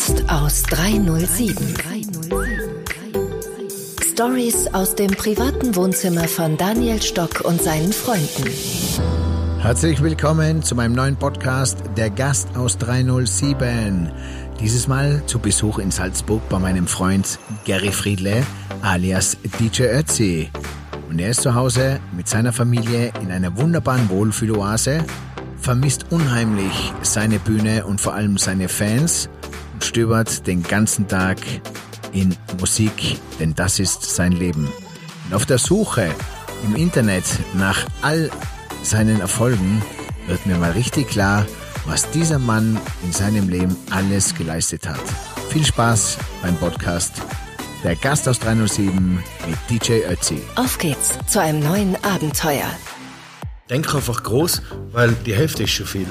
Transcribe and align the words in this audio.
Gast 0.00 0.24
aus 0.30 0.62
307. 0.62 1.74
Stories 4.14 4.66
aus 4.72 4.94
dem 4.94 5.10
privaten 5.10 5.76
Wohnzimmer 5.76 6.26
von 6.26 6.56
Daniel 6.56 7.02
Stock 7.02 7.42
und 7.42 7.60
seinen 7.60 7.92
Freunden. 7.92 8.50
Herzlich 9.58 10.02
willkommen 10.02 10.62
zu 10.62 10.74
meinem 10.74 10.94
neuen 10.94 11.16
Podcast 11.16 11.82
Der 11.98 12.08
Gast 12.08 12.56
aus 12.56 12.78
307. 12.78 14.10
Dieses 14.58 14.88
Mal 14.88 15.22
zu 15.26 15.38
Besuch 15.38 15.78
in 15.78 15.90
Salzburg 15.90 16.48
bei 16.48 16.58
meinem 16.58 16.86
Freund 16.86 17.38
Gary 17.66 17.92
Friedle 17.92 18.42
alias 18.80 19.36
DJ 19.58 19.82
Ötzi. 19.82 20.50
Und 21.10 21.18
er 21.18 21.28
ist 21.28 21.42
zu 21.42 21.54
Hause 21.54 22.00
mit 22.16 22.26
seiner 22.26 22.54
Familie 22.54 23.12
in 23.20 23.30
einer 23.30 23.54
wunderbaren 23.58 24.08
Wohlfühloase, 24.08 25.04
vermisst 25.58 26.06
unheimlich 26.10 26.94
seine 27.02 27.38
Bühne 27.38 27.84
und 27.84 28.00
vor 28.00 28.14
allem 28.14 28.38
seine 28.38 28.70
Fans 28.70 29.28
stöbert 29.84 30.46
den 30.46 30.62
ganzen 30.62 31.08
Tag 31.08 31.38
in 32.12 32.36
Musik, 32.58 33.18
denn 33.38 33.54
das 33.54 33.78
ist 33.78 34.02
sein 34.02 34.32
Leben. 34.32 34.68
Und 35.26 35.34
auf 35.34 35.46
der 35.46 35.58
Suche 35.58 36.10
im 36.64 36.76
Internet 36.76 37.24
nach 37.54 37.86
all 38.02 38.30
seinen 38.82 39.20
Erfolgen 39.20 39.82
wird 40.26 40.44
mir 40.46 40.56
mal 40.56 40.72
richtig 40.72 41.08
klar, 41.08 41.46
was 41.86 42.10
dieser 42.10 42.38
Mann 42.38 42.78
in 43.04 43.12
seinem 43.12 43.48
Leben 43.48 43.76
alles 43.90 44.34
geleistet 44.34 44.88
hat. 44.88 45.00
Viel 45.50 45.64
Spaß 45.64 46.18
beim 46.42 46.56
Podcast 46.56 47.22
Der 47.82 47.96
Gast 47.96 48.28
aus 48.28 48.38
307 48.38 49.22
mit 49.48 49.58
DJ 49.68 50.04
Ötzi. 50.08 50.40
Auf 50.56 50.78
geht's 50.78 51.18
zu 51.26 51.40
einem 51.40 51.60
neuen 51.60 51.96
Abenteuer. 52.04 52.68
Denk 53.70 53.94
einfach 53.94 54.22
groß, 54.22 54.62
weil 54.92 55.12
die 55.24 55.34
Hälfte 55.34 55.62
ist 55.62 55.70
schon 55.70 55.86
viel. 55.86 56.06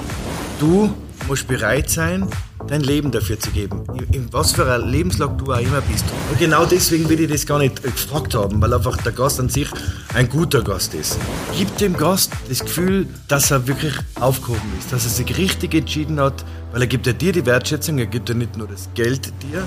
Du 0.58 0.92
musst 1.28 1.46
bereit 1.46 1.88
sein, 1.90 2.26
dein 2.66 2.80
Leben 2.80 3.10
dafür 3.10 3.38
zu 3.38 3.50
geben. 3.50 3.84
In 4.12 4.32
was 4.32 4.52
für 4.52 4.64
einer 4.64 4.84
Lebenslage 4.84 5.34
du 5.36 5.52
auch 5.52 5.58
immer 5.58 5.80
bist. 5.80 6.04
Und 6.30 6.38
genau 6.38 6.64
deswegen 6.64 7.08
will 7.08 7.20
ich 7.20 7.30
das 7.30 7.46
gar 7.46 7.58
nicht 7.58 7.82
gefragt 7.82 8.34
haben, 8.34 8.60
weil 8.60 8.72
einfach 8.72 8.96
der 8.98 9.12
Gast 9.12 9.40
an 9.40 9.48
sich 9.48 9.68
ein 10.14 10.28
guter 10.28 10.62
Gast 10.62 10.94
ist. 10.94 11.18
Gib 11.56 11.76
dem 11.78 11.96
Gast 11.96 12.32
das 12.48 12.60
Gefühl, 12.60 13.06
dass 13.28 13.50
er 13.50 13.66
wirklich 13.66 13.94
aufgehoben 14.18 14.72
ist, 14.78 14.92
dass 14.92 15.04
er 15.04 15.10
sich 15.10 15.36
richtig 15.36 15.74
entschieden 15.74 16.20
hat, 16.20 16.44
weil 16.72 16.82
er 16.82 16.86
gibt 16.86 17.06
ja 17.06 17.12
dir 17.12 17.32
die 17.32 17.44
Wertschätzung, 17.44 17.98
er 17.98 18.06
gibt 18.06 18.28
ja 18.28 18.34
nicht 18.34 18.56
nur 18.56 18.68
das 18.68 18.88
Geld 18.94 19.32
dir. 19.42 19.64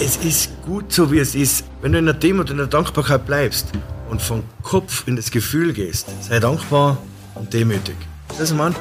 Es 0.00 0.16
ist 0.18 0.50
gut 0.62 0.92
so, 0.92 1.12
wie 1.12 1.18
es 1.18 1.34
ist. 1.34 1.64
Wenn 1.82 1.92
du 1.92 1.98
in 1.98 2.06
der 2.06 2.14
Demut 2.14 2.46
und 2.46 2.52
in 2.52 2.58
der 2.58 2.66
Dankbarkeit 2.66 3.26
bleibst 3.26 3.68
und 4.10 4.22
vom 4.22 4.42
Kopf 4.62 5.06
in 5.06 5.16
das 5.16 5.30
Gefühl 5.30 5.72
gehst, 5.72 6.06
sei 6.20 6.40
dankbar 6.40 6.98
und 7.34 7.52
demütig. 7.52 7.96
Das 8.38 8.52
man, 8.52 8.74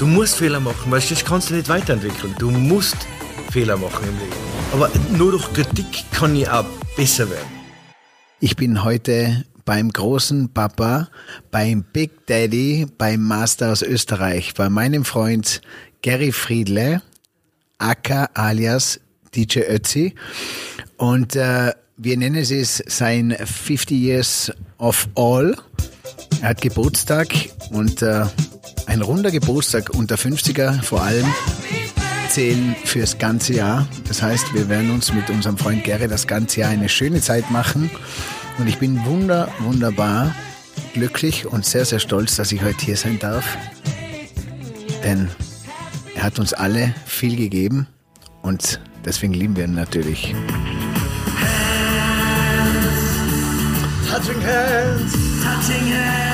du 0.00 0.06
musst 0.06 0.36
Fehler 0.36 0.60
machen, 0.60 0.90
weil 0.90 1.00
sonst 1.00 1.26
kannst 1.26 1.50
du 1.50 1.54
nicht 1.54 1.68
weiterentwickeln. 1.68 2.34
Du 2.38 2.50
musst 2.50 2.96
Fehler 3.50 3.76
machen 3.76 4.08
im 4.08 4.18
Leben. 4.18 4.32
Aber 4.72 4.90
nur 5.16 5.32
durch 5.32 5.52
Kritik 5.52 6.04
kann 6.10 6.34
ich 6.34 6.48
auch 6.48 6.64
besser 6.96 7.28
werden. 7.28 7.48
Ich 8.40 8.56
bin 8.56 8.82
heute 8.82 9.44
beim 9.66 9.90
großen 9.90 10.48
Papa, 10.54 11.08
beim 11.50 11.84
Big 11.92 12.26
Daddy, 12.26 12.86
beim 12.96 13.22
Master 13.22 13.72
aus 13.72 13.82
Österreich, 13.82 14.54
bei 14.54 14.70
meinem 14.70 15.04
Freund 15.04 15.60
Gary 16.00 16.32
Friedle, 16.32 17.02
Aka 17.76 18.30
alias 18.32 19.00
DJ 19.34 19.60
Ötzi. 19.68 20.14
Und 20.96 21.36
äh, 21.36 21.74
wir 21.98 22.16
nennen 22.16 22.36
es 22.36 22.82
sein 22.86 23.36
50 23.38 23.90
Years 23.90 24.52
of 24.78 25.08
All. 25.14 25.56
Er 26.42 26.48
hat 26.48 26.62
Geburtstag 26.62 27.28
und 27.70 28.02
äh, 28.02 28.24
ein 28.86 29.02
runder 29.02 29.30
Geburtstag 29.30 29.90
unter 29.90 30.16
50er 30.16 30.82
vor 30.82 31.02
allem 31.02 31.26
zählen 32.30 32.74
fürs 32.84 33.18
ganze 33.18 33.54
Jahr. 33.54 33.86
Das 34.08 34.22
heißt, 34.22 34.54
wir 34.54 34.68
werden 34.68 34.90
uns 34.90 35.12
mit 35.12 35.28
unserem 35.30 35.58
Freund 35.58 35.84
Gary 35.84 36.08
das 36.08 36.26
ganze 36.26 36.60
Jahr 36.60 36.70
eine 36.70 36.88
schöne 36.88 37.20
Zeit 37.20 37.50
machen. 37.50 37.90
Und 38.58 38.68
ich 38.68 38.78
bin 38.78 39.04
wunder, 39.04 39.48
wunderbar 39.60 40.34
glücklich 40.94 41.46
und 41.46 41.64
sehr, 41.64 41.84
sehr 41.84 41.98
stolz, 41.98 42.36
dass 42.36 42.52
ich 42.52 42.62
heute 42.62 42.84
hier 42.84 42.96
sein 42.96 43.18
darf. 43.18 43.56
Denn 45.04 45.28
er 46.14 46.22
hat 46.22 46.38
uns 46.38 46.52
alle 46.52 46.94
viel 47.06 47.36
gegeben 47.36 47.86
und 48.42 48.80
deswegen 49.04 49.34
lieben 49.34 49.56
wir 49.56 49.64
ihn 49.64 49.74
natürlich. 49.74 50.34
Touching 54.08 54.42
hands, 54.42 55.12
touching 55.42 55.94
hands, 55.94 56.29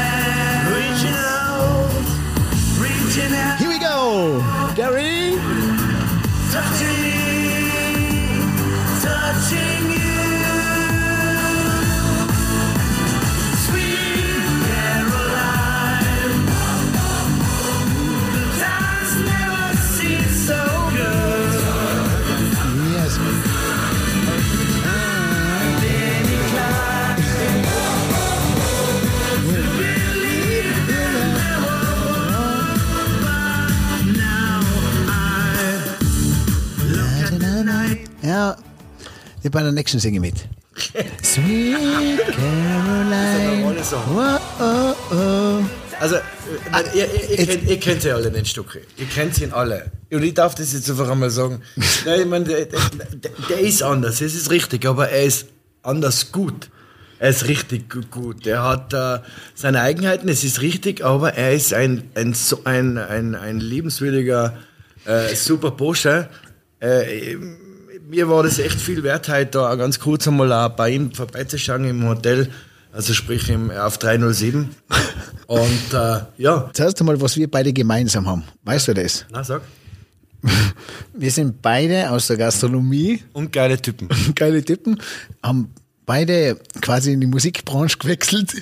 Gary! 4.74 5.15
Ich 39.46 39.52
bei 39.52 39.62
der 39.62 39.72
nächsten 39.72 39.98
singe 39.98 40.20
mit. 40.20 40.34
Sweet 41.22 42.18
Caroline. 42.36 43.74
Oh, 43.92 44.38
oh, 44.60 44.94
oh. 45.14 45.64
Also, 45.98 46.16
äh, 46.16 46.20
nein, 46.70 46.84
ihr, 46.94 47.06
ihr, 47.06 47.38
ihr, 47.38 47.46
kennt, 47.46 47.70
ihr 47.70 47.80
kennt 47.80 48.02
sie 48.02 48.10
alle, 48.12 48.30
den 48.30 48.44
Stücke. 48.44 48.80
Ihr 48.98 49.06
kennt 49.06 49.34
sie 49.34 49.50
alle. 49.50 49.90
Und 50.12 50.22
ich 50.22 50.34
darf 50.34 50.54
das 50.54 50.72
jetzt 50.72 50.90
einfach 50.90 51.08
einmal 51.10 51.30
sagen. 51.30 51.62
Nein, 52.04 52.20
ich 52.20 52.26
meine, 52.26 52.44
der, 52.44 52.66
der, 52.66 52.78
der, 53.48 53.60
ist 53.60 53.82
anders, 53.82 54.20
es 54.20 54.34
ist 54.34 54.50
richtig, 54.50 54.84
aber 54.86 55.08
er 55.08 55.24
ist 55.24 55.46
anders 55.82 56.32
gut. 56.32 56.68
Er 57.18 57.30
ist 57.30 57.48
richtig 57.48 57.88
gu- 57.90 58.02
gut. 58.10 58.46
Er 58.46 58.62
hat 58.62 58.92
äh, 58.92 59.20
seine 59.54 59.80
Eigenheiten, 59.80 60.28
es 60.28 60.44
ist 60.44 60.60
richtig, 60.60 61.02
aber 61.02 61.32
er 61.32 61.54
ist 61.54 61.72
ein, 61.72 62.10
ein, 62.14 62.34
ein, 62.64 62.98
ein, 62.98 63.34
ein 63.34 63.60
liebenswürdiger, 63.60 64.58
äh, 65.06 65.34
super 65.34 65.70
Bursche. 65.70 66.28
Äh, 66.78 67.36
mir 68.08 68.28
war 68.28 68.42
das 68.42 68.58
echt 68.58 68.80
viel 68.80 69.02
wert, 69.02 69.28
heute 69.28 69.52
da 69.52 69.74
ganz 69.74 69.98
kurz 69.98 70.26
einmal 70.28 70.52
auch 70.52 70.70
bei 70.70 70.90
ihm 70.90 71.12
vorbeizuschauen 71.12 71.84
im 71.84 72.06
Hotel, 72.06 72.50
also 72.92 73.12
sprich 73.12 73.48
im, 73.48 73.70
auf 73.70 73.98
307. 73.98 74.70
Und 75.46 75.92
äh, 75.92 76.20
ja, 76.38 76.70
Zuerst 76.72 77.00
einmal, 77.00 77.20
was 77.20 77.36
wir 77.36 77.48
beide 77.48 77.72
gemeinsam 77.72 78.26
haben. 78.26 78.44
Weißt 78.64 78.88
du 78.88 78.94
das? 78.94 79.26
na 79.30 79.44
sag. 79.44 79.62
Wir 81.14 81.30
sind 81.30 81.62
beide 81.62 82.10
aus 82.10 82.26
der 82.26 82.36
Gastronomie, 82.36 83.22
Und 83.32 83.52
geile 83.52 83.80
Typen. 83.80 84.08
geile 84.34 84.64
Typen, 84.64 85.00
haben 85.42 85.72
beide 86.04 86.58
quasi 86.80 87.12
in 87.12 87.20
die 87.20 87.26
Musikbranche 87.26 87.98
gewechselt 87.98 88.54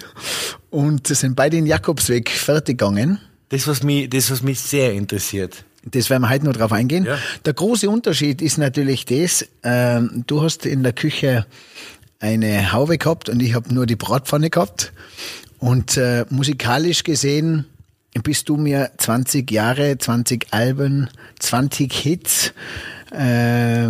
und 0.71 1.07
sind 1.07 1.37
beide 1.37 1.57
den 1.57 1.67
Jakobsweg 1.67 2.31
fertig 2.31 2.79
gegangen. 2.79 3.19
Das, 3.49 3.67
was 3.67 3.83
mich, 3.83 4.09
das, 4.09 4.31
was 4.31 4.43
mich 4.43 4.61
sehr 4.61 4.93
interessiert. 4.93 5.65
Das 5.91 6.11
werden 6.11 6.23
wir 6.23 6.31
heute 6.31 6.47
noch 6.47 6.55
drauf 6.55 6.73
eingehen. 6.73 7.05
Ja. 7.05 7.19
Der 7.45 7.53
große 7.53 7.89
Unterschied 7.89 8.41
ist 8.41 8.59
natürlich 8.59 9.05
das, 9.05 9.47
ähm, 9.63 10.25
du 10.27 10.43
hast 10.43 10.67
in 10.67 10.83
der 10.83 10.93
Küche 10.93 11.47
eine 12.21 12.73
Haube 12.73 12.99
gehabt 12.99 13.29
und 13.29 13.41
ich 13.41 13.55
habe 13.55 13.73
nur 13.73 13.87
die 13.87 13.97
Bratpfanne 13.97 14.51
gehabt. 14.51 14.93
Und 15.59 15.97
äh, 15.97 16.25
musikalisch 16.31 17.05
gesehen 17.05 17.67
bist 18.23 18.49
du 18.49 18.57
mir 18.57 18.93
20 18.99 19.51
Jahre, 19.51 19.99
20 19.99 20.49
Alben, 20.53 21.11
20 21.39 21.93
Hits, 21.93 22.53
äh, 23.13 23.89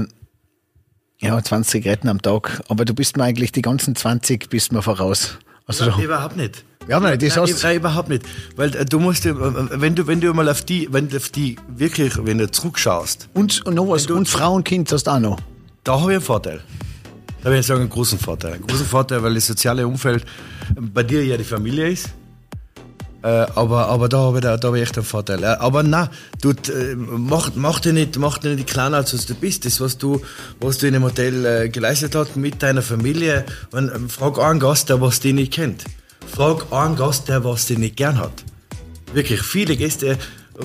ja, 1.19 1.43
20 1.43 1.85
Retten 1.87 2.09
am 2.09 2.23
Tag. 2.23 2.63
Aber 2.69 2.85
du 2.85 2.95
bist 2.95 3.17
mir 3.17 3.25
eigentlich 3.25 3.53
die 3.53 3.63
ganzen 3.63 3.95
20 3.95 4.49
bist 4.51 4.73
mir 4.73 4.83
voraus. 4.83 5.39
Also, 5.67 5.87
Nein, 5.87 6.01
überhaupt 6.01 6.37
nicht. 6.37 6.65
Ja, 6.89 7.01
nein, 7.01 7.19
das 7.19 7.37
nein, 7.37 7.43
hast- 7.47 7.63
nein, 7.63 7.77
überhaupt 7.77 8.09
nicht. 8.11 8.23
Weil 8.57 8.75
äh, 8.77 8.85
du 8.85 8.99
musst, 9.01 9.25
äh, 9.27 9.35
wenn 9.37 9.95
du, 9.95 10.07
wenn 10.07 10.21
du 10.21 10.33
mal 10.35 10.49
auf 10.49 10.63
die, 10.63 10.89
wenn 10.93 11.09
du 11.09 11.17
auf 11.17 11.31
die 11.31 11.57
wirklich, 11.69 12.13
wenn 12.25 12.39
du 12.39 12.51
zurückschaust, 12.51 13.29
und, 13.35 13.65
und 13.67 13.75
noch 13.75 13.89
was, 13.89 14.07
und 14.07 14.29
Frau 14.29 14.55
und 14.55 14.65
Kind 14.65 14.93
hast 14.93 15.05
du 15.05 15.11
auch 15.11 15.19
noch. 15.21 15.41
da 15.85 16.01
habe 16.01 16.13
ich 16.13 16.17
einen 16.17 16.25
Vorteil. 16.25 16.61
Da 17.43 17.51
würde 17.51 17.61
ich 17.61 17.67
sagen, 17.67 17.81
einen 17.83 17.91
großen 17.91 18.19
Vorteil. 18.19 18.55
Einen 18.55 18.67
großen 18.67 18.87
Vorteil, 18.87 19.23
weil 19.23 19.35
das 19.35 19.47
soziale 19.47 19.87
Umfeld 19.87 20.25
bei 20.79 21.03
dir 21.03 21.25
ja 21.25 21.37
die 21.37 21.45
Familie 21.45 21.89
ist. 21.91 22.11
Äh, 23.23 23.47
aber, 23.55 23.87
aber 23.89 24.09
da 24.11 24.19
habe 24.19 24.39
ich, 24.39 24.43
da, 24.43 24.57
da 24.59 24.69
habe 24.69 24.79
ich 24.79 24.83
echt 24.83 24.97
einen 24.99 25.07
Vorteil. 25.07 25.43
Aber 25.45 25.83
na, 25.83 26.11
du, 26.43 26.53
mach, 26.97 27.51
mach 27.55 27.81
dir 27.81 27.95
nicht, 27.95 28.19
mach 28.19 28.37
dir 28.39 28.55
nicht 28.55 28.67
kleiner 28.69 28.99
als 28.99 29.15
was 29.15 29.25
du 29.25 29.35
bist. 29.35 29.65
Das, 29.65 29.81
was 29.81 29.97
du, 29.97 30.21
was 30.61 30.77
du 30.79 30.87
in 30.87 30.93
dem 30.93 31.03
Hotel 31.05 31.69
geleistet 31.71 32.15
hast 32.15 32.37
mit 32.37 32.63
deiner 32.63 32.83
Familie. 32.83 33.45
Und, 33.73 33.91
ähm, 33.95 34.09
frag 34.11 34.39
einen 34.39 34.61
Gast, 34.61 34.91
der 34.91 35.01
was 35.01 35.21
den 35.21 35.37
nicht 35.37 35.53
kennt. 35.55 35.85
Frag 36.27 36.73
einen 36.73 36.97
Gast, 36.97 37.29
der 37.29 37.45
was 37.45 37.67
den 37.67 37.81
nicht 37.81 37.97
gern 37.97 38.19
hat. 38.19 38.45
Wirklich, 39.13 39.43
viele 39.43 39.77
Gäste 39.77 40.19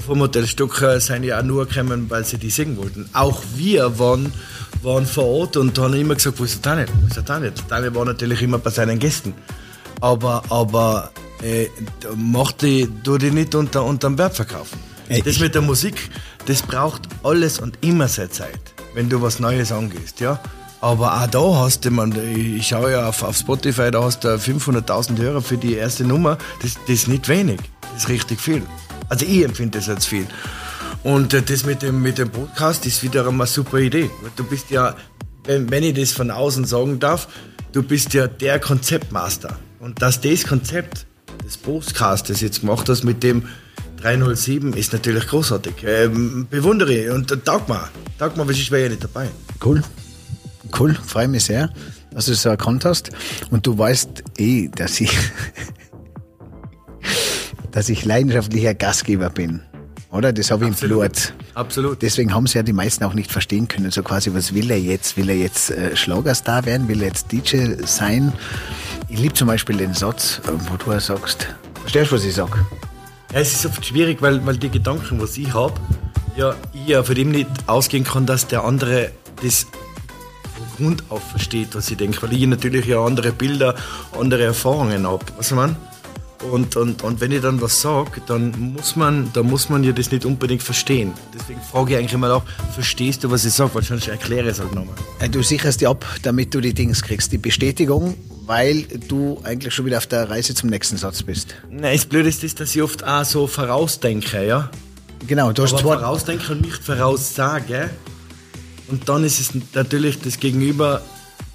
vom 0.06 0.20
Hotel 0.22 0.46
Stucker 0.48 1.00
sind 1.00 1.24
ja 1.24 1.40
auch 1.40 1.44
nur 1.44 1.68
gekommen, 1.68 2.10
weil 2.10 2.24
sie 2.24 2.38
die 2.38 2.50
singen 2.50 2.78
wollten. 2.78 3.10
Auch 3.14 3.42
wir 3.56 3.98
waren, 4.00 4.32
waren 4.84 5.06
vor 5.06 5.26
Ort 5.26 5.58
und 5.58 5.78
haben 5.78 5.94
immer 5.94 6.16
gesagt, 6.16 6.40
wo 6.40 6.44
ist 6.44 6.64
der 6.64 6.76
Daniel? 6.76 6.88
Wo 7.02 7.08
ist 7.08 7.16
der 7.16 7.24
Daniel? 7.24 7.52
Der 7.52 7.66
Daniel 7.66 7.96
war 7.96 8.06
natürlich 8.06 8.42
immer 8.42 8.60
bei 8.60 8.70
seinen 8.70 9.00
Gästen. 9.00 9.34
Aber, 10.02 10.44
aber 10.50 11.12
äh, 11.42 11.68
mach 12.16 12.52
die, 12.54 12.88
tu 13.04 13.18
die 13.18 13.32
nicht 13.32 13.56
unter, 13.56 13.84
unter 13.84 14.10
dem 14.10 14.18
Wert 14.18 14.36
verkaufen. 14.36 14.80
Ey, 15.08 15.22
das 15.22 15.40
mit 15.40 15.56
der 15.56 15.64
Musik, 15.64 16.10
das 16.46 16.62
braucht 16.62 17.02
alles 17.24 17.60
und 17.60 17.78
immer 17.82 18.08
seine 18.08 18.30
Zeit, 18.30 18.60
wenn 18.94 19.10
du 19.10 19.22
was 19.22 19.40
Neues 19.40 19.72
angehst, 19.72 20.20
ja. 20.20 20.40
Aber 20.82 21.22
auch 21.22 21.28
da 21.28 21.56
hast 21.64 21.84
du, 21.84 21.92
man, 21.92 22.14
ich 22.36 22.68
schaue 22.68 22.92
ja 22.92 23.10
auf, 23.10 23.22
auf 23.24 23.36
Spotify, 23.36 23.92
da 23.92 24.04
hast 24.04 24.24
du 24.24 24.30
500.000 24.30 25.18
Hörer 25.18 25.42
für 25.42 25.58
die 25.58 25.74
erste 25.74 26.06
Nummer. 26.06 26.38
Das, 26.62 26.76
das 26.88 26.90
ist 26.90 27.08
nicht 27.10 27.28
wenig, 27.28 27.60
das 27.94 28.04
ist 28.04 28.10
richtig 28.10 28.40
viel. 28.40 28.64
Also 29.10 29.26
ich 29.26 29.44
empfinde 29.44 29.78
das 29.80 29.90
als 29.90 30.06
viel. 30.06 30.28
Und 31.04 31.34
äh, 31.34 31.42
das 31.42 31.66
mit 31.66 31.82
dem, 31.82 32.02
mit 32.02 32.18
dem 32.18 32.30
Podcast 32.30 32.86
ist 32.86 33.04
wiederum 33.04 33.42
eine 33.42 33.48
super 33.48 33.80
Idee. 33.80 34.10
Du 34.36 34.44
bist 34.44 34.70
ja, 34.70 34.96
wenn, 35.46 35.70
wenn 35.70 35.84
ich 35.84 35.96
das 35.96 36.12
von 36.12 36.32
außen 36.32 36.66
sagen 36.66 37.00
darf, 37.00 37.28
du 37.74 37.84
bist 37.84 38.14
ja 38.14 38.28
der 38.28 38.60
Konzeptmaster. 38.60 39.58
Und 39.80 40.02
dass 40.02 40.22
das 40.22 40.46
Konzept 40.46 41.06
des 41.46 41.58
Podcastes 41.58 42.42
jetzt 42.42 42.62
gemacht 42.62 42.88
hast 42.88 43.04
mit 43.04 43.24
dem 43.24 43.48
307 44.02 44.74
ist 44.74 44.94
natürlich 44.94 45.28
großartig. 45.28 45.74
Ähm, 45.86 46.48
bewundere 46.50 47.14
und 47.14 47.32
äh, 47.32 47.38
taugt 47.38 47.68
mir. 47.68 47.90
Taugt 48.18 48.38
mir, 48.38 48.48
weil 48.48 48.56
ich 48.56 48.72
wäre 48.72 48.84
ja 48.84 48.90
nicht 48.90 49.04
dabei. 49.04 49.30
Cool. 49.64 49.82
Cool, 50.78 50.94
freue 50.94 51.28
mich 51.28 51.46
sehr, 51.46 51.70
dass 52.12 52.26
du 52.26 52.34
es 52.34 52.42
so 52.42 52.50
erkannt 52.50 52.86
hast. 52.86 53.10
Und 53.52 53.66
du 53.66 53.78
weißt 53.78 54.24
eh, 54.38 54.70
dass 54.70 55.00
ich, 55.02 55.18
dass 57.72 57.90
ich 57.90 58.06
leidenschaftlicher 58.06 58.74
Gastgeber 58.74 59.30
bin. 59.30 59.62
Oder? 60.12 60.34
Das 60.34 60.50
habe 60.50 60.66
ich 60.66 60.72
im 60.72 60.90
Blut. 60.90 61.34
Absolut. 61.54 62.02
Deswegen 62.02 62.34
haben 62.34 62.48
sie 62.48 62.58
ja 62.58 62.64
die 62.64 62.74
meisten 62.74 63.04
auch 63.04 63.14
nicht 63.14 63.32
verstehen 63.32 63.68
können. 63.68 63.92
So 63.92 64.02
quasi, 64.02 64.34
was 64.34 64.54
will 64.54 64.72
er 64.72 64.80
jetzt? 64.80 65.18
Will 65.18 65.30
er 65.30 65.36
jetzt 65.36 65.70
äh, 65.70 65.96
Schlagerstar 65.96 66.66
werden? 66.66 66.88
Will 66.88 67.02
er 67.02 67.10
jetzt 67.10 67.32
DJ 67.32 67.76
sein? 67.86 68.34
Ich 69.08 69.20
liebe 69.20 69.34
zum 69.34 69.48
Beispiel 69.48 69.78
den 69.78 69.94
Satz, 69.94 70.42
äh, 70.46 70.52
wo 70.70 70.78
du 70.78 71.00
sagst, 71.00 71.48
verstehst 71.82 72.12
du, 72.12 72.16
was 72.16 72.24
ich 72.24 72.34
sag? 72.34 72.56
Ja, 73.34 73.40
es 73.40 73.54
ist 73.54 73.66
oft 73.68 73.86
schwierig, 73.86 74.22
weil, 74.22 74.44
weil 74.46 74.58
die 74.58 74.70
Gedanken, 74.70 75.22
was 75.22 75.38
ich 75.38 75.54
habe, 75.54 75.80
ja, 76.36 76.56
ich 76.74 76.88
ja 76.88 77.04
von 77.04 77.14
dem 77.14 77.30
nicht 77.30 77.50
ausgehen 77.68 78.04
kann, 78.04 78.26
dass 78.26 78.48
der 78.48 78.64
andere 78.64 79.12
das 79.44 79.68
Grund 80.80 81.04
auf 81.10 81.22
versteht, 81.30 81.76
was 81.76 81.92
ich 81.92 81.98
denke. 81.98 82.22
Weil 82.22 82.34
ich 82.34 82.48
natürlich 82.48 82.86
ja 82.86 83.04
andere 83.04 83.32
Bilder, 83.32 83.76
andere 84.20 84.44
Erfahrungen 84.44 85.06
habe. 85.08 85.26
Was 85.38 85.52
ich 85.52 85.56
meine? 85.56 85.76
Und, 86.52 86.78
und, 86.78 87.04
und 87.04 87.20
wenn 87.20 87.34
ich 87.34 87.42
dann 87.42 87.60
was 87.62 87.82
sage, 87.82 88.22
dann 88.26 88.74
muss 88.74 88.96
man, 88.96 89.30
dann 89.34 89.46
muss 89.46 89.68
man 89.68 89.84
ja 89.84 89.92
das 89.92 90.10
nicht 90.10 90.24
unbedingt 90.24 90.64
verstehen. 90.64 91.12
Deswegen 91.38 91.60
frage 91.62 91.92
ich 91.92 91.98
eigentlich 91.98 92.14
immer 92.14 92.34
auch, 92.34 92.44
verstehst 92.74 93.26
du, 93.26 93.30
was 93.32 93.44
ich 93.44 93.52
sage? 93.52 93.72
Weil 93.76 93.84
sonst 93.84 94.08
erkläre 94.08 94.46
ich 94.46 94.54
es 94.54 94.60
halt 94.62 94.74
nochmal. 94.74 94.96
Äh, 95.20 95.28
Du 95.28 95.44
sicherst 95.44 95.82
dir 95.82 95.90
ab, 95.90 96.06
damit 96.22 96.54
du 96.54 96.62
die 96.62 96.74
Dings 96.74 97.02
kriegst, 97.02 97.34
die 97.34 97.38
Bestätigung, 97.38 98.16
weil 98.46 98.84
du 99.10 99.42
eigentlich 99.44 99.74
schon 99.74 99.86
wieder 99.86 99.98
auf 99.98 100.08
der 100.08 100.30
Reise 100.30 100.56
zum 100.56 100.70
nächsten 100.70 100.96
Satz 100.96 101.24
bist. 101.24 101.56
Nein, 101.70 101.98
das 101.98 102.06
Blöde 102.06 102.30
ist 102.30 102.42
das, 102.42 102.56
dass 102.56 102.74
ich 102.74 102.82
oft 102.82 103.04
auch 103.04 103.26
so 103.26 103.46
vorausdenke, 103.46 104.48
ja. 104.48 104.70
Genau, 105.28 105.52
du 105.52 105.64
hast 105.64 105.74
Aber 105.74 105.82
zwei, 105.82 105.98
vorausdenken 105.98 106.52
und 106.56 106.62
nicht 106.62 106.82
voraussage. 106.82 107.90
Und 108.90 109.08
dann 109.08 109.24
ist 109.24 109.40
es 109.40 109.52
natürlich 109.74 110.20
das 110.22 110.40
Gegenüber 110.40 111.02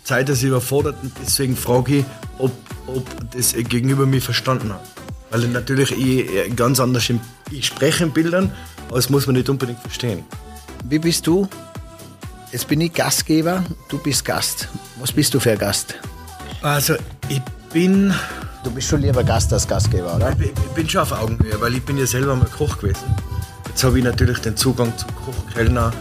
Zeit, 0.04 0.28
dass 0.28 0.42
überfordert 0.42 0.96
und 1.02 1.12
deswegen 1.20 1.56
frage 1.56 1.98
ich, 1.98 2.04
ob, 2.38 2.52
ob 2.86 3.06
das 3.32 3.54
Gegenüber 3.54 4.06
mich 4.06 4.22
verstanden 4.22 4.72
hat. 4.72 4.84
Weil 5.31 5.48
natürlich 5.48 5.90
ich 5.92 6.31
äh, 6.31 6.48
ganz 6.50 6.78
anders, 6.78 7.08
im, 7.10 7.20
ich 7.50 7.66
spreche 7.66 8.04
in 8.04 8.12
Bildern, 8.12 8.52
aber 8.88 8.96
das 8.96 9.10
muss 9.10 9.26
man 9.26 9.34
nicht 9.36 9.48
unbedingt 9.48 9.81
verstehen. 9.81 10.25
Wie 10.88 10.98
bist 10.98 11.26
du? 11.26 11.48
Jetzt 12.52 12.69
bin 12.69 12.81
ich 12.82 12.92
Gastgeber, 12.92 13.64
du 13.88 13.98
bist 13.98 14.25
Gast. 14.25 14.69
Was 15.00 15.10
bist 15.10 15.34
du 15.34 15.40
für 15.40 15.52
ein 15.52 15.58
Gast? 15.58 15.94
Also 16.62 16.94
ich 17.28 17.40
bin, 17.72 18.14
Du 18.64 18.70
bist 18.70 18.88
schon 18.88 19.02
lieber 19.02 19.22
Gast 19.22 19.52
als 19.52 19.69
Gastgeber, 19.69 20.16
oder? 20.16 20.34
ich 20.40 20.50
bin 20.75 20.88
schon 20.88 21.02
auf 21.02 21.12
Augenhöhe, 21.12 21.60
weil 21.60 21.75
ich 21.75 21.82
bin 21.82 21.98
ja 21.98 22.06
selber 22.06 22.34
mal 22.34 22.46
Koch 22.46 22.78
gewesen. 22.78 23.04
Jetzt 23.69 23.84
habe 23.84 23.98
ich 23.98 24.04
natürlich 24.04 24.38
den 24.38 24.56
Zugang 24.56 24.96
zum 24.96 25.14
Koch, 25.16 25.52
Kellner 25.52 25.92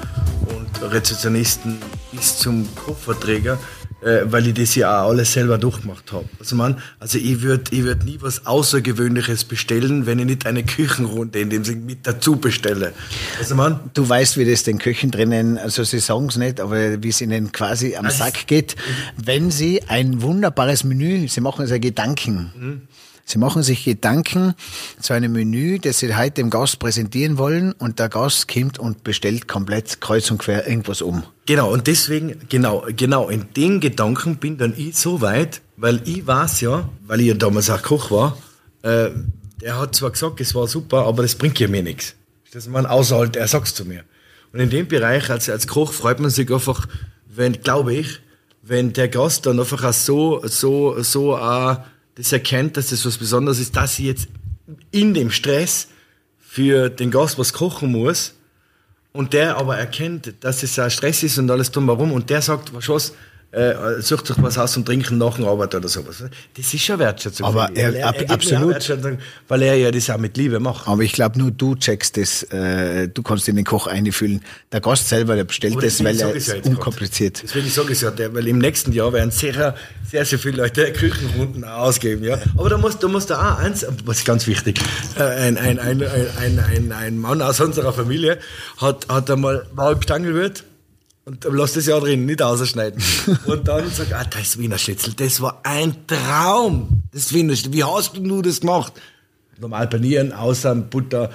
Rezeptionisten 0.81 1.77
bis 2.11 2.37
zum 2.37 2.67
Kochverträger, 2.75 3.57
äh, 4.01 4.21
weil 4.25 4.47
ich 4.47 4.53
das 4.53 4.75
ja 4.75 5.03
auch 5.03 5.09
alles 5.09 5.33
selber 5.33 5.57
durchgemacht 5.57 6.11
habe. 6.11 6.25
Also 6.39 6.55
man, 6.55 6.81
also 6.99 7.17
ich 7.17 7.41
würde 7.41 7.63
ich 7.75 7.83
würd 7.83 8.03
nie 8.03 8.17
was 8.21 8.45
Außergewöhnliches 8.45 9.45
bestellen, 9.45 10.05
wenn 10.05 10.19
ich 10.19 10.25
nicht 10.25 10.45
eine 10.45 10.63
Küchenrunde 10.63 11.39
in 11.39 11.49
dem 11.49 11.63
Sinne 11.63 11.81
mit 11.81 12.05
dazu 12.05 12.35
bestelle. 12.35 12.93
Also 13.39 13.55
man, 13.55 13.79
Du 13.93 14.07
weißt, 14.07 14.37
wie 14.37 14.49
das 14.49 14.63
den 14.63 14.77
Köchen 14.77 15.11
drinnen, 15.11 15.57
also 15.57 15.83
sie 15.83 15.99
sagen 15.99 16.27
es 16.27 16.37
nicht, 16.37 16.59
aber 16.59 17.01
wie 17.01 17.09
es 17.09 17.21
ihnen 17.21 17.51
quasi 17.51 17.95
am 17.95 18.05
Also 18.05 18.17
Sack 18.17 18.47
geht, 18.47 18.75
wenn 19.17 19.51
sie 19.51 19.83
ein 19.87 20.21
wunderbares 20.21 20.83
Menü, 20.83 21.27
sie 21.27 21.41
machen 21.41 21.67
sich 21.67 21.81
Gedanken. 21.81 22.87
Sie 23.25 23.39
machen 23.39 23.63
sich 23.63 23.85
Gedanken 23.85 24.53
zu 24.99 25.13
einem 25.13 25.31
Menü, 25.31 25.79
das 25.79 25.99
sie 25.99 26.15
heute 26.15 26.31
dem 26.31 26.49
Gast 26.49 26.79
präsentieren 26.79 27.37
wollen 27.37 27.71
und 27.73 27.99
der 27.99 28.09
Gast 28.09 28.47
kommt 28.47 28.79
und 28.79 29.03
bestellt 29.03 29.47
komplett 29.47 30.01
kreuz 30.01 30.29
und 30.29 30.39
quer 30.39 30.67
irgendwas 30.67 31.01
um. 31.01 31.23
Genau, 31.45 31.71
und 31.71 31.87
deswegen, 31.87 32.39
genau, 32.49 32.85
genau, 32.95 33.29
in 33.29 33.45
den 33.55 33.79
Gedanken 33.79 34.37
bin 34.37 34.57
dann 34.57 34.73
ich 34.75 34.97
so 34.97 35.21
weit, 35.21 35.61
weil 35.77 36.01
ich 36.05 36.27
weiß 36.27 36.61
ja, 36.61 36.89
weil 37.07 37.21
ich 37.21 37.27
ja 37.27 37.33
damals 37.33 37.69
auch 37.69 37.81
Koch 37.81 38.11
war, 38.11 38.37
äh, 38.83 39.09
er 39.61 39.79
hat 39.79 39.95
zwar 39.95 40.11
gesagt, 40.11 40.41
es 40.41 40.53
war 40.53 40.67
super, 40.67 41.05
aber 41.05 41.23
das 41.23 41.35
bringt 41.35 41.59
ja 41.59 41.67
mir 41.69 41.83
nichts. 41.83 42.15
Das 42.51 42.67
man 42.67 42.85
außerhalb, 42.85 43.35
er 43.35 43.47
sagt 43.47 43.67
zu 43.67 43.85
mir. 43.85 44.03
Und 44.51 44.59
in 44.59 44.69
dem 44.69 44.87
Bereich, 44.87 45.29
als, 45.29 45.49
als 45.49 45.67
Koch, 45.67 45.93
freut 45.93 46.19
man 46.19 46.29
sich 46.29 46.51
einfach, 46.53 46.87
wenn, 47.25 47.53
glaube 47.53 47.95
ich, 47.95 48.19
wenn 48.61 48.93
der 48.93 49.07
Gast 49.07 49.45
dann 49.45 49.59
einfach 49.59 49.83
auch 49.83 49.93
so, 49.93 50.41
so, 50.45 51.01
so 51.01 51.35
auch 51.35 51.77
das 52.15 52.31
erkennt, 52.31 52.77
dass 52.77 52.89
das 52.89 53.05
was 53.05 53.17
Besonderes 53.17 53.59
ist, 53.59 53.75
dass 53.75 53.99
ich 53.99 54.05
jetzt 54.05 54.27
in 54.91 55.13
dem 55.13 55.31
Stress 55.31 55.87
für 56.39 56.89
den 56.89 57.11
Gast 57.11 57.37
was 57.39 57.53
kochen 57.53 57.91
muss, 57.91 58.33
und 59.13 59.33
der 59.33 59.57
aber 59.57 59.77
erkennt, 59.77 60.33
dass 60.41 60.63
es 60.63 60.77
ein 60.79 60.89
Stress 60.89 61.23
ist 61.23 61.37
und 61.37 61.49
alles 61.49 61.71
drumherum 61.71 62.11
und 62.11 62.29
der 62.29 62.41
sagt, 62.41 62.73
was, 62.73 63.13
äh, 63.53 64.01
sucht 64.01 64.27
sich 64.27 64.35
was 64.41 64.57
aus 64.57 64.75
und 64.77 64.85
trinken 64.85 65.17
nach 65.19 65.37
der 65.37 65.47
Arbeit 65.47 65.75
oder 65.75 65.87
sowas. 65.87 66.23
Das 66.57 66.73
ist 66.73 66.81
schon 66.83 66.97
Wertschätzung. 66.99 67.45
Aber 67.45 67.69
er- 67.75 67.91
mir 67.91 68.09
auch 68.09 68.29
absolut. 68.29 68.69
Wertschätzung, 68.73 69.19
weil 69.47 69.61
er 69.61 69.75
ja 69.75 69.91
das 69.91 70.09
auch 70.09 70.17
mit 70.17 70.35
Liebe 70.37 70.59
macht. 70.59 70.87
Aber 70.87 71.03
ich 71.03 71.13
glaube, 71.13 71.37
nur 71.37 71.51
du 71.51 71.75
checkst 71.75 72.17
das, 72.17 72.43
äh, 72.51 73.07
du 73.07 73.21
kannst 73.21 73.47
in 73.47 73.55
den 73.55 73.65
Koch 73.65 73.85
einfühlen. 73.87 74.41
Der 74.71 74.81
Gast 74.81 75.07
selber, 75.07 75.35
der 75.35 75.43
bestellt 75.43 75.75
das, 75.75 75.83
deswegen 75.83 76.05
weil 76.09 76.19
er 76.19 76.35
ich's 76.35 76.47
ja 76.47 76.53
ist 76.53 76.57
jetzt 76.57 76.63
grad. 76.65 76.75
unkompliziert. 76.77 77.43
Deswegen 77.43 77.69
sage 77.69 77.87
ich 77.93 78.01
es 78.01 78.01
ja, 78.01 78.33
weil 78.33 78.47
im 78.47 78.57
nächsten 78.57 78.91
Jahr 78.91 79.13
werden 79.13 79.29
sehr, 79.31 79.75
sehr, 80.09 80.25
sehr 80.25 80.39
viele 80.39 80.57
Leute 80.57 80.91
Küchenrunden 80.91 81.63
ausgeben. 81.63 82.23
Ja? 82.23 82.39
Aber 82.57 82.69
da 82.69 82.77
muss, 82.77 82.97
da 82.97 83.07
muss 83.07 83.27
da 83.27 83.53
auch 83.53 83.59
eins, 83.59 83.85
was 84.05 84.17
ist 84.19 84.25
ganz 84.25 84.47
wichtig, 84.47 84.79
äh, 85.17 85.21
ein, 85.23 85.57
ein, 85.57 85.77
ein, 85.79 86.01
ein, 86.01 86.27
ein, 86.39 86.59
ein, 86.59 86.91
ein 86.91 87.17
Mann 87.19 87.41
aus 87.41 87.59
unserer 87.59 87.93
Familie 87.93 88.39
hat, 88.77 89.07
hat 89.09 89.29
einmal 89.29 89.65
mal 89.75 89.93
im 89.93 90.01
Stangelwirt 90.01 90.63
und 91.25 91.45
lass 91.49 91.73
das 91.73 91.85
ja 91.85 91.99
drin, 91.99 92.25
nicht 92.25 92.41
ausschneiden. 92.41 93.01
Und 93.45 93.67
dann 93.67 93.89
sagt, 93.89 94.11
ah, 94.11 94.25
das 94.25 94.57
Wiener 94.57 94.77
Schnitzel, 94.77 95.13
das 95.13 95.39
war 95.39 95.61
ein 95.63 96.05
Traum. 96.05 97.03
Das 97.13 97.33
Wiener 97.33 97.55
Schnitzel, 97.55 97.73
wie 97.73 97.83
hast 97.83 98.17
du 98.17 98.41
das 98.41 98.59
gemacht? 98.59 98.93
Normal 99.57 99.87
panieren, 99.87 100.33
außer 100.33 100.75
Butter, 100.75 101.29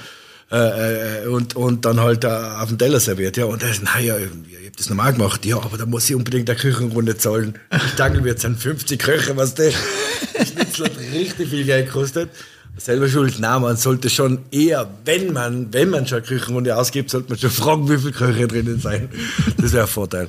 äh, 0.50 1.24
äh, 1.24 1.26
und, 1.26 1.56
und 1.56 1.84
dann 1.84 2.00
halt 2.00 2.24
äh, 2.24 2.28
auf 2.28 2.68
dem 2.68 2.78
Teller 2.78 3.00
serviert, 3.00 3.36
ja. 3.36 3.44
Und 3.44 3.62
er 3.62 3.70
ist, 3.70 3.82
naja, 3.82 4.16
ich 4.18 4.66
hab 4.66 4.76
das 4.76 4.88
normal 4.88 5.12
gemacht, 5.12 5.44
ja, 5.44 5.56
aber 5.56 5.76
da 5.76 5.84
muss 5.84 6.08
ich 6.08 6.16
unbedingt 6.16 6.48
eine 6.48 6.58
Küchenrunde 6.58 7.16
zahlen. 7.16 7.58
Ich 7.70 7.94
danke 7.96 8.24
wird 8.24 8.40
sind 8.40 8.58
50 8.58 8.98
Köche, 8.98 9.36
was 9.36 9.54
der 9.54 9.72
Schnitzel 10.44 10.86
hat 10.86 10.98
richtig 11.14 11.50
viel 11.50 11.64
Geld 11.64 11.86
gekostet. 11.86 12.30
Selber 12.78 13.08
schuld, 13.08 13.40
nein, 13.40 13.60
man 13.60 13.76
sollte 13.76 14.08
schon 14.08 14.38
eher, 14.52 14.88
wenn 15.04 15.32
man, 15.32 15.72
wenn 15.72 15.90
man 15.90 16.06
schon 16.06 16.18
eine 16.18 16.26
Küchenrunde 16.26 16.76
ausgibt, 16.76 17.10
sollte 17.10 17.30
man 17.30 17.38
schon 17.38 17.50
fragen, 17.50 17.90
wie 17.90 17.98
viele 17.98 18.12
Köche 18.12 18.46
drinnen 18.46 18.78
sein. 18.80 19.08
Das 19.56 19.72
wäre 19.72 19.84
ein 19.84 19.88
Vorteil. 19.88 20.28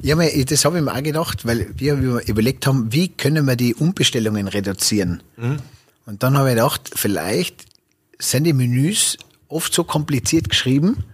Ja, 0.00 0.14
das 0.16 0.64
habe 0.64 0.78
ich 0.78 0.84
mir 0.84 0.94
auch 0.94 1.02
gedacht, 1.02 1.44
weil 1.44 1.68
wir 1.76 1.94
überlegt 2.26 2.66
haben, 2.66 2.92
wie 2.92 3.08
können 3.08 3.44
wir 3.44 3.56
die 3.56 3.74
Umbestellungen 3.74 4.46
reduzieren. 4.46 5.22
Und 6.06 6.22
dann 6.22 6.38
habe 6.38 6.50
ich 6.50 6.54
gedacht, 6.54 6.90
vielleicht 6.94 7.64
sind 8.18 8.44
die 8.44 8.52
Menüs 8.52 9.18
oft 9.48 9.74
so 9.74 9.82
kompliziert 9.82 10.48
geschrieben, 10.48 11.04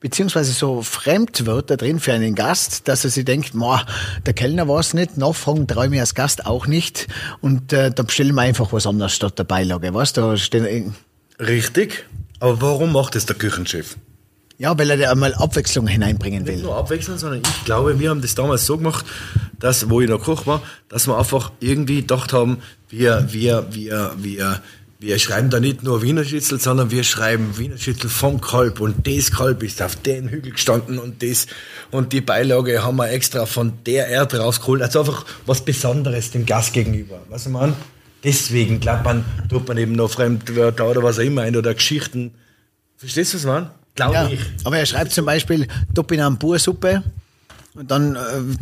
beziehungsweise 0.00 0.52
so 0.52 0.82
Fremdwörter 0.82 1.76
drin 1.76 2.00
für 2.00 2.12
einen 2.12 2.34
Gast, 2.34 2.88
dass 2.88 3.04
er 3.04 3.10
sich 3.10 3.24
denkt, 3.24 3.54
"Ma, 3.54 3.84
der 4.24 4.34
Kellner 4.34 4.68
war 4.68 4.80
es 4.80 4.94
nicht, 4.94 5.16
nachfragen 5.16 5.66
traue 5.66 5.86
ich 5.86 5.90
mir 5.90 6.00
als 6.00 6.14
Gast 6.14 6.46
auch 6.46 6.66
nicht 6.66 7.06
und 7.40 7.72
äh, 7.72 7.90
da 7.90 8.02
bestellen 8.02 8.34
wir 8.34 8.42
einfach 8.42 8.72
was 8.72 8.86
anderes 8.86 9.14
statt 9.14 9.38
der 9.38 9.44
Beilage, 9.44 9.92
weißt 9.92 10.16
du? 10.18 10.36
Richtig. 11.38 12.06
Aber 12.40 12.60
warum 12.60 12.92
macht 12.92 13.14
das 13.14 13.26
der 13.26 13.36
Küchenchef? 13.36 13.96
ja, 14.58 14.78
weil 14.78 14.90
er 14.90 14.96
da 14.96 15.10
einmal 15.10 15.34
Abwechslung 15.34 15.86
hineinbringen 15.86 16.44
nicht 16.44 16.56
will. 16.56 16.62
nur 16.62 16.76
abwechseln, 16.76 17.18
sondern 17.18 17.42
ich 17.42 17.64
glaube, 17.64 17.98
wir 17.98 18.10
haben 18.10 18.22
das 18.22 18.34
damals 18.34 18.64
so 18.64 18.78
gemacht, 18.78 19.04
dass, 19.58 19.90
wo 19.90 20.00
ich 20.00 20.08
noch 20.08 20.22
Koch 20.22 20.46
war, 20.46 20.62
dass 20.88 21.06
wir 21.06 21.18
einfach 21.18 21.52
irgendwie 21.60 22.00
gedacht 22.00 22.32
haben, 22.32 22.58
wir, 22.88 23.26
wir, 23.30 23.66
wir, 23.70 24.12
wir, 24.16 24.62
wir 24.98 25.18
schreiben 25.18 25.50
da 25.50 25.60
nicht 25.60 25.82
nur 25.82 26.02
Wiener 26.02 26.24
Schnitzel, 26.24 26.58
sondern 26.58 26.90
wir 26.90 27.04
schreiben 27.04 27.58
Wiener 27.58 27.76
Schnitzel 27.76 28.08
vom 28.08 28.40
Kalb 28.40 28.80
und 28.80 29.06
das 29.06 29.30
Kalb 29.30 29.62
ist 29.62 29.82
auf 29.82 29.96
den 29.96 30.28
Hügel 30.28 30.52
gestanden 30.52 30.98
und 30.98 31.22
das 31.22 31.46
und 31.90 32.12
die 32.12 32.22
Beilage 32.22 32.82
haben 32.82 32.96
wir 32.96 33.10
extra 33.10 33.44
von 33.44 33.74
der 33.84 34.08
Erde 34.08 34.38
rausgeholt. 34.38 34.80
Also 34.80 35.00
einfach 35.00 35.26
was 35.44 35.64
Besonderes 35.64 36.30
dem 36.30 36.46
Gast 36.46 36.72
gegenüber. 36.72 37.20
Was 37.28 37.46
ich 37.46 37.52
meine? 37.52 37.74
Deswegen 38.24 38.80
glaubt 38.80 39.04
man, 39.04 39.24
tut 39.48 39.68
man 39.68 39.76
eben 39.76 39.92
noch 39.92 40.10
Fremdwörter 40.10 40.88
oder 40.88 41.02
was 41.02 41.18
auch 41.18 41.22
immer 41.22 41.42
ein 41.42 41.56
oder 41.56 41.74
Geschichten. 41.74 42.32
Verstehst 42.96 43.34
du 43.34 43.38
was, 43.38 43.44
man? 43.44 43.70
Glaube 43.94 44.14
ja, 44.14 44.28
ich. 44.28 44.40
Aber 44.64 44.78
er 44.78 44.86
schreibt 44.86 45.12
zum 45.12 45.26
Beispiel 45.26 45.68
Topinambur-Suppe 45.94 47.02
dann, 47.84 48.16
äh, 48.16 48.18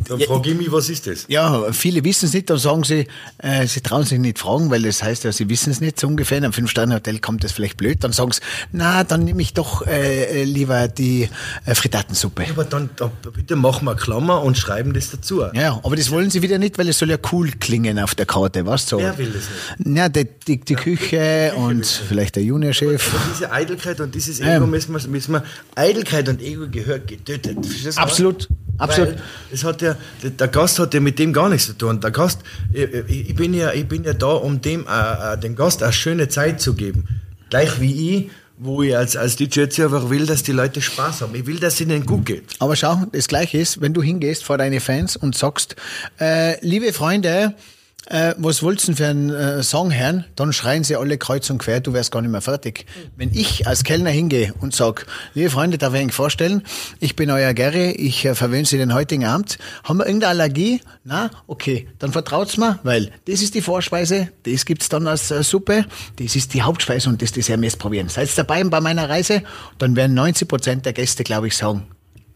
dann 0.09 0.21
frage 0.21 0.51
ich 0.51 0.57
mich, 0.57 0.73
was 0.73 0.89
ist 0.89 1.07
das? 1.07 1.27
Ja, 1.29 1.73
viele 1.73 2.03
wissen 2.05 2.27
es 2.27 2.33
nicht, 2.33 2.51
dann 2.51 2.59
sagen 2.59 2.85
sie, 2.85 3.07
äh, 3.39 3.67
sie 3.67 3.81
trauen 3.81 4.05
sich 4.05 4.19
nicht 4.19 4.39
fragen, 4.39 4.71
weil 4.71 4.83
das 4.83 5.03
heißt 5.03 5.25
ja, 5.25 5.33
sie 5.33 5.49
wissen 5.49 5.71
es 5.71 5.81
nicht 5.81 6.01
so 6.01 6.07
ungefähr. 6.07 6.39
In 6.39 6.45
einem 6.45 6.53
Fünf-Sterne-Hotel 6.53 7.19
kommt 7.21 7.45
das 7.45 7.53
vielleicht 7.53 7.77
blöd. 7.77 8.03
Dann 8.03 8.13
sagen 8.13 8.33
sie, 8.33 8.41
na, 8.73 9.05
dann 9.05 9.25
nehme 9.25 9.43
ich 9.43 9.55
doch 9.55 9.87
äh, 9.87 10.43
äh 10.43 10.45
lieber 10.45 10.89
die 10.89 11.29
äh, 11.65 11.75
Frittatensuppe. 11.75 12.45
Ja, 12.45 12.51
aber 12.51 12.65
dann, 12.65 12.91
dann 12.97 13.11
bitte 13.35 13.57
machen 13.57 13.85
wir 13.85 13.95
Klammer 13.95 14.43
und 14.43 14.59
schreiben 14.59 14.93
das 14.95 15.11
dazu. 15.11 15.43
Ja, 15.53 15.81
aber 15.83 15.97
das 15.97 16.11
wollen 16.11 16.31
sie 16.31 16.43
wieder 16.43 16.59
nicht, 16.59 16.79
weil 16.79 16.89
es 16.89 16.99
soll 16.99 17.11
ja 17.11 17.19
cool 17.33 17.51
klingen 17.61 17.99
auf 17.99 18.15
der 18.15 18.27
Karte, 18.27 18.67
was 18.67 18.89
so. 18.89 18.99
Wer 18.99 19.17
will 19.19 19.33
das 19.33 19.45
nicht? 19.79 19.97
Ja, 19.97 20.09
die, 20.09 20.27
die, 20.47 20.61
die 20.61 20.75
Küche 20.75 21.53
die 21.55 21.61
und 21.61 21.87
vielleicht 21.87 22.37
der 22.37 22.43
Juniorchef. 22.43 23.15
Aber 23.15 23.23
diese 23.33 23.53
Eitelkeit 23.53 24.01
und 24.01 24.15
dieses 24.15 24.41
Ego 24.41 24.65
ähm. 24.65 24.71
müssen, 24.71 24.93
wir, 24.93 25.09
müssen 25.09 25.33
wir, 25.33 25.45
Eitelkeit 25.75 26.29
und 26.29 26.41
Ego 26.43 26.67
gehört 26.69 27.07
getötet. 27.07 27.59
Absolut. 27.97 28.49
Absolut. 28.79 29.17
Es 29.53 29.65
hat 29.65 29.83
ja, 29.83 29.97
der 30.23 30.49
Gast 30.49 30.79
hat 30.79 30.95
ja 30.95 31.01
mit 31.01 31.19
dem 31.19 31.33
gar 31.33 31.49
nichts 31.49 31.67
zu 31.67 31.75
tun. 31.75 32.01
Der 32.01 32.11
Gast, 32.11 32.41
ich, 32.73 32.93
ich 33.09 33.35
bin, 33.35 33.55
ja, 33.55 33.73
ich 33.73 33.87
bin 33.87 34.05
ja 34.05 34.15
da, 34.15 34.33
um 34.33 34.61
dem, 34.61 34.87
äh, 34.87 35.35
äh, 35.35 35.39
dem 35.39 35.55
Gast 35.55 35.83
eine 35.83 35.93
schöne 35.93 36.29
Zeit 36.29 36.61
zu 36.61 36.75
geben. 36.75 37.07
Gleich 37.51 37.81
wie 37.81 38.17
ich, 38.17 38.31
wo 38.57 38.83
ich 38.83 38.97
als, 38.97 39.17
als 39.17 39.37
DJ 39.37 39.61
jetzt 39.61 39.81
einfach 39.81 40.11
will, 40.11 40.27
dass 40.27 40.43
die 40.43 40.53
Leute 40.53 40.81
Spaß 40.81 41.23
haben. 41.23 41.35
Ich 41.35 41.47
will, 41.47 41.59
dass 41.59 41.75
es 41.75 41.81
ihnen 41.81 42.07
gut 42.07 42.27
geht. 42.27 42.45
Aber 42.59 42.77
schau, 42.77 43.03
das 43.13 43.29
Gleiche 43.29 43.59
ist, 43.59 43.81
wenn 43.81 43.95
du 43.95 44.03
hingehst 44.03 44.45
vor 44.45 44.59
deine 44.59 44.81
Fans 44.81 45.17
und 45.17 45.37
sagst, 45.37 45.77
äh, 46.21 46.65
liebe 46.65 46.93
Freunde, 46.93 47.55
äh, 48.07 48.35
was 48.37 48.63
wollt's 48.63 48.87
denn 48.87 48.97
für 48.97 49.07
einen 49.07 49.31
äh, 49.31 49.63
Song 49.63 49.93
hören? 49.93 50.25
Dann 50.37 50.53
schreien 50.53 50.85
sie 50.85 50.97
alle 50.97 51.19
kreuz 51.19 51.49
und 51.51 51.59
quer, 51.59 51.81
du 51.81 51.93
wärst 51.93 52.13
gar 52.13 52.21
nicht 52.23 52.31
mehr 52.31 52.41
fertig. 52.41 52.87
Wenn 53.17 53.33
ich 53.33 53.67
als 53.67 53.85
Kellner 53.85 54.11
hingehe 54.11 54.53
und 54.61 54.75
sag, 54.75 55.07
liebe 55.35 55.51
Freunde, 55.51 55.79
darf 55.79 55.95
ich 55.95 56.01
Ihnen 56.01 56.11
vorstellen, 56.11 56.63
ich 57.01 57.17
bin 57.17 57.31
euer 57.31 57.55
Gary, 57.55 57.91
ich 57.93 58.25
äh, 58.25 58.35
verwöhne 58.35 58.67
Sie 58.67 58.77
den 58.77 58.93
heutigen 58.93 59.25
Abend. 59.25 59.59
Haben 59.85 59.99
wir 59.99 60.07
irgendeine 60.07 60.31
Allergie? 60.31 60.81
Na, 61.05 61.31
okay, 61.47 61.89
dann 61.99 62.13
vertraut's 62.13 62.57
mir, 62.57 62.79
weil 62.83 63.11
das 63.27 63.43
ist 63.43 63.55
die 63.55 63.63
Vorspeise, 63.63 64.29
das 64.45 64.65
gibt's 64.65 64.89
dann 64.89 65.07
als 65.07 65.31
äh, 65.31 65.43
Suppe, 65.43 65.87
das 66.17 66.37
ist 66.37 66.55
die 66.55 66.63
Hauptspeise 66.63 67.09
und 67.09 67.23
das 67.23 67.33
Dessert 67.33 67.59
müsst 67.61 67.79
probieren. 67.79 68.09
Seid 68.09 68.37
dabei 68.37 68.63
bei 68.65 68.81
meiner 68.81 69.09
Reise, 69.09 69.43
dann 69.79 69.97
werden 69.97 70.15
90 70.15 70.49
Prozent 70.49 70.87
der 70.87 70.93
Gäste, 70.93 71.25
glaube 71.25 71.49
ich, 71.49 71.57
sagen, 71.57 71.87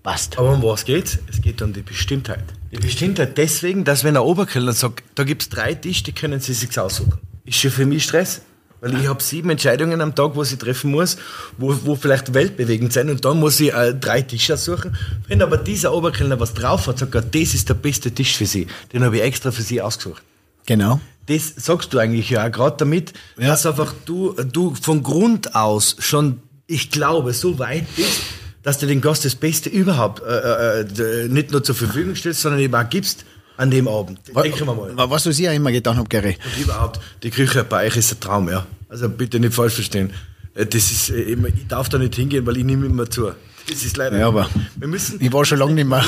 passt. 0.03 0.39
Aber 0.39 0.53
um 0.53 0.63
was 0.63 0.85
geht's? 0.85 1.19
Es 1.31 1.41
geht 1.43 1.61
um 1.63 1.73
die 1.73 1.83
Bestimmtheit. 1.83 2.45
Die 2.71 2.77
Bestimmtheit 2.77 3.39
deswegen, 3.39 3.85
dass 3.85 4.05
wenn 4.05 4.17
ein 4.17 4.23
Oberkellner 4.23 4.73
sagt, 4.73 5.03
da 5.15 5.25
gibt 5.25 5.43
es 5.43 5.49
drei 5.49 5.75
Tische, 5.75 6.05
die 6.05 6.13
können 6.13 6.41
Sie 6.41 6.53
sich 6.53 6.79
aussuchen. 6.79 7.19
Ist 7.45 7.59
schon 7.59 7.71
für 7.71 7.87
mich 7.87 8.05
Stress. 8.05 8.43
Weil 8.81 9.01
ich 9.01 9.09
habe 9.09 9.21
sieben 9.21 9.51
Entscheidungen 9.51 10.01
am 10.01 10.15
Tag, 10.15 10.37
wo 10.37 10.43
ich 10.45 10.57
treffen 10.57 10.93
muss, 10.93 11.17
wo, 11.57 11.75
wo 11.83 11.97
vielleicht 11.97 12.33
weltbewegend 12.33 12.93
sind 12.93 13.11
und 13.11 13.25
da 13.25 13.35
muss 13.35 13.59
ich 13.59 13.73
äh, 13.73 13.93
drei 13.93 14.23
Tische 14.23 14.57
suchen. 14.57 14.97
Wenn 15.27 15.43
aber 15.43 15.57
dieser 15.57 15.93
Oberkellner 15.93 16.39
was 16.39 16.55
drauf 16.55 16.87
hat, 16.87 16.99
sagt 16.99 17.15
er, 17.15 17.23
das 17.23 17.55
ist 17.55 17.69
der 17.69 17.75
beste 17.75 18.13
Tisch 18.13 18.37
für 18.37 18.47
Sie. 18.47 18.69
Den 18.93 19.03
habe 19.03 19.17
ich 19.17 19.23
extra 19.23 19.51
für 19.51 19.63
Sie 19.63 19.83
ausgesucht. 19.83 20.23
Genau. 20.67 21.01
Das 21.27 21.55
sagst 21.57 21.93
du 21.93 21.99
eigentlich 21.99 22.31
ja 22.31 22.49
gerade 22.49 22.77
damit, 22.77 23.15
ja. 23.37 23.49
dass 23.49 23.67
einfach 23.67 23.93
du, 24.05 24.35
du 24.35 24.75
von 24.75 25.03
Grund 25.03 25.57
aus 25.57 25.97
schon, 25.99 26.41
ich 26.69 26.91
glaube, 26.91 27.33
so 27.33 27.59
weit 27.59 27.85
bist, 27.97 28.23
dass 28.63 28.79
du 28.79 28.87
den 28.87 29.01
Gast 29.01 29.25
das 29.25 29.35
Beste 29.35 29.69
überhaupt 29.69 30.23
äh, 30.23 30.81
äh, 30.81 31.25
äh 31.25 31.29
nicht 31.29 31.51
nur 31.51 31.63
zur 31.63 31.75
Verfügung 31.75 32.15
stellst, 32.15 32.43
sondern 32.43 32.61
eben 32.61 32.75
auch 32.75 32.89
gibst 32.89 33.25
an 33.57 33.71
dem 33.71 33.89
Abend. 33.89 34.21
Denken 34.27 34.67
wir 34.67 34.75
mal. 34.75 35.11
Was 35.11 35.27
was 35.27 35.39
ich 35.39 35.45
ja 35.45 35.53
immer 35.53 35.73
getan 35.73 35.97
habe, 35.97 36.09
Gary. 36.09 36.37
Und 36.45 36.65
überhaupt, 36.65 37.01
die 37.23 37.31
Küche 37.31 37.65
bei 37.65 37.87
euch 37.87 37.97
ist 37.97 38.13
ein 38.13 38.21
Traum, 38.21 38.49
ja. 38.49 38.67
Also 38.89 39.09
bitte 39.09 39.41
nicht 39.41 39.55
falsch 39.55 39.75
verstehen. 39.75 40.13
Äh, 40.55 40.67
das 40.67 40.91
ist, 40.91 41.11
äh, 41.11 41.23
ich 41.33 41.67
darf 41.69 41.89
da 41.89 41.99
nicht 41.99 42.15
hingehen, 42.15 42.47
weil 42.47 42.57
ich 42.57 42.65
nehme 42.65 42.87
immer 42.87 43.11
zu. 43.11 43.33
Das 43.69 43.85
ist 43.85 43.97
leider. 43.97 44.19
Ja, 44.19 44.29
aber 44.29 44.49
wir 44.77 44.89
müssen, 44.89 45.21
ich 45.21 45.33
war 45.33 45.45
schon 45.45 45.59
lange 45.59 45.75
nicht 45.75 45.89
mehr. 45.89 46.05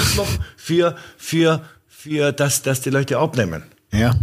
Für, 0.57 0.97
für, 1.17 1.63
für 1.87 2.33
dass, 2.33 2.63
dass 2.63 2.81
die 2.81 2.91
Leute 2.91 3.19
abnehmen. 3.19 3.65
Ja. 3.93 4.15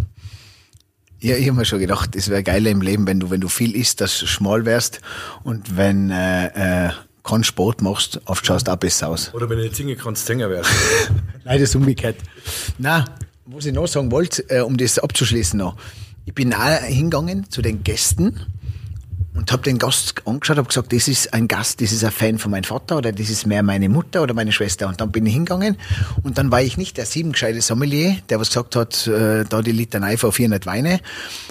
Ja, 1.19 1.36
ich 1.36 1.48
habe 1.48 1.57
mir 1.57 1.65
schon 1.65 1.79
gedacht, 1.79 2.15
es 2.15 2.29
wäre 2.29 2.43
geiler 2.43 2.69
im 2.69 2.81
Leben, 2.81 3.07
wenn 3.07 3.19
du, 3.19 3.31
wenn 3.31 3.41
du 3.41 3.48
viel 3.48 3.75
isst, 3.75 4.01
dass 4.01 4.19
du 4.19 4.27
schmal 4.27 4.65
wärst 4.65 5.01
und 5.43 5.75
wenn 5.75 6.12
äh, 6.12 6.88
äh, 6.88 6.91
keinen 7.27 7.43
Sport 7.43 7.81
machst, 7.81 8.22
oft 8.25 8.46
schaust 8.46 8.67
du 8.67 8.72
auch 8.72 8.77
besser 8.77 9.10
aus. 9.10 9.34
Oder 9.34 9.50
wenn 9.50 9.57
du 9.57 9.63
nicht 9.63 9.75
singen 9.75 9.98
kannst, 9.98 10.25
Sänger 10.25 10.50
werden. 10.50 10.65
Nein, 11.46 11.60
das 11.60 11.69
ist 11.69 11.75
umgekehrt. 11.75 12.17
Na, 12.77 13.05
was 13.46 13.65
ich 13.65 13.74
noch 13.74 13.88
sagen 13.88 14.12
wollte, 14.12 14.50
äh, 14.50 14.62
um 14.62 14.77
das 14.77 15.00
abzuschließen 15.00 15.57
noch. 15.57 15.75
Ich 16.25 16.34
bin 16.34 16.53
auch 16.53 16.81
hingegangen 16.81 17.50
zu 17.50 17.62
den 17.62 17.84
Gästen 17.84 18.39
und 19.38 19.51
habe 19.51 19.62
den 19.62 19.77
Gast 19.77 20.15
angeschaut, 20.25 20.58
habe 20.58 20.67
gesagt, 20.67 20.91
das 20.91 21.08
ist 21.08 21.34
ein 21.34 21.48
Gast, 21.48 21.79
das 21.82 21.91
ist 21.91 22.03
ein 22.03 22.12
Fan 22.12 22.39
von 22.39 22.51
meinem 22.51 22.63
Vater 22.63 22.98
oder 22.98 23.12
das 23.12 23.29
ist 23.29 23.46
mehr 23.46 23.63
meine 23.63 23.88
Mutter 23.88 24.24
oder 24.24 24.34
meine 24.34 24.51
Schwester. 24.51 24.88
Und 24.88 25.00
dann 25.00 25.12
bin 25.12 25.25
ich 25.25 25.34
hingegangen 25.34 25.77
und 26.24 26.38
dann 26.38 26.51
war 26.51 26.62
ich 26.62 26.77
nicht 26.77 26.98
der 26.98 27.06
siebengescheite 27.06 27.62
Sommelier, 27.62 28.17
der 28.29 28.39
was 28.39 28.50
gesagt 28.50 28.75
hat, 28.75 29.08
äh, 29.08 29.46
da 29.46 29.62
die 29.62 29.72
Litanei 29.72 30.17
von 30.17 30.32
400 30.32 30.65
Weine, 30.65 31.00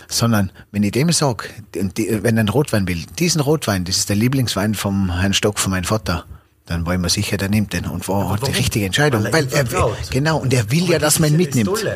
sondern 0.08 0.50
wenn 0.72 0.82
ich 0.82 0.92
dem 0.92 1.12
sage, 1.12 1.48
wenn 1.72 2.36
er 2.36 2.40
einen 2.40 2.48
Rotwein 2.48 2.88
will, 2.88 3.04
diesen 3.18 3.40
Rotwein, 3.40 3.84
das 3.84 3.98
ist 3.98 4.08
der 4.08 4.16
Lieblingswein 4.16 4.74
vom 4.74 5.18
Herrn 5.18 5.32
Stock, 5.32 5.58
von 5.58 5.70
meinem 5.70 5.84
Vater, 5.84 6.24
dann 6.66 6.84
war 6.84 6.94
ich 6.94 7.00
mir 7.00 7.08
sicher, 7.08 7.36
der 7.36 7.48
nimmt 7.48 7.72
den 7.72 7.86
und 7.86 8.08
war 8.08 8.30
hat 8.30 8.46
die 8.46 8.52
richtige 8.52 8.86
Entscheidung. 8.86 9.24
Weil, 9.30 9.46
er, 9.52 9.72
er 9.72 9.96
genau, 10.10 10.38
und 10.38 10.52
er 10.52 10.70
will 10.72 10.82
Aber 10.82 10.92
ja, 10.92 10.98
dass 10.98 11.20
man 11.20 11.30
ihn 11.30 11.36
mitnimmt. 11.36 11.86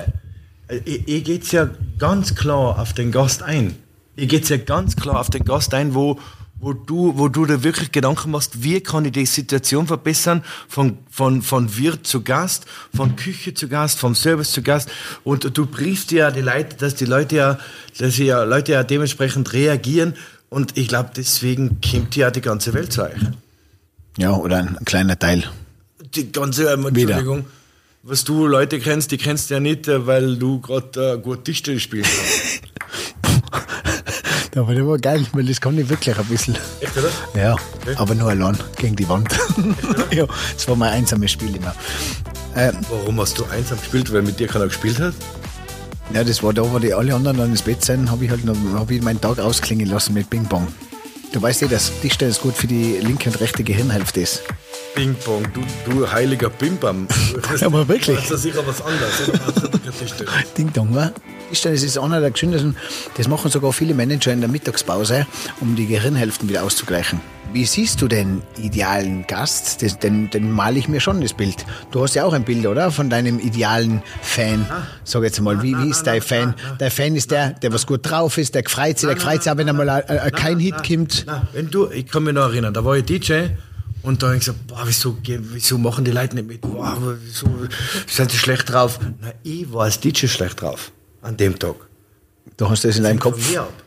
Ich, 0.85 1.09
ich 1.09 1.25
geht's 1.25 1.51
ja 1.51 1.69
ganz 1.99 2.37
klar 2.37 2.79
auf 2.79 2.93
den 2.93 3.11
Gast 3.11 3.43
ein. 3.43 3.75
Hier 4.21 4.29
geht 4.29 4.51
ja 4.51 4.59
ganz 4.59 4.97
klar 4.97 5.19
auf 5.19 5.31
den 5.31 5.45
Gast 5.45 5.73
ein, 5.73 5.95
wo, 5.95 6.21
wo 6.59 6.75
du, 6.75 7.17
wo 7.17 7.29
du 7.29 7.47
dir 7.47 7.65
wirklich 7.65 7.91
Gedanken 7.91 8.33
machst, 8.33 8.63
wie 8.63 8.83
kann 8.83 9.07
ich 9.07 9.13
die 9.13 9.25
Situation 9.25 9.87
verbessern, 9.87 10.45
von, 10.69 10.99
von, 11.11 11.41
von 11.41 11.75
Wirt 11.79 12.07
zu 12.07 12.21
Gast, 12.21 12.67
von 12.95 13.17
Küche 13.17 13.55
zu 13.55 13.67
Gast, 13.67 13.99
vom 13.99 14.15
Service 14.15 14.53
zu 14.53 14.61
Gast. 14.61 14.91
Und 15.25 15.57
du 15.57 15.65
briefst 15.65 16.13
ja 16.13 16.31
die 16.31 16.43
Leute, 16.43 16.77
dass 16.77 16.97
die 16.97 17.07
Leute 17.07 17.37
ja, 17.37 17.59
dass 17.97 18.19
ja 18.19 18.43
Leute 18.43 18.73
ja 18.73 18.85
dementsprechend 18.85 19.55
reagieren. 19.55 20.15
Und 20.51 20.77
ich 20.77 20.89
glaube, 20.89 21.13
deswegen 21.17 21.81
kommt 21.81 22.15
ja 22.15 22.31
die 22.31 22.43
ganze 22.43 22.75
Welt 22.75 22.93
zu 22.93 23.05
euch. 23.05 23.23
Ja, 24.19 24.35
oder 24.35 24.59
ein 24.59 24.77
kleiner 24.85 25.19
Teil. 25.19 25.45
Die 26.15 26.31
ganze, 26.31 26.71
Entschuldigung. 26.71 27.39
Wieder. 27.39 27.47
Was 28.03 28.25
du 28.25 28.47
Leute 28.47 28.81
kennst, 28.81 29.13
die 29.13 29.17
kennst 29.17 29.49
du 29.49 29.55
ja 29.55 29.61
nicht, 29.61 29.89
äh, 29.89 30.07
weil 30.07 30.37
du 30.37 30.61
gerade 30.61 31.15
äh, 31.15 31.19
gut 31.19 31.47
Tischtennis 31.47 31.81
spielst. 31.81 32.11
Das 34.53 34.67
war 34.67 34.99
geil, 34.99 35.25
weil 35.33 35.45
das 35.45 35.61
kann 35.61 35.79
ich 35.79 35.89
wirklich 35.89 36.19
ein 36.19 36.25
bisschen. 36.27 36.57
Echt, 36.81 36.97
oder? 36.97 37.11
Ja, 37.35 37.53
okay. 37.55 37.95
aber 37.97 38.15
nur 38.15 38.31
allein 38.31 38.57
gegen 38.77 38.97
die 38.97 39.09
Wand. 39.09 39.33
Echt, 39.33 40.13
ja, 40.13 40.27
das 40.55 40.69
war 40.69 40.77
mein 40.77 40.93
einsames 40.93 41.31
Spiel 41.31 41.55
immer. 41.55 41.75
Ähm, 42.57 42.75
Warum 42.91 43.21
hast 43.21 43.39
du 43.39 43.45
einsam 43.45 43.79
gespielt? 43.79 44.13
Weil 44.13 44.23
mit 44.23 44.41
dir 44.41 44.49
keiner 44.49 44.67
gespielt 44.67 44.99
hat? 44.99 45.15
Ja, 46.13 46.25
das 46.25 46.43
war 46.43 46.53
da, 46.53 46.63
wo 46.63 46.79
die 46.81 46.93
alle 46.93 47.15
anderen 47.15 47.37
dann 47.37 47.51
ins 47.51 47.63
Bett 47.63 47.85
sind, 47.85 48.11
habe 48.11 48.25
ich 48.25 48.31
halt 48.31 48.45
noch, 48.45 48.57
hab 48.75 48.91
ich 48.91 49.01
meinen 49.01 49.21
Tag 49.21 49.39
ausklingen 49.39 49.87
lassen 49.87 50.15
mit 50.15 50.29
Ping 50.29 50.45
Pong. 50.45 50.67
Du 51.33 51.41
weißt 51.41 51.63
eh, 51.63 51.69
dass 51.69 51.93
Tischtennis 52.01 52.41
gut 52.41 52.57
für 52.57 52.67
die 52.67 52.99
linke 52.99 53.31
und 53.31 53.41
rechte 53.41 53.63
Gehirnhälfte 53.63 54.23
ist. 54.23 54.43
Ping 54.97 55.15
Pong, 55.15 55.45
du, 55.55 55.63
du 55.89 56.11
heiliger 56.11 56.51
Bimbam. 56.51 57.07
ja, 57.61 57.67
aber 57.67 57.87
wirklich. 57.87 58.19
Das 58.19 58.31
ist 58.33 58.43
sicher 58.43 58.67
was 58.67 58.83
anderes. 58.83 59.13
Ding 60.59 60.73
Dong, 60.73 60.93
wa? 60.93 61.13
Tischtennis 61.51 61.83
ist 61.83 61.99
einer 61.99 62.21
der 62.21 62.31
gesündesten. 62.31 62.77
Das 63.17 63.27
machen 63.27 63.51
sogar 63.51 63.73
viele 63.73 63.93
Manager 63.93 64.33
in 64.33 64.41
der 64.41 64.49
Mittagspause, 64.49 65.27
um 65.61 65.75
die 65.75 65.87
Gehirnhälften 65.87 66.49
wieder 66.49 66.63
auszugleichen. 66.63 67.21
Wie 67.53 67.65
siehst 67.65 68.01
du 68.01 68.07
den 68.07 68.43
idealen 68.57 69.27
Gast? 69.27 69.83
Das, 69.83 69.99
den, 69.99 70.31
den 70.31 70.53
male 70.53 70.79
ich 70.79 70.87
mir 70.87 71.01
schon 71.01 71.21
das 71.21 71.33
Bild. 71.33 71.57
Du 71.91 72.05
hast 72.05 72.15
ja 72.15 72.25
auch 72.25 72.33
ein 72.33 72.45
Bild, 72.45 72.65
oder? 72.65 72.93
Von 72.93 73.11
deinem 73.11 73.41
idealen 73.41 74.01
Fan. 74.23 74.65
Sag 75.03 75.25
jetzt 75.25 75.41
mal, 75.41 75.61
wie, 75.61 75.77
wie 75.77 75.91
ist 75.91 76.05
dein 76.05 76.23
Fan? 76.23 76.55
Dein 76.79 76.93
Fan 76.93 77.17
ist 77.17 77.33
der, 77.33 77.55
der 77.55 77.73
was 77.73 77.85
gut 77.85 78.09
drauf 78.09 78.39
ist, 78.39 78.55
der 78.55 78.63
freut 78.69 79.01
sich, 79.01 79.09
der 79.09 79.21
freut 79.21 79.43
sich 79.43 79.51
auch, 79.51 79.57
wenn 79.57 79.69
einmal 79.69 80.05
äh, 80.07 80.31
kein 80.31 80.61
Hit 80.61 80.87
kommt. 80.87 81.27
Wenn 81.53 81.69
du, 81.69 81.91
ich 81.91 82.07
kann 82.07 82.23
mich 82.23 82.35
noch 82.35 82.49
erinnern, 82.49 82.73
da 82.73 82.85
war 82.85 82.97
ich 82.97 83.05
DJ 83.05 83.47
und 84.03 84.23
da 84.23 84.29
habe 84.29 84.37
ich 84.37 84.45
gesagt, 84.45 84.69
boah, 84.69 84.83
wieso, 84.85 85.19
wieso 85.25 85.77
machen 85.79 86.05
die 86.05 86.13
Leute 86.13 86.37
nicht 86.37 86.47
mit? 86.47 86.61
Boah, 86.61 86.97
wieso 87.21 87.49
sind 88.07 88.31
sie 88.31 88.39
schlecht 88.39 88.71
drauf? 88.71 89.01
Na, 89.21 89.33
ich 89.43 89.73
war 89.73 89.85
als 89.85 89.99
DJ 89.99 90.29
schlecht 90.29 90.61
drauf 90.63 90.93
an 91.23 91.37
dem 91.37 91.59
Tag. 91.59 91.77
Du 92.57 92.69
hast 92.69 92.85
das 92.85 92.97
in 92.97 93.05
deinem 93.05 93.21
Kopf. 93.21 93.41
Von 93.41 93.53
mir 93.53 93.63
ab. 93.63 93.83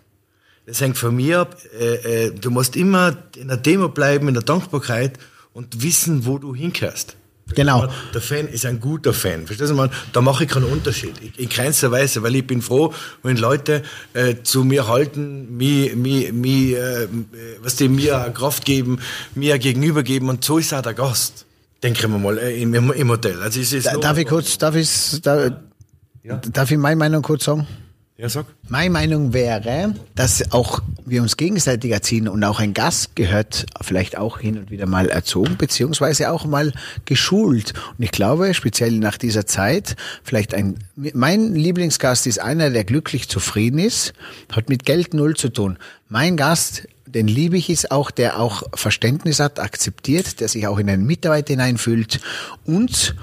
Das 0.66 0.80
hängt 0.80 0.98
von 0.98 1.16
mir 1.16 1.40
ab. 1.40 1.58
Äh, 1.78 2.28
äh, 2.28 2.32
du 2.32 2.50
musst 2.50 2.76
immer 2.76 3.18
in 3.36 3.50
der 3.50 3.58
Demo 3.58 3.90
bleiben, 3.90 4.28
in 4.28 4.34
der 4.34 4.44
Dankbarkeit 4.44 5.20
und 5.54 5.84
wissen, 5.84 6.26
wo 6.26 6.38
du 6.38 6.56
hinkehrst. 6.56 7.18
Genau. 7.56 7.88
Der 8.14 8.22
Fan 8.22 8.48
ist 8.48 8.66
ein 8.66 8.80
guter 8.80 9.14
Fan. 9.14 9.46
Verstehst 9.46 9.72
du, 9.72 9.76
man? 9.76 9.92
Da 10.14 10.22
mache 10.22 10.46
ich 10.46 10.50
keinen 10.50 10.66
Unterschied. 10.66 11.14
In 11.38 11.50
keinster 11.50 11.92
Weise, 11.92 12.24
weil 12.24 12.36
ich 12.36 12.48
bin 12.48 12.62
froh, 12.62 12.94
wenn 13.22 13.38
Leute 13.38 13.84
äh, 14.14 14.36
zu 14.44 14.64
mir 14.64 14.88
halten, 14.88 15.58
mir, 15.58 15.96
mir, 15.96 16.32
mir, 16.32 16.80
äh, 16.80 17.08
was 17.62 17.76
die 17.76 17.90
mir 17.90 18.32
Kraft 18.34 18.64
geben, 18.66 19.00
mir 19.36 19.60
gegenüber 19.60 20.04
geben 20.04 20.30
und 20.30 20.44
so 20.44 20.58
ist 20.58 20.74
auch 20.74 20.82
der 20.82 20.94
Gast. 20.94 21.46
Denke 21.84 22.00
ich 22.00 22.08
mir 22.08 22.18
mal 22.18 22.38
äh, 22.38 22.62
im, 22.62 22.74
im 22.74 23.10
Hotel. 23.10 23.42
Also 23.42 23.60
es 23.60 23.74
ist 23.74 23.88
Da, 23.88 23.98
darf 23.98 24.18
ich 24.18 24.26
kurz, 24.26 24.58
darf 24.58 24.76
ich, 24.76 25.22
da, 25.22 25.50
Ja. 26.24 26.38
darf 26.38 26.72
ich 26.72 26.78
meine 26.78 26.96
Meinung 26.96 27.22
kurz 27.22 27.44
sagen? 27.44 27.68
Ja, 28.16 28.30
sag. 28.30 28.46
Meine 28.70 28.92
Meinung 28.92 29.34
wäre, 29.34 29.96
dass 30.16 30.54
auch 30.54 30.82
wir 31.04 31.24
uns 31.24 31.36
gegenseitig 31.36 31.92
erziehen 31.92 32.28
und 32.28 32.44
auch 32.44 32.60
ein 32.60 32.74
Gast 32.74 33.16
gehört 33.16 33.66
vielleicht 33.82 34.18
auch 34.18 34.40
hin 34.40 34.58
und 34.60 34.70
wieder 34.70 34.86
mal 34.86 35.10
erzogen, 35.10 35.58
beziehungsweise 35.58 36.32
auch 36.32 36.46
mal 36.46 36.72
geschult. 37.06 37.74
Und 37.98 38.04
ich 38.04 38.12
glaube, 38.12 38.54
speziell 38.54 38.92
nach 39.00 39.18
dieser 39.18 39.48
Zeit, 39.48 39.96
vielleicht 40.24 40.54
ein, 40.54 40.78
mein 40.96 41.56
Lieblingsgast 41.56 42.28
ist 42.28 42.40
einer, 42.40 42.70
der 42.70 42.84
glücklich 42.84 43.30
zufrieden 43.30 43.80
ist, 43.80 44.14
hat 44.52 44.70
mit 44.70 44.86
Geld 44.86 45.16
null 45.16 45.36
zu 45.36 45.50
tun. 45.50 45.78
Mein 46.08 46.38
Gast, 46.38 46.88
den 47.08 47.28
liebe 47.28 47.58
ich, 47.58 47.72
ist 47.72 47.92
auch, 47.92 48.12
der 48.12 48.40
auch 48.40 48.64
Verständnis 48.76 49.40
hat, 49.40 49.60
akzeptiert, 49.60 50.40
der 50.40 50.50
sich 50.50 50.68
auch 50.68 50.78
in 50.78 50.88
einen 50.88 51.08
Mitarbeiter 51.08 51.54
hineinfühlt 51.54 52.22
und 52.64 53.16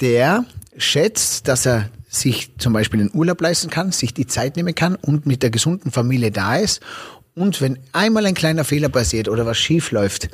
der 0.00 0.44
schätzt, 0.78 1.48
dass 1.48 1.66
er 1.66 1.90
sich 2.08 2.56
zum 2.58 2.72
Beispiel 2.72 3.00
einen 3.00 3.10
Urlaub 3.12 3.40
leisten 3.40 3.70
kann, 3.70 3.92
sich 3.92 4.14
die 4.14 4.26
Zeit 4.26 4.56
nehmen 4.56 4.74
kann 4.74 4.94
und 4.94 5.26
mit 5.26 5.42
der 5.42 5.50
gesunden 5.50 5.92
Familie 5.92 6.30
da 6.30 6.56
ist. 6.56 6.80
Und 7.34 7.60
wenn 7.60 7.78
einmal 7.92 8.26
ein 8.26 8.34
kleiner 8.34 8.64
Fehler 8.64 8.88
passiert 8.88 9.28
oder 9.28 9.46
was 9.46 9.58
schief 9.58 9.90
läuft, 9.90 10.28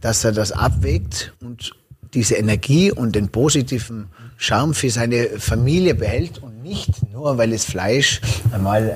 dass 0.00 0.24
er 0.24 0.32
das 0.32 0.52
abwägt 0.52 1.34
und 1.40 1.72
diese 2.14 2.36
Energie 2.36 2.92
und 2.92 3.14
den 3.14 3.28
positiven 3.28 4.06
Charme 4.36 4.74
für 4.74 4.90
seine 4.90 5.28
Familie 5.38 5.94
behält 5.94 6.38
und 6.42 6.62
nicht 6.62 6.90
nur, 7.12 7.38
weil 7.38 7.50
das 7.50 7.64
Fleisch 7.64 8.20
einmal 8.52 8.88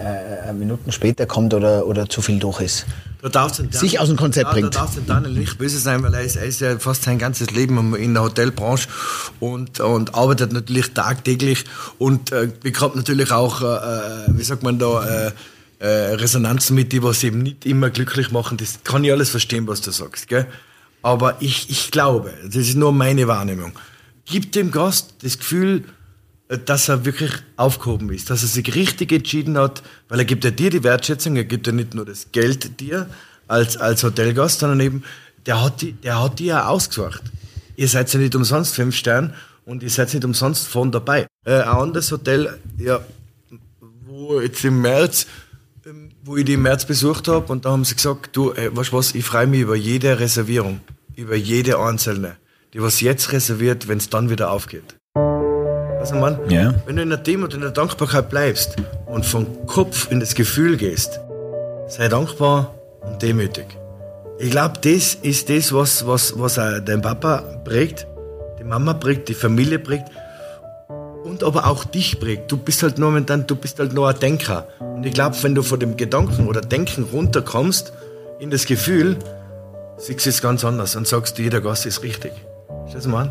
äh, 0.46 0.52
Minuten 0.52 0.92
später 0.92 1.26
kommt 1.26 1.54
oder, 1.54 1.86
oder 1.86 2.08
zu 2.08 2.20
viel 2.20 2.38
durch 2.38 2.60
ist. 2.60 2.86
Da 3.22 3.28
darfst 3.28 3.58
du 3.58 3.62
den 3.64 3.72
Sich 3.72 3.98
aus 3.98 4.08
dem 4.08 4.16
Konzept 4.16 4.46
ja, 4.46 4.52
bringt. 4.52 4.74
Da 4.74 4.80
darfst 4.80 4.96
du 4.96 5.02
Daniel 5.02 5.32
nicht 5.32 5.58
böse 5.58 5.78
sein, 5.78 6.02
weil 6.02 6.14
er 6.14 6.22
ist, 6.22 6.36
er 6.36 6.44
ist 6.44 6.60
ja 6.60 6.78
fast 6.78 7.04
sein 7.04 7.18
ganzes 7.18 7.50
Leben 7.50 7.94
in 7.94 8.14
der 8.14 8.22
Hotelbranche 8.22 8.88
und, 9.40 9.80
und 9.80 10.14
arbeitet 10.14 10.52
natürlich 10.52 10.92
tagtäglich 10.92 11.64
und 11.98 12.32
äh, 12.32 12.48
bekommt 12.62 12.96
natürlich 12.96 13.30
auch, 13.30 13.62
äh, 13.62 13.66
wie 14.28 14.42
sagt 14.42 14.62
man 14.62 14.78
da, 14.78 15.26
äh, 15.26 15.32
äh, 15.80 15.86
Resonanzen 16.14 16.76
mit, 16.76 16.92
die 16.92 17.02
was 17.02 17.22
eben 17.24 17.38
nicht 17.42 17.66
immer 17.66 17.90
glücklich 17.90 18.30
machen. 18.30 18.58
Das 18.58 18.80
kann 18.84 19.02
ich 19.04 19.12
alles 19.12 19.30
verstehen, 19.30 19.66
was 19.66 19.80
du 19.80 19.90
sagst. 19.90 20.28
Gell? 20.28 20.46
Aber 21.02 21.36
ich, 21.40 21.70
ich 21.70 21.90
glaube, 21.90 22.32
das 22.44 22.56
ist 22.56 22.76
nur 22.76 22.92
meine 22.92 23.26
Wahrnehmung, 23.26 23.72
gib 24.24 24.52
dem 24.52 24.70
Gast 24.70 25.14
das 25.22 25.38
Gefühl, 25.38 25.84
dass 26.66 26.88
er 26.88 27.04
wirklich 27.04 27.30
aufgehoben 27.56 28.10
ist, 28.12 28.28
dass 28.28 28.42
er 28.42 28.48
sich 28.48 28.74
richtig 28.74 29.12
entschieden 29.12 29.56
hat, 29.56 29.82
weil 30.08 30.18
er 30.18 30.24
gibt 30.24 30.44
ja 30.44 30.50
dir 30.50 30.70
die 30.70 30.82
Wertschätzung, 30.82 31.36
er 31.36 31.44
gibt 31.44 31.66
ja 31.66 31.72
nicht 31.72 31.94
nur 31.94 32.04
das 32.04 32.32
Geld 32.32 32.80
dir 32.80 33.08
als, 33.46 33.76
als 33.76 34.02
Hotelgast, 34.02 34.60
sondern 34.60 34.80
eben, 34.80 35.04
der 35.46 35.62
hat 35.62 35.80
die, 35.80 35.92
der 35.92 36.22
hat 36.22 36.38
die 36.38 36.46
ja 36.46 36.66
ausgesucht. 36.66 37.22
Ihr 37.76 37.88
seid 37.88 38.12
ja 38.12 38.18
nicht 38.18 38.34
umsonst 38.34 38.74
fünf 38.74 38.96
Sterne 38.96 39.32
und 39.64 39.82
ihr 39.82 39.90
seid 39.90 40.12
nicht 40.12 40.24
umsonst 40.24 40.66
von 40.66 40.90
dabei. 40.90 41.26
Äh, 41.44 41.54
ein 41.54 41.68
anderes 41.68 42.10
Hotel, 42.10 42.58
ja, 42.78 43.00
wo 44.06 44.40
jetzt 44.40 44.64
im 44.64 44.82
März, 44.82 45.26
wo 46.24 46.36
ich 46.36 46.44
die 46.44 46.54
im 46.54 46.62
März 46.62 46.84
besucht 46.84 47.28
habe 47.28 47.50
und 47.52 47.64
da 47.64 47.70
haben 47.70 47.84
sie 47.84 47.94
gesagt, 47.94 48.30
du, 48.36 48.52
ey, 48.52 48.74
weißt 48.76 48.92
du 48.92 48.96
was, 48.96 49.14
ich 49.14 49.24
freue 49.24 49.46
mich 49.46 49.60
über 49.60 49.76
jede 49.76 50.20
Reservierung, 50.20 50.80
über 51.16 51.34
jede 51.34 51.78
einzelne, 51.78 52.36
die 52.74 52.82
was 52.82 53.00
jetzt 53.00 53.32
reserviert, 53.32 53.88
wenn 53.88 53.98
es 53.98 54.10
dann 54.10 54.30
wieder 54.30 54.50
aufgeht. 54.50 54.96
Also 55.14 56.14
man, 56.16 56.38
Ja. 56.50 56.74
wenn 56.86 56.96
du 56.96 57.02
in 57.02 57.10
der 57.10 57.18
Demut, 57.18 57.54
in 57.54 57.60
der 57.60 57.70
Dankbarkeit 57.70 58.28
bleibst 58.30 58.76
und 59.06 59.24
vom 59.26 59.66
Kopf 59.66 60.10
in 60.10 60.20
das 60.20 60.34
Gefühl 60.34 60.76
gehst, 60.76 61.20
sei 61.88 62.08
dankbar 62.08 62.74
und 63.02 63.20
demütig. 63.22 63.66
Ich 64.38 64.50
glaube, 64.50 64.74
das 64.80 65.14
ist 65.16 65.50
das, 65.50 65.72
was, 65.72 66.06
was, 66.06 66.38
was 66.38 66.58
auch 66.58 66.80
dein 66.80 67.02
Papa 67.02 67.38
prägt, 67.64 68.06
die 68.58 68.64
Mama 68.64 68.94
prägt, 68.94 69.28
die 69.28 69.34
Familie 69.34 69.78
prägt 69.78 70.08
und 71.30 71.44
aber 71.44 71.66
auch 71.66 71.84
dich 71.84 72.18
prägt. 72.20 72.50
Du 72.50 72.56
bist 72.56 72.82
halt 72.82 72.98
momentan, 72.98 73.46
du 73.46 73.54
bist 73.56 73.78
halt 73.78 73.92
nur 73.92 74.08
ein 74.08 74.18
Denker. 74.18 74.66
Und 74.80 75.06
ich 75.06 75.14
glaube, 75.14 75.36
wenn 75.42 75.54
du 75.54 75.62
von 75.62 75.78
dem 75.80 75.96
Gedanken 75.96 76.48
oder 76.48 76.60
Denken 76.60 77.04
runterkommst 77.04 77.92
in 78.40 78.50
das 78.50 78.66
Gefühl, 78.66 79.16
siehst 79.96 80.26
du 80.26 80.30
es 80.30 80.42
ganz 80.42 80.64
anders 80.64 80.96
und 80.96 81.06
sagst, 81.06 81.38
jeder 81.38 81.60
Gast 81.60 81.86
ist 81.86 82.02
richtig. 82.02 82.32
Schau 82.92 83.08
mal 83.08 83.22
an. 83.22 83.30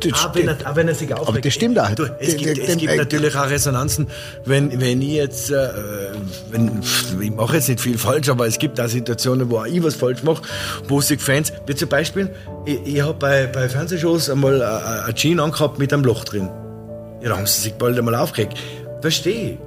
Das 0.00 0.26
Auch 0.26 0.34
wenn, 0.34 0.46
er, 0.46 0.58
auch 0.70 0.76
wenn 0.76 0.88
er 0.88 0.94
sich 0.94 1.14
aufregt. 1.14 1.42
das 1.46 1.54
stimmt 1.54 1.78
auch. 1.78 1.88
Du, 1.94 2.04
es 2.18 2.36
gibt, 2.36 2.58
es 2.58 2.76
gibt 2.76 2.94
natürlich 2.96 3.34
auch 3.34 3.48
Resonanzen, 3.48 4.08
wenn, 4.44 4.78
wenn 4.78 5.00
ich 5.00 5.12
jetzt, 5.12 5.50
äh, 5.50 5.68
wenn, 6.50 6.82
ich 7.18 7.30
mache 7.30 7.56
jetzt 7.56 7.68
nicht 7.68 7.80
viel 7.80 7.96
falsch, 7.96 8.28
aber 8.28 8.46
es 8.46 8.58
gibt 8.58 8.78
auch 8.78 8.88
Situationen, 8.88 9.48
wo 9.48 9.56
auch 9.58 9.64
ich 9.64 9.82
was 9.82 9.94
falsch 9.94 10.22
mache, 10.22 10.42
wo 10.86 11.00
sich 11.00 11.18
Fans, 11.22 11.50
wie 11.66 11.74
zum 11.74 11.88
Beispiel, 11.88 12.28
ich, 12.66 12.78
ich 12.84 13.00
habe 13.00 13.14
bei, 13.14 13.46
bei 13.46 13.70
Fernsehshows 13.70 14.28
einmal 14.28 14.60
ein- 14.62 15.04
ein 15.08 15.14
Jean 15.14 15.40
angehabt 15.40 15.78
mit 15.78 15.94
einem 15.94 16.04
Loch 16.04 16.24
drin. 16.24 16.50
Ja, 17.22 17.30
da 17.30 17.36
haben 17.36 17.46
sie 17.46 17.60
sich 17.60 17.74
bald 17.74 17.98
einmal 17.98 18.14
aufgeregt. 18.14 18.56
Verstehe. 19.00 19.58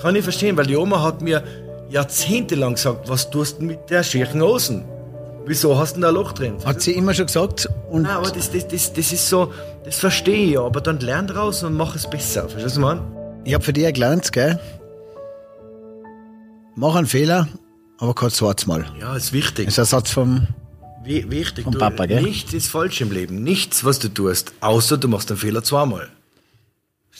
Kann 0.00 0.14
ich 0.16 0.22
verstehen, 0.22 0.56
weil 0.56 0.66
die 0.66 0.76
Oma 0.76 1.02
hat 1.02 1.20
mir 1.20 1.42
jahrzehntelang 1.90 2.74
gesagt, 2.74 3.08
was 3.08 3.30
tust 3.30 3.60
du 3.60 3.64
mit 3.64 3.90
der 3.90 4.02
schierchen 4.02 4.40
Hosen? 4.42 4.84
Wieso 5.46 5.76
hast 5.78 5.92
du 5.92 5.94
denn 5.96 6.02
da 6.02 6.08
ein 6.08 6.14
Loch 6.14 6.32
drin? 6.32 6.54
hat 6.64 6.80
sie 6.80 6.92
immer 6.92 7.12
schon 7.14 7.26
gesagt. 7.26 7.68
Und 7.90 8.02
Nein, 8.02 8.12
aber 8.12 8.30
das, 8.30 8.50
das, 8.50 8.68
das, 8.68 8.92
das 8.92 9.12
ist 9.12 9.28
so, 9.28 9.52
das 9.84 9.96
verstehe 9.98 10.46
ich 10.46 10.50
ja, 10.52 10.60
aber 10.62 10.80
dann 10.80 11.00
lern 11.00 11.26
draus 11.26 11.62
und 11.62 11.74
mach 11.74 11.96
es 11.96 12.08
besser. 12.08 12.48
Verstehst 12.48 12.76
du, 12.76 12.82
was 12.82 12.98
ich 13.44 13.54
habe 13.54 13.64
für 13.64 13.72
dich 13.72 13.92
gelernt, 13.92 14.30
gell? 14.32 14.60
Mach 16.76 16.94
einen 16.94 17.06
Fehler, 17.06 17.48
aber 17.98 18.14
kein 18.14 18.30
zweites 18.30 18.66
Mal. 18.66 18.84
Ja, 19.00 19.16
ist 19.16 19.32
wichtig. 19.32 19.66
Das 19.66 19.74
ist 19.74 19.78
ein 19.80 19.84
Satz 19.86 20.10
vom. 20.10 20.46
Wi- 21.04 21.26
wichtig. 21.30 21.64
Vom 21.64 21.72
du, 21.72 21.78
Papa, 21.78 22.06
gell? 22.06 22.22
Nichts 22.22 22.52
ist 22.52 22.68
falsch 22.68 23.00
im 23.00 23.10
Leben. 23.10 23.42
Nichts, 23.42 23.84
was 23.84 23.98
du 23.98 24.08
tust, 24.08 24.52
außer 24.60 24.98
du 24.98 25.08
machst 25.08 25.30
einen 25.30 25.38
Fehler 25.40 25.62
zweimal. 25.62 26.08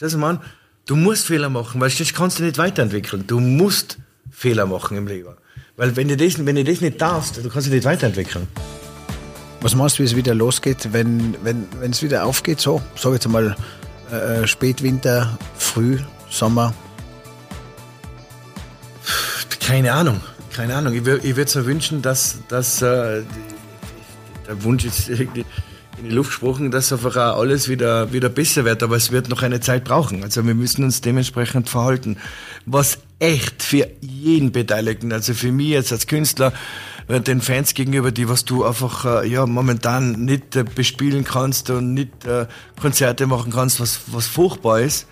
Verstehst 0.01 0.15
du, 0.15 0.19
meine? 0.19 0.41
Du 0.87 0.97
musst 0.97 1.27
Fehler 1.27 1.51
machen, 1.51 1.79
weil 1.79 1.91
sonst 1.91 2.15
kannst 2.15 2.39
du 2.39 2.43
nicht 2.43 2.57
weiterentwickeln. 2.57 3.27
Du 3.27 3.39
musst 3.39 3.99
Fehler 4.31 4.65
machen 4.65 4.97
im 4.97 5.07
Leben. 5.07 5.37
Weil 5.77 5.95
wenn 5.95 6.09
du 6.09 6.17
das, 6.17 6.39
wenn 6.47 6.57
du 6.57 6.65
das 6.65 6.81
nicht 6.81 7.03
darfst, 7.03 7.37
du 7.37 7.51
kannst 7.51 7.67
dich 7.67 7.75
nicht 7.75 7.85
weiterentwickeln. 7.85 8.49
Was 9.61 9.75
meinst 9.75 9.99
du, 9.99 10.03
wie 10.03 10.07
es 10.07 10.17
wieder 10.17 10.35
losgeht, 10.35 10.95
wenn 10.95 11.37
wenn 11.45 11.67
wenn, 11.81 11.91
es 11.91 12.03
wieder 12.03 12.25
aufgeht? 12.25 12.61
So, 12.61 12.81
sag 12.97 13.13
jetzt 13.13 13.29
mal 13.29 13.55
äh, 14.11 14.47
Spätwinter, 14.47 15.39
Früh, 15.59 15.99
Sommer. 16.31 16.73
Keine 19.61 19.93
Ahnung, 19.93 20.23
keine 20.57 20.77
Ahnung. 20.77 20.95
Ich, 20.95 21.07
ich 21.07 21.37
würde 21.37 21.59
mir 21.59 21.67
wünschen, 21.67 22.01
dass, 22.01 22.39
dass 22.49 22.81
äh, 22.81 23.23
der 24.49 24.63
Wunsch 24.63 24.87
ist 24.87 25.11
irgendwie 25.11 25.45
in 26.01 26.09
die 26.09 26.15
Luft 26.15 26.31
gesprochen, 26.31 26.71
dass 26.71 26.93
einfach 26.93 27.17
auch 27.17 27.39
alles 27.39 27.69
wieder, 27.69 28.13
wieder 28.13 28.29
besser 28.29 28.65
wird, 28.65 28.83
aber 28.83 28.97
es 28.97 29.13
wird 29.13 29.29
noch 29.29 29.43
eine 29.43 29.61
Zeit 29.61 29.85
brauchen. 29.85 30.23
Also 30.23 30.45
wir 30.47 30.55
müssen 30.55 30.85
uns 30.85 31.01
dementsprechend 31.01 31.69
verhalten. 31.69 32.17
Was 32.67 32.99
echt 33.19 33.63
für 33.63 33.89
jeden 34.01 34.53
Beteiligten, 34.53 35.13
also 35.13 35.35
für 35.35 35.53
mich 35.53 35.69
jetzt 35.69 35.93
als 35.93 36.07
Künstler, 36.07 36.53
äh, 37.09 37.21
den 37.21 37.41
Fans 37.41 37.75
gegenüber, 37.75 38.13
die 38.13 38.29
was 38.29 38.45
du 38.45 38.65
einfach 38.65 39.05
äh, 39.23 39.29
ja 39.29 39.47
momentan 39.47 40.25
nicht 40.25 40.57
äh, 40.57 40.65
bespielen 40.65 41.25
kannst 41.25 41.71
und 41.71 41.95
nicht 41.95 42.11
Konzerte 42.81 43.27
machen 43.27 43.53
kannst, 43.53 43.81
was, 43.81 44.01
was 44.07 44.27
furchtbar 44.27 44.81
ist 44.81 45.07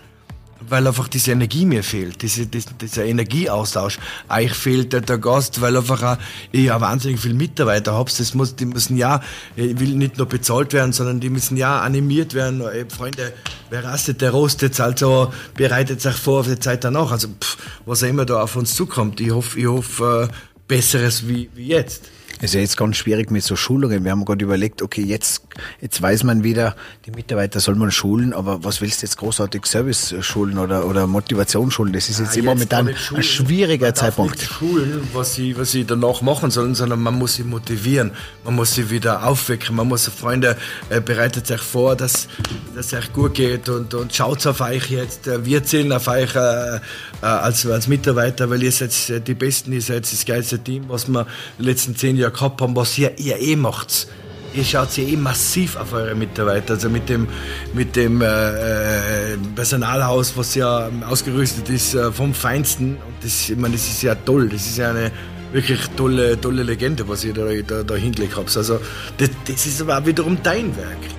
weil 0.67 0.85
einfach 0.85 1.07
diese 1.07 1.31
Energie 1.31 1.65
mir 1.65 1.83
fehlt, 1.83 2.21
diese, 2.21 2.45
diese, 2.45 2.73
dieser 2.73 3.05
Energieaustausch. 3.05 3.99
Euch 4.29 4.53
fehlt 4.53 4.93
der, 4.93 5.01
der 5.01 5.17
Gast, 5.17 5.61
weil 5.61 5.77
einfach 5.77 6.03
auch, 6.03 6.17
ich 6.51 6.65
ja 6.65 6.81
wahnsinnig 6.81 7.19
viele 7.19 7.35
Mitarbeiter 7.35 7.93
habe. 7.93 8.11
Das 8.15 8.33
muss, 8.33 8.55
die 8.55 8.65
müssen 8.65 8.97
ja, 8.97 9.21
ich 9.55 9.79
will 9.79 9.95
nicht 9.95 10.17
nur 10.17 10.27
bezahlt 10.27 10.73
werden, 10.73 10.93
sondern 10.93 11.19
die 11.19 11.29
müssen 11.29 11.57
ja 11.57 11.79
animiert 11.79 12.33
werden. 12.33 12.61
Ey, 12.61 12.85
Freunde, 12.89 13.33
wer 13.69 13.83
rastet, 13.83 14.21
der 14.21 14.31
rostet, 14.31 14.79
also 14.79 15.31
bereitet 15.55 16.01
sich 16.01 16.15
vor 16.15 16.41
auf 16.41 16.47
die 16.47 16.59
Zeit 16.59 16.83
danach. 16.83 17.11
Also 17.11 17.29
pff, 17.29 17.57
was 17.85 18.03
auch 18.03 18.07
immer 18.07 18.25
da 18.25 18.41
auf 18.43 18.55
uns 18.55 18.75
zukommt. 18.75 19.19
Ich 19.21 19.31
hoffe, 19.31 19.59
ich 19.59 19.67
hoffe 19.67 20.29
äh, 20.29 20.33
Besseres 20.67 21.27
wie, 21.27 21.49
wie 21.55 21.67
jetzt. 21.67 22.09
Es 22.39 22.51
ist 22.51 22.53
ja 22.55 22.61
jetzt 22.61 22.77
ganz 22.77 22.97
schwierig 22.97 23.31
mit 23.31 23.43
so 23.43 23.55
Schulungen. 23.55 24.03
Wir 24.03 24.11
haben 24.11 24.25
gerade 24.25 24.43
überlegt, 24.43 24.81
okay, 24.81 25.03
jetzt, 25.03 25.43
jetzt 25.81 26.01
weiß 26.01 26.23
man 26.23 26.43
wieder, 26.43 26.75
die 27.05 27.11
Mitarbeiter 27.11 27.59
soll 27.59 27.75
man 27.75 27.91
schulen, 27.91 28.33
aber 28.33 28.63
was 28.63 28.81
willst 28.81 29.01
du 29.01 29.05
jetzt 29.05 29.17
großartig 29.17 29.65
Service 29.65 30.15
schulen 30.21 30.57
oder, 30.57 30.85
oder 30.85 31.07
Motivation 31.07 31.71
schulen? 31.71 31.93
Das 31.93 32.09
ist 32.09 32.19
jetzt 32.19 32.41
momentan 32.41 32.87
darf 32.87 32.95
ich 32.95 33.01
schulen. 33.01 33.21
ein 33.21 33.23
schwieriger 33.23 33.87
man 33.87 33.93
darf 33.93 34.03
Zeitpunkt. 34.03 34.37
Nicht 34.37 34.51
schulen, 34.51 35.07
was 35.13 35.35
sie, 35.35 35.57
was 35.57 35.71
sie 35.71 35.85
danach 35.85 36.21
machen 36.21 36.51
sollen, 36.51 36.75
sondern 36.75 37.01
man 37.01 37.15
muss 37.15 37.35
sie 37.35 37.43
motivieren. 37.43 38.11
Man 38.45 38.55
muss 38.55 38.73
sie 38.73 38.89
wieder 38.89 39.25
aufwecken. 39.27 39.75
Man 39.75 39.87
muss 39.87 40.07
Freunde, 40.07 40.57
äh, 40.89 41.01
bereitet 41.01 41.49
euch 41.51 41.61
vor, 41.61 41.95
dass 41.95 42.27
dass 42.75 42.87
es 42.87 42.93
euch 42.93 43.13
gut 43.13 43.33
geht 43.33 43.69
und, 43.69 43.93
und 43.93 44.13
schaut 44.13 44.45
auf 44.47 44.61
euch 44.61 44.89
jetzt. 44.89 45.27
Äh, 45.27 45.45
wir 45.45 45.63
zählen 45.63 45.91
auf 45.91 46.07
euch 46.07 46.35
äh, 46.35 46.79
als, 47.21 47.65
als 47.65 47.87
Mitarbeiter, 47.87 48.49
weil 48.49 48.63
ihr 48.63 48.71
seid 48.71 49.27
die 49.27 49.33
Besten, 49.33 49.73
ihr 49.73 49.81
seid 49.81 50.03
das 50.03 50.25
geilste 50.25 50.59
Team, 50.59 50.85
was 50.87 51.07
wir 51.07 51.27
die 51.57 51.63
letzten 51.63 51.95
zehn 51.95 52.17
Jahre 52.29 52.31
gehabt 52.31 52.61
haben, 52.61 52.75
was 52.75 52.97
ihr, 52.97 53.17
ihr 53.17 53.39
eh 53.39 53.55
macht. 53.55 54.07
ihr 54.53 54.63
schaut 54.63 54.97
ja 54.97 55.03
eh 55.03 55.15
massiv 55.15 55.75
auf 55.75 55.93
eure 55.93 56.15
Mitarbeiter, 56.15 56.73
also 56.73 56.89
mit 56.89 57.07
dem, 57.07 57.27
mit 57.73 57.95
dem 57.95 58.21
äh, 58.21 59.33
äh 59.33 59.37
Personalhaus, 59.55 60.35
was 60.35 60.55
ja 60.55 60.89
ausgerüstet 61.07 61.69
ist 61.69 61.93
äh, 61.93 62.11
vom 62.11 62.33
Feinsten. 62.33 62.95
Und 62.95 63.23
das, 63.23 63.49
ich 63.49 63.57
meine, 63.57 63.75
das 63.75 63.87
ist 63.87 64.01
ja 64.01 64.15
toll. 64.15 64.49
Das 64.49 64.65
ist 64.65 64.77
ja 64.77 64.89
eine 64.89 65.11
wirklich 65.51 65.79
tolle, 65.95 66.39
tolle 66.39 66.63
Legende, 66.63 67.07
was 67.07 67.23
ihr 67.23 67.33
da, 67.33 67.45
da, 67.67 67.83
da 67.83 67.95
hingelegt 67.95 68.35
habt. 68.35 68.55
Also, 68.55 68.79
das, 69.17 69.29
das 69.47 69.65
ist 69.65 69.81
aber 69.81 69.99
auch 69.99 70.05
wiederum 70.05 70.37
dein 70.41 70.75
Werk. 70.75 71.18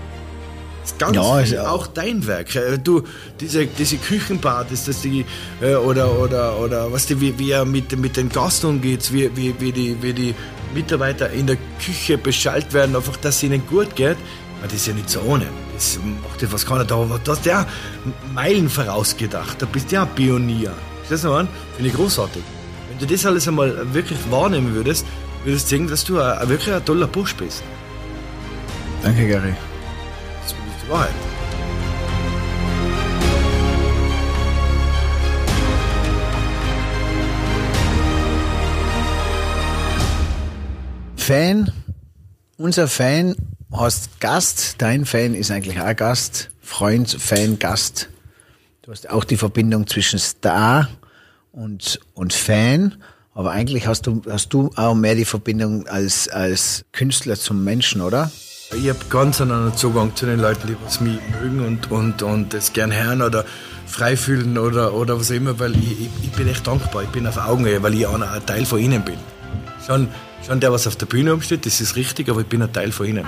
Das 0.83 0.97
ganz 0.97 1.17
ja, 1.17 1.39
viel, 1.39 1.59
auch 1.59 1.87
dein 1.87 2.27
Werk. 2.27 2.55
Äh, 2.57 2.79
du, 2.79 3.03
diese, 3.39 3.67
diese 3.67 3.97
Küchenpartys, 3.99 4.85
dass 4.87 5.03
die, 5.03 5.25
äh, 5.61 5.75
oder, 5.75 6.19
oder, 6.19 6.59
oder, 6.59 6.93
was 6.93 7.07
die, 7.07 7.21
wie, 7.21 7.39
wie 7.39 7.51
er 7.51 7.65
mit, 7.65 7.97
mit 7.99 8.17
den 8.17 8.29
Gast 8.29 8.65
umgeht, 8.65 9.13
wie, 9.13 9.35
wie, 9.37 9.55
wie, 9.61 9.73
die, 9.73 10.03
wie 10.03 10.13
die 10.13 10.35
Mitarbeiter 10.75 11.31
in 11.31 11.47
der 11.47 11.59
Küche 11.85 12.17
beschallt 12.17 12.73
werden, 12.73 12.97
einfach, 12.97 13.17
dass 13.17 13.37
es 13.37 13.43
ihnen 13.43 13.67
gut 13.67 13.95
geht. 13.95 14.17
Das 14.63 14.73
ist 14.75 14.87
ja 14.87 14.95
nicht 14.95 15.09
so 15.09 15.21
ohne. 15.21 15.47
Das 15.75 15.99
macht 16.23 16.43
ja 16.43 16.53
was 16.53 16.67
keiner 16.67 16.85
da. 16.85 16.97
Aber 16.97 17.19
du 17.23 17.33
hast 17.33 17.47
ja 17.47 17.67
Meilen 18.35 18.69
vorausgedacht. 18.69 19.61
Da 19.61 19.67
bist 19.67 19.91
ja 19.91 20.03
ein 20.03 20.15
Pionier. 20.15 20.73
Verstehst 20.99 21.25
du, 21.25 21.49
Finde 21.77 21.91
ich 21.91 21.95
großartig. 21.95 22.43
Wenn 22.89 22.99
du 22.99 23.07
das 23.07 23.25
alles 23.25 23.49
einmal 23.49 23.75
wirklich 23.95 24.19
wahrnehmen 24.31 24.75
würdest, 24.75 25.07
würdest 25.45 25.67
du 25.67 25.77
sehen, 25.77 25.89
dass 25.89 26.05
du 26.05 26.21
ein, 26.21 26.49
wirklich 26.49 26.75
ein 26.75 26.85
toller 26.85 27.07
Busch 27.07 27.35
bist. 27.35 27.63
Danke, 29.03 29.27
Gary. 29.27 29.55
Wahrheit. 30.91 31.15
Fan, 41.17 41.73
unser 42.57 42.89
Fan 42.89 43.37
hast 43.73 44.19
Gast, 44.19 44.77
dein 44.79 45.05
Fan 45.05 45.35
ist 45.35 45.53
eigentlich 45.53 45.81
auch 45.81 45.95
Gast, 45.95 46.51
Freund, 46.61 47.09
Fan, 47.09 47.61
Gast. 47.61 48.09
Du 48.83 48.91
hast 48.91 49.09
auch 49.09 49.23
die 49.23 49.37
Verbindung 49.37 49.87
zwischen 49.87 50.19
Star 50.19 50.89
und, 51.53 52.01
und 52.15 52.33
Fan, 52.33 53.01
aber 53.33 53.53
eigentlich 53.53 53.87
hast 53.87 54.09
du, 54.09 54.23
hast 54.29 54.49
du 54.49 54.71
auch 54.75 54.97
mehr 54.97 55.15
die 55.15 55.25
Verbindung 55.25 55.87
als, 55.87 56.27
als 56.27 56.85
Künstler 56.91 57.37
zum 57.37 57.63
Menschen, 57.63 58.01
oder? 58.01 58.33
Ich 58.73 58.89
habe 58.89 58.99
ganz 59.09 59.41
einen 59.41 59.77
Zugang 59.77 60.15
zu 60.15 60.27
den 60.27 60.41
Leuten, 60.41 60.69
die 60.69 60.77
was 60.85 61.01
mich 61.01 61.19
mögen 61.41 61.67
und, 61.67 61.91
und, 61.91 62.23
und 62.23 62.55
das 62.55 62.73
gern 62.73 62.93
hören 62.93 63.21
oder 63.21 63.45
frei 63.87 64.17
fühlen 64.17 64.59
oder, 64.59 64.95
oder 64.95 65.19
was 65.19 65.31
auch 65.31 65.35
immer, 65.35 65.59
weil 65.59 65.75
ich, 65.77 66.01
ich, 66.01 66.11
ich 66.23 66.31
bin 66.33 66.49
echt 66.49 66.67
dankbar, 66.67 67.03
ich 67.03 67.09
bin 67.09 67.27
auf 67.27 67.37
Augenhöhe, 67.37 67.83
weil 67.83 67.95
ich 67.95 68.07
auch 68.07 68.21
ein 68.21 68.47
Teil 68.47 68.65
von 68.65 68.79
ihnen 68.79 69.03
bin. 69.03 69.19
Schon 69.85 70.09
Schon 70.47 70.59
der, 70.61 70.73
was 70.73 70.87
auf 70.87 70.97
der 70.97 71.07
Bühne 71.07 71.35
umsteht, 71.35 71.67
das 71.67 71.81
ist 71.81 71.97
richtig, 71.97 72.29
aber 72.29 72.41
ich 72.41 72.47
bin 72.47 72.63
ein 72.63 72.73
Teil 72.73 72.93
von 72.93 73.07
ihnen. 73.07 73.27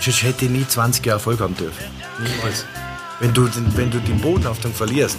Sonst 0.00 0.22
hätte 0.22 0.44
ich 0.44 0.50
nie 0.50 0.66
20 0.66 1.04
Jahre 1.06 1.18
Erfolg 1.18 1.40
haben 1.40 1.56
dürfen. 1.56 1.84
Niemals. 2.18 2.64
Wenn 3.20 3.32
du, 3.32 3.48
wenn 3.74 3.90
du 3.90 3.98
den 4.00 4.20
Bodenhaftung 4.20 4.72
verlierst, 4.72 5.18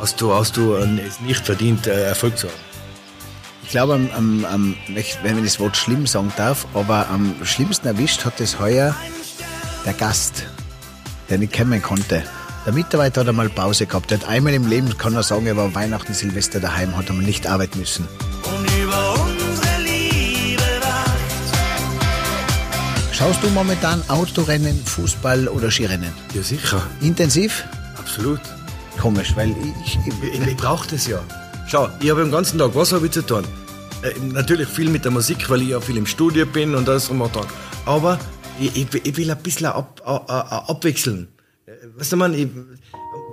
hast 0.00 0.20
du, 0.20 0.32
hast 0.32 0.56
du 0.56 0.74
es 0.74 1.20
nicht 1.20 1.44
verdient, 1.44 1.86
äh, 1.86 2.04
Erfolg 2.04 2.38
zu 2.38 2.48
haben. 2.48 2.73
Ich 3.64 3.70
glaube, 3.70 3.94
am, 3.94 4.08
am, 4.14 4.44
am, 4.44 4.76
wenn 5.22 5.38
ich 5.38 5.44
das 5.44 5.58
Wort 5.58 5.76
schlimm 5.76 6.06
sagen 6.06 6.32
darf, 6.36 6.66
aber 6.74 7.08
am 7.08 7.34
schlimmsten 7.42 7.88
erwischt 7.88 8.24
hat 8.24 8.40
es 8.40 8.60
heuer 8.60 8.94
der 9.84 9.94
Gast, 9.94 10.44
den 11.28 11.42
ich 11.42 11.50
kennen 11.50 11.82
konnte. 11.82 12.22
Der 12.66 12.72
Mitarbeiter 12.72 13.22
hat 13.22 13.28
einmal 13.28 13.48
Pause 13.48 13.86
gehabt. 13.86 14.10
Der 14.10 14.20
hat 14.20 14.28
einmal 14.28 14.54
im 14.54 14.66
Leben, 14.66 14.96
kann 14.96 15.14
er 15.14 15.22
sagen, 15.22 15.46
er 15.46 15.56
war 15.56 15.74
Weihnachten, 15.74 16.14
Silvester 16.14 16.60
daheim, 16.60 16.96
hat 16.96 17.10
einmal 17.10 17.24
nicht 17.24 17.46
arbeiten 17.46 17.80
müssen. 17.80 18.06
Und 18.44 18.70
über 18.82 19.14
Schaust 23.12 23.42
du 23.42 23.48
momentan 23.50 24.02
Autorennen, 24.08 24.76
Fußball 24.84 25.48
oder 25.48 25.70
Skirennen? 25.70 26.12
Ja, 26.34 26.42
sicher. 26.42 26.82
Intensiv? 27.00 27.64
Absolut. 27.96 28.40
Komisch, 29.00 29.34
weil 29.36 29.50
ich. 29.50 29.98
Ich, 30.06 30.34
ich, 30.34 30.46
ich 30.46 30.56
brauche 30.56 30.88
das 30.88 31.06
ja. 31.06 31.20
Schau, 31.66 31.88
ich 32.00 32.10
habe 32.10 32.22
den 32.22 32.30
ganzen 32.30 32.58
Tag, 32.58 32.74
was 32.74 32.92
habe 32.92 33.06
ich 33.06 33.12
zu 33.12 33.22
tun? 33.22 33.44
Äh, 34.02 34.12
natürlich 34.32 34.68
viel 34.68 34.90
mit 34.90 35.04
der 35.04 35.12
Musik, 35.12 35.48
weil 35.48 35.62
ich 35.62 35.68
ja 35.68 35.80
viel 35.80 35.96
im 35.96 36.06
Studio 36.06 36.44
bin 36.44 36.74
und 36.74 36.88
alles 36.88 37.06
drum 37.08 37.22
und 37.22 37.34
dran. 37.34 37.46
Aber 37.86 38.18
ich, 38.60 38.76
ich, 38.76 39.06
ich, 39.06 39.16
will 39.16 39.30
ein 39.30 39.38
bisschen 39.38 39.66
ab, 39.66 40.00
ab, 40.04 40.30
ab, 40.30 40.68
abwechseln. 40.68 41.28
Äh, 41.66 41.72
weißt 41.96 42.12
du, 42.12 42.16
man, 42.16 42.34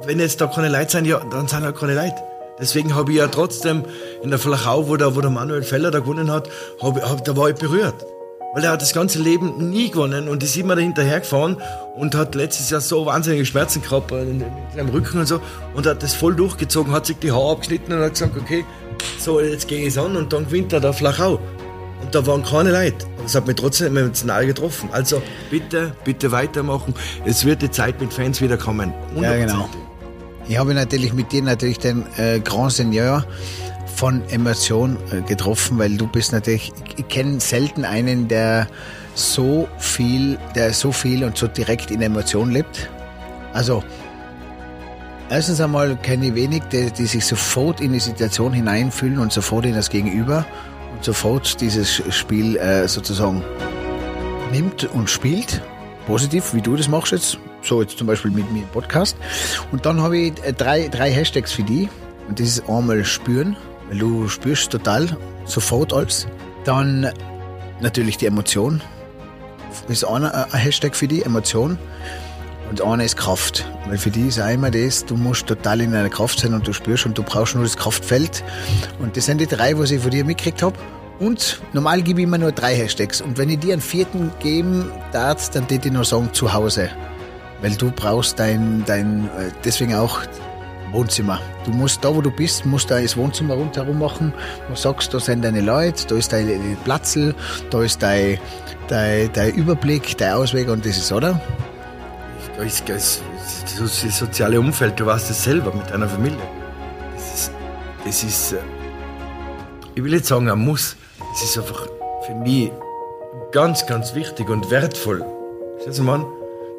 wenn 0.06 0.20
jetzt 0.20 0.40
da 0.40 0.48
keine 0.48 0.70
Leute 0.70 0.92
sind, 0.92 1.06
ja, 1.06 1.20
dann 1.20 1.48
sind 1.48 1.64
halt 1.64 1.78
keine 1.78 1.96
Leute. 1.96 2.16
Deswegen 2.60 2.96
habe 2.96 3.12
ich 3.12 3.18
ja 3.18 3.28
trotzdem 3.28 3.84
in 4.24 4.30
der 4.30 4.40
Flachau, 4.40 4.88
wo 4.88 4.96
der, 4.96 5.16
wo 5.16 5.22
der 5.22 5.32
Manuel 5.32 5.64
Feller 5.64 5.92
da 5.92 6.00
gewonnen 6.00 6.32
hat, 6.32 6.50
hab, 6.82 7.02
hab, 7.02 7.26
da 7.26 7.36
war 7.36 7.50
ich 7.50 7.56
berührt. 7.56 8.06
Weil 8.54 8.66
er 8.66 8.72
hat 8.72 8.82
das 8.82 8.94
ganze 8.94 9.20
Leben 9.20 9.70
nie 9.70 9.90
gewonnen 9.90 10.28
und 10.28 10.44
ist 10.44 10.58
immer 10.58 10.76
dahinter 10.76 11.04
gefahren 11.04 11.58
und 11.96 12.16
hat 12.16 12.36
letztes 12.36 12.70
Jahr 12.70 12.82
so 12.82 13.06
wahnsinnige 13.06 13.46
Schmerzen 13.46 13.82
gehabt 13.82 14.12
in, 14.12 14.44
seinem 14.76 14.90
Rücken 14.90 15.20
und 15.20 15.26
so 15.26 15.40
und 15.74 15.86
hat 15.86 16.04
das 16.04 16.14
voll 16.14 16.36
durchgezogen, 16.36 16.92
hat 16.92 17.06
sich 17.06 17.18
die 17.18 17.32
Haare 17.32 17.52
abgeschnitten 17.52 17.94
und 17.94 18.02
hat 18.02 18.14
gesagt, 18.14 18.36
okay, 18.38 18.66
so 19.18 19.40
jetzt 19.40 19.68
gehe 19.68 19.82
ich 19.82 19.88
es 19.88 19.98
an 19.98 20.16
und 20.18 20.34
dann 20.34 20.46
gewinnt 20.46 20.74
er 20.74 20.82
da 20.82 20.92
Flachau. 20.92 21.40
Und 22.02 22.16
da 22.16 22.26
waren 22.26 22.44
keine 22.44 22.72
Leute. 22.72 23.06
Aber 23.18 23.26
es 23.26 23.36
hat 23.36 23.48
mich 23.48 23.56
trotzdem 23.56 23.96
emotional 23.96 24.46
getroffen. 24.46 24.90
Also 24.92 25.22
bitte, 25.50 25.96
bitte 26.04 26.32
weitermachen. 26.32 26.96
Es 27.26 27.46
wird 27.46 27.62
die 27.62 27.70
Zeit 27.70 28.02
mit 28.02 28.12
Fans 28.12 28.42
wieder 28.42 28.58
kommen. 28.58 28.92
Ja, 29.22 29.36
genau. 29.38 29.70
Ich 30.48 30.58
habe 30.58 30.74
natürlich 30.74 31.14
mit 31.14 31.32
dir 31.32 31.44
natürlich 31.44 31.80
den 31.80 32.06
äh, 32.18 32.40
Grand 32.40 32.74
Seigneur 32.74 33.24
von 34.02 34.28
Emotion 34.30 34.98
äh, 35.12 35.22
getroffen, 35.22 35.78
weil 35.78 35.96
du 35.96 36.08
bist 36.08 36.32
natürlich, 36.32 36.74
ich, 36.98 37.08
kenne 37.08 37.40
selten 37.40 37.86
einen, 37.86 38.28
der 38.28 38.68
so 39.14 39.68
viel, 39.78 40.40
der 40.56 40.74
so 40.74 40.92
viel 40.92 41.24
und 41.24 41.38
so 41.38 41.46
direkt 41.46 41.92
in 41.92 42.02
Emotion 42.02 42.50
lebt. 42.50 42.90
Also, 43.54 43.84
erstens 45.30 45.62
einmal 45.62 45.98
kenne 45.98 46.30
ich 46.30 46.34
wenig, 46.34 46.64
die, 46.72 46.90
die 46.90 47.06
sich 47.06 47.24
sofort 47.24 47.80
in 47.80 47.94
die 47.94 48.00
Situation 48.00 48.54
hineinfühlen 48.54 49.20
und 49.20 49.32
sofort 49.32 49.68
in 49.68 49.76
das 49.76 49.92
Gegenüber 49.92 50.48
und 50.96 51.04
sofort 51.04 51.62
dieses 51.62 52.02
Spiel 52.10 52.58
äh, 52.58 52.88
sozusagen 52.88 53.44
nimmt 54.52 54.86
und 54.96 55.12
spielt. 55.12 55.62
Positiv, 56.08 56.56
wie 56.56 56.62
du 56.62 56.76
das 56.76 56.88
machst 56.88 57.12
jetzt. 57.12 57.38
So 57.62 57.84
jetzt 57.84 58.00
zum 58.00 58.08
Beispiel 58.08 58.32
mit 58.32 58.52
mir 58.52 58.64
im 58.64 58.70
Podcast. 58.70 59.16
Und 59.72 59.86
dann 59.86 60.02
habe 60.02 60.18
ich 60.18 60.44
äh, 60.44 60.54
drei, 60.54 60.88
drei 60.88 61.12
Hashtags 61.12 61.52
für 61.52 61.62
die. 61.62 61.88
Und 62.28 62.40
das 62.40 62.48
ist 62.48 62.68
einmal 62.68 63.06
spüren, 63.06 63.56
weil 63.92 64.00
du 64.00 64.30
spürst 64.30 64.72
total 64.72 65.18
sofort 65.44 65.92
alles. 65.92 66.26
Dann 66.64 67.12
natürlich 67.82 68.18
die 68.18 68.26
Emotion. 68.26 68.82
Ist 69.90 70.06
einer 70.06 70.34
ein 70.34 70.60
Hashtag 70.60 70.96
für 70.96 71.10
die 71.10 71.24
Emotion. 71.24 71.78
Und 72.70 72.82
einer 72.82 73.04
ist 73.04 73.18
Kraft. 73.18 73.70
Weil 73.88 73.98
für 73.98 74.10
die 74.10 74.30
ist 74.30 74.40
auch 74.40 74.50
immer 74.50 74.72
das, 74.72 75.06
du 75.06 75.18
musst 75.18 75.48
total 75.48 75.82
in 75.82 75.92
deiner 75.92 76.08
Kraft 76.08 76.40
sein 76.40 76.54
und 76.54 76.66
du 76.66 76.72
spürst 76.72 77.06
und 77.06 77.18
du 77.18 77.24
brauchst 77.24 77.54
nur 77.54 77.66
das 77.66 77.76
Kraftfeld. 77.76 78.46
Und 79.00 79.18
das 79.18 79.26
sind 79.26 79.42
die 79.42 79.48
drei, 79.48 79.78
was 79.78 79.92
ich 79.92 80.02
von 80.02 80.12
dir 80.12 80.24
mitgekriegt 80.24 80.64
habe. 80.64 80.78
Und 81.20 81.62
normal 81.74 82.02
gebe 82.02 82.22
ich 82.22 82.28
immer 82.28 82.38
nur 82.38 82.54
drei 82.54 82.74
Hashtags. 82.74 83.20
Und 83.20 83.38
wenn 83.38 83.50
ich 83.50 83.60
dir 83.60 83.74
einen 83.74 83.82
vierten 83.82 84.32
geben 84.40 84.90
darf, 85.12 85.50
dann 85.50 85.70
würde 85.70 85.86
ich 85.86 85.94
nur 85.94 86.06
sagen 86.06 86.30
zu 86.32 86.54
Hause. 86.54 86.90
Weil 87.62 87.76
du 87.76 87.92
brauchst 87.92 88.40
dein, 88.40 88.86
dein, 88.86 89.26
äh, 89.38 89.52
deswegen 89.66 89.96
auch 89.96 90.22
Wohnzimmer. 90.94 91.42
Du 91.66 91.72
musst 91.72 92.04
da, 92.04 92.14
wo 92.14 92.22
du 92.22 92.32
bist, 92.32 92.66
musst 92.66 92.90
da 92.90 93.00
das 93.00 93.16
Wohnzimmer 93.16 93.54
rundherum 93.54 94.00
machen. 94.00 94.34
Du 94.68 94.76
sagst, 94.76 95.14
da 95.14 95.20
sind 95.20 95.44
deine 95.44 95.62
Leute, 95.62 96.08
da 96.08 96.16
ist 96.16 96.34
dein 96.34 96.78
Platzl, 96.84 97.36
da 97.70 97.84
ist 97.84 98.02
dein, 98.02 98.40
dein, 98.88 99.32
dein 99.34 99.54
Überblick, 99.54 100.18
dein 100.18 100.34
Ausweg 100.34 100.70
und 100.70 100.86
das 100.86 100.98
ist, 100.98 101.12
oder? 101.12 101.40
Da 102.58 102.64
ist 102.64 102.88
das, 102.90 103.22
das 103.80 104.18
soziale 104.18 104.60
Umfeld, 104.60 105.00
du 105.00 105.06
weißt 105.06 105.30
es 105.30 105.44
selber 105.44 105.74
mit 105.74 105.90
deiner 105.90 106.10
Familie. 106.10 106.38
Das 107.16 107.34
ist, 107.34 107.52
das 108.06 108.24
ist, 108.24 108.54
äh, 108.54 108.58
ich 109.96 110.04
will 110.04 110.12
nicht 110.12 110.26
sagen, 110.26 110.50
ein 110.50 110.60
Muss. 110.60 110.96
Das 111.32 111.44
ist 111.44 111.58
einfach 111.58 111.88
für 112.26 112.36
mich 112.36 112.72
ganz, 113.52 113.86
ganz 113.86 114.16
wichtig 114.16 114.50
und 114.50 114.70
wertvoll. 114.72 115.24
Schau 115.86 116.04
mal, 116.04 116.26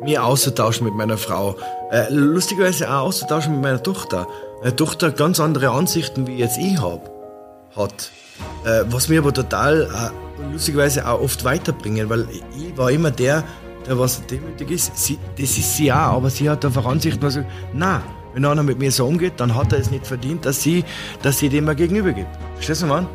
mir 0.02 0.24
auszutauschen 0.24 0.86
mit 0.86 0.94
meiner 0.94 1.18
Frau. 1.18 1.56
Äh, 1.90 2.06
lustigerweise 2.10 2.90
auch 2.90 3.06
auszutauschen 3.06 3.54
mit 3.54 3.62
meiner 3.62 3.82
Tochter. 3.82 4.26
Meine 4.62 4.76
Tochter 4.76 5.10
ganz 5.10 5.40
andere 5.40 5.70
Ansichten, 5.70 6.28
wie 6.28 6.36
jetzt 6.36 6.56
ich 6.56 6.80
habe, 6.80 7.10
hat. 7.74 8.12
Äh, 8.64 8.84
was 8.90 9.08
mir 9.08 9.18
aber 9.18 9.34
total 9.34 9.82
äh, 9.82 10.52
lustigerweise 10.52 11.08
auch 11.08 11.20
oft 11.20 11.42
weiterbringen, 11.42 12.08
weil 12.08 12.28
ich 12.56 12.76
war 12.76 12.88
immer 12.92 13.10
der, 13.10 13.42
der 13.88 13.98
was 13.98 14.24
demütig 14.24 14.70
ist. 14.70 14.96
Sie, 14.96 15.18
das 15.36 15.58
ist 15.58 15.76
sie 15.76 15.92
auch, 15.92 15.96
aber 15.96 16.30
sie 16.30 16.48
hat 16.48 16.64
einfach 16.64 16.86
Ansichten, 16.86 17.22
was 17.22 17.40
na, 17.74 18.02
wenn 18.34 18.44
einer 18.44 18.62
mit 18.62 18.78
mir 18.78 18.92
so 18.92 19.04
umgeht, 19.04 19.32
dann 19.38 19.52
hat 19.56 19.72
er 19.72 19.80
es 19.80 19.90
nicht 19.90 20.06
verdient, 20.06 20.46
dass 20.46 20.62
sie, 20.62 20.84
dass 21.22 21.40
sie 21.40 21.48
dem 21.48 21.64
mal 21.64 21.74
gegenüber 21.74 22.12
gibt. 22.12 22.30
Verstehst 22.54 22.82
du, 22.82 22.86
Mann? 22.86 23.08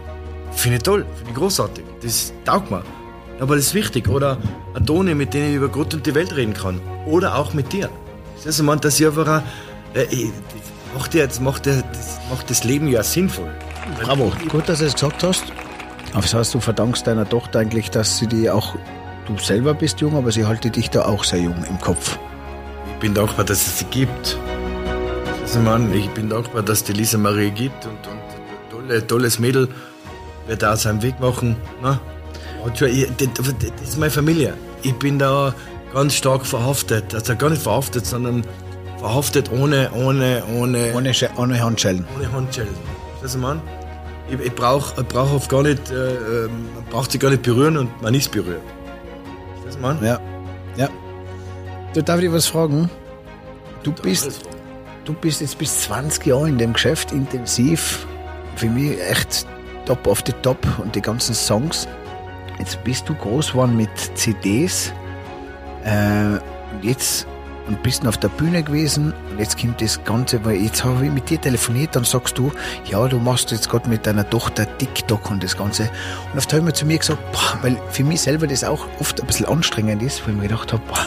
Finde 0.52 0.78
ich 0.78 0.84
toll, 0.84 1.06
finde 1.16 1.32
ich 1.32 1.38
großartig. 1.38 1.86
Das 2.02 2.34
taugt 2.44 2.72
mir. 2.72 2.84
Aber 3.40 3.56
das 3.56 3.68
ist 3.68 3.74
wichtig. 3.74 4.10
Oder 4.10 4.38
ein 4.74 4.86
Toni, 4.86 5.16
mit 5.16 5.34
dem 5.34 5.50
ich 5.50 5.56
über 5.56 5.70
Gott 5.70 5.94
und 5.94 6.06
die 6.06 6.14
Welt 6.14 6.36
reden 6.36 6.54
kann. 6.54 6.82
Oder 7.06 7.38
auch 7.38 7.54
mit 7.54 7.72
dir. 7.72 7.90
Das 8.36 8.60
heißt, 8.60 8.84
dass 8.84 9.00
ich 9.00 9.08
einfach, 9.08 9.44
äh, 9.94 10.30
macht, 10.94 11.14
jetzt, 11.14 11.42
macht, 11.42 11.66
das 11.66 12.20
macht 12.30 12.50
das 12.50 12.64
Leben 12.64 12.88
ja 12.88 13.04
sinnvoll. 13.04 13.50
Bravo, 14.00 14.32
gut, 14.50 14.68
dass 14.68 14.80
du 14.80 14.86
es 14.86 14.94
gesagt 14.94 15.24
hast. 15.24 15.44
Aber 16.14 16.22
das 16.22 16.34
heißt, 16.34 16.54
du 16.54 16.60
verdankst 16.60 17.06
deiner 17.06 17.28
Tochter 17.28 17.60
eigentlich, 17.60 17.92
dass 17.92 18.18
sie 18.18 18.28
die 18.28 18.50
auch 18.50 18.76
du 19.28 19.38
selber 19.38 19.74
bist 19.74 20.00
jung, 20.00 20.16
aber 20.16 20.32
sie 20.32 20.46
halte 20.46 20.70
dich 20.70 20.90
da 20.90 21.06
auch 21.06 21.24
sehr 21.24 21.40
jung 21.40 21.64
im 21.70 21.80
Kopf. 21.80 22.18
Ich 22.94 23.00
bin 23.00 23.14
dankbar, 23.14 23.46
dass 23.46 23.68
es 23.68 23.80
sie 23.80 23.86
gibt. 23.86 24.38
Also, 25.42 25.60
Mann, 25.60 25.94
ich 25.94 26.10
bin 26.10 26.30
dankbar, 26.30 26.64
dass 26.64 26.84
die 26.84 26.94
Lisa 26.94 27.18
Marie 27.18 27.52
gibt 27.52 27.86
und, 27.86 28.08
und 28.08 28.72
tolle, 28.72 29.06
tolles 29.06 29.40
Mädel 29.40 29.68
wird 30.48 30.62
da 30.62 30.76
seinen 30.76 31.02
Weg 31.02 31.20
machen. 31.20 31.56
Ne? 31.82 32.00
Das 32.66 32.82
ist 32.82 33.98
meine 33.98 34.12
Familie. 34.12 34.54
Ich 34.82 34.94
bin 34.96 35.20
da 35.20 35.54
ganz 35.94 36.16
stark 36.16 36.46
verhaftet. 36.46 37.14
Also 37.14 37.36
gar 37.36 37.50
nicht 37.50 37.62
verhaftet, 37.62 38.06
sondern 38.06 38.46
verhaftet 38.98 39.52
ohne, 39.52 39.92
ohne, 39.94 40.44
ohne. 40.56 40.94
Ohne, 40.94 41.14
ohne 41.38 41.64
Handschellen. 41.64 42.06
Ohne 42.16 42.32
Handschellen. 42.32 42.76
Das 43.22 43.36
ist 43.36 43.42
Mann. 43.42 43.62
Ich, 44.30 44.40
ich 44.40 44.54
brauche 44.54 45.04
brauch 45.04 45.34
oft 45.34 45.50
gar 45.50 45.64
nicht, 45.64 45.90
äh, 45.90 46.46
ähm, 46.46 46.68
man 46.76 46.84
braucht 46.90 47.12
sie 47.12 47.20
gar 47.20 47.30
nicht 47.30 47.44
berühren 47.44 47.78
und 47.78 48.02
man 48.02 48.14
ist 48.14 48.32
berührt. 48.32 48.62
Das 49.66 49.80
Mann. 49.80 50.04
Ja. 50.04 50.20
Ja. 50.76 50.90
Du 51.94 52.04
darf 52.04 52.22
ich 52.22 52.32
was 52.32 52.48
fragen? 52.48 52.90
Du 53.84 53.92
bist, 53.94 54.46
du 55.06 55.14
bist 55.14 55.42
jetzt 55.42 55.58
bis 55.58 55.82
20 55.84 56.26
Jahre 56.26 56.50
in 56.50 56.58
dem 56.58 56.74
Geschäft 56.74 57.12
intensiv. 57.12 58.06
Für 58.56 58.68
mich 58.68 59.00
echt 59.02 59.46
top 59.86 60.06
of 60.08 60.24
the 60.26 60.34
top 60.42 60.58
und 60.80 60.96
die 60.96 61.02
ganzen 61.02 61.34
Songs. 61.34 61.88
Jetzt 62.60 62.84
bist 62.84 63.08
du 63.08 63.16
groß 63.16 63.52
geworden 63.52 63.78
mit 63.78 63.90
CDs. 64.16 64.92
Äh, 65.86 66.38
jetzt 66.82 67.28
und 67.68 67.84
bist 67.84 68.06
auf 68.08 68.18
der 68.18 68.30
Bühne 68.30 68.64
gewesen 68.64 69.14
und 69.32 69.40
jetzt 69.40 69.60
kommt 69.60 69.82
das 69.82 70.04
Ganze, 70.04 70.44
weil 70.46 70.56
jetzt 70.56 70.84
habe 70.84 71.06
ich 71.06 71.12
mit 71.12 71.30
dir 71.30 71.40
telefoniert, 71.40 71.96
dann 71.96 72.04
sagst 72.04 72.38
du, 72.38 72.52
ja, 72.90 73.08
du 73.08 73.20
machst 73.20 73.52
jetzt 73.52 73.70
gerade 73.70 73.90
mit 73.90 74.06
deiner 74.06 74.30
Tochter 74.30 74.66
TikTok 74.78 75.30
und 75.30 75.44
das 75.44 75.58
Ganze. 75.58 75.90
Und 76.32 76.38
oft 76.38 76.52
habe 76.52 76.60
ich 76.60 76.66
mir 76.66 76.74
zu 76.74 76.86
mir 76.86 76.98
gesagt, 76.98 77.20
boah, 77.32 77.60
weil 77.62 77.78
für 77.92 78.04
mich 78.04 78.22
selber 78.22 78.48
das 78.48 78.64
auch 78.64 78.86
oft 79.00 79.20
ein 79.20 79.28
bisschen 79.28 79.46
anstrengend 79.46 80.02
ist, 80.02 80.24
weil 80.24 80.36
ich 80.36 80.42
mir 80.42 80.48
gedacht 80.48 80.74
habe, 80.74 80.84
boah, 80.88 81.06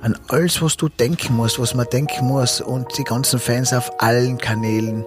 an 0.00 0.16
alles, 0.28 0.62
was 0.62 0.76
du 0.76 0.88
denken 0.88 1.34
musst, 1.34 1.58
was 1.58 1.74
man 1.74 1.86
denken 1.92 2.26
muss 2.26 2.60
und 2.60 2.96
die 2.98 3.04
ganzen 3.04 3.40
Fans 3.40 3.72
auf 3.72 4.00
allen 4.00 4.38
Kanälen 4.38 5.04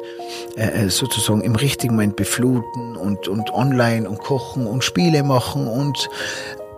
äh, 0.58 0.86
äh 0.86 0.90
sozusagen 0.90 1.42
im 1.42 1.56
richtigen 1.56 1.96
Moment 1.96 2.18
befluten 2.18 2.98
und, 2.98 3.28
und 3.28 3.54
online 3.54 4.10
und 4.10 4.20
kochen 4.20 4.68
und 4.68 4.84
Spiele 4.84 5.24
machen 5.24 5.68
und 5.68 6.10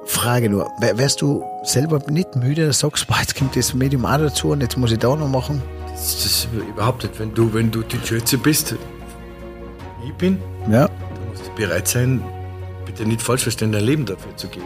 Frage 0.06 0.50
nur, 0.50 0.70
wärst 0.80 1.22
du 1.22 1.44
selber 1.63 2.00
nicht 2.10 2.36
müde, 2.36 2.68
dass 2.68 2.80
du 2.80 2.88
sagst, 2.88 3.08
boah, 3.08 3.18
jetzt 3.20 3.36
kommt 3.36 3.56
das 3.56 3.74
Medium 3.74 4.06
auch 4.06 4.18
dazu 4.18 4.52
und 4.52 4.62
jetzt 4.62 4.78
muss 4.78 4.92
ich 4.92 5.00
da 5.00 5.16
noch 5.16 5.28
machen? 5.28 5.62
Das 5.88 6.26
ist 6.26 6.48
überhaupt 6.54 7.04
nicht. 7.04 7.20
Wenn 7.20 7.34
du, 7.34 7.54
wenn 7.54 7.72
du 7.72 7.82
die 7.84 8.00
Schütze 8.04 8.38
bist, 8.38 8.76
ich 10.06 10.13
bin, 10.16 10.39
ja. 10.70 10.88
dann 10.88 11.30
musst 11.30 11.48
du 11.48 11.56
bereit 11.56 11.88
sein, 11.88 12.22
bitte 12.86 13.06
nicht 13.06 13.22
falsch 13.22 13.44
verstehen, 13.44 13.72
dein 13.72 13.86
Leben 13.86 14.06
dafür 14.06 14.36
zu 14.36 14.48
geben. 14.48 14.66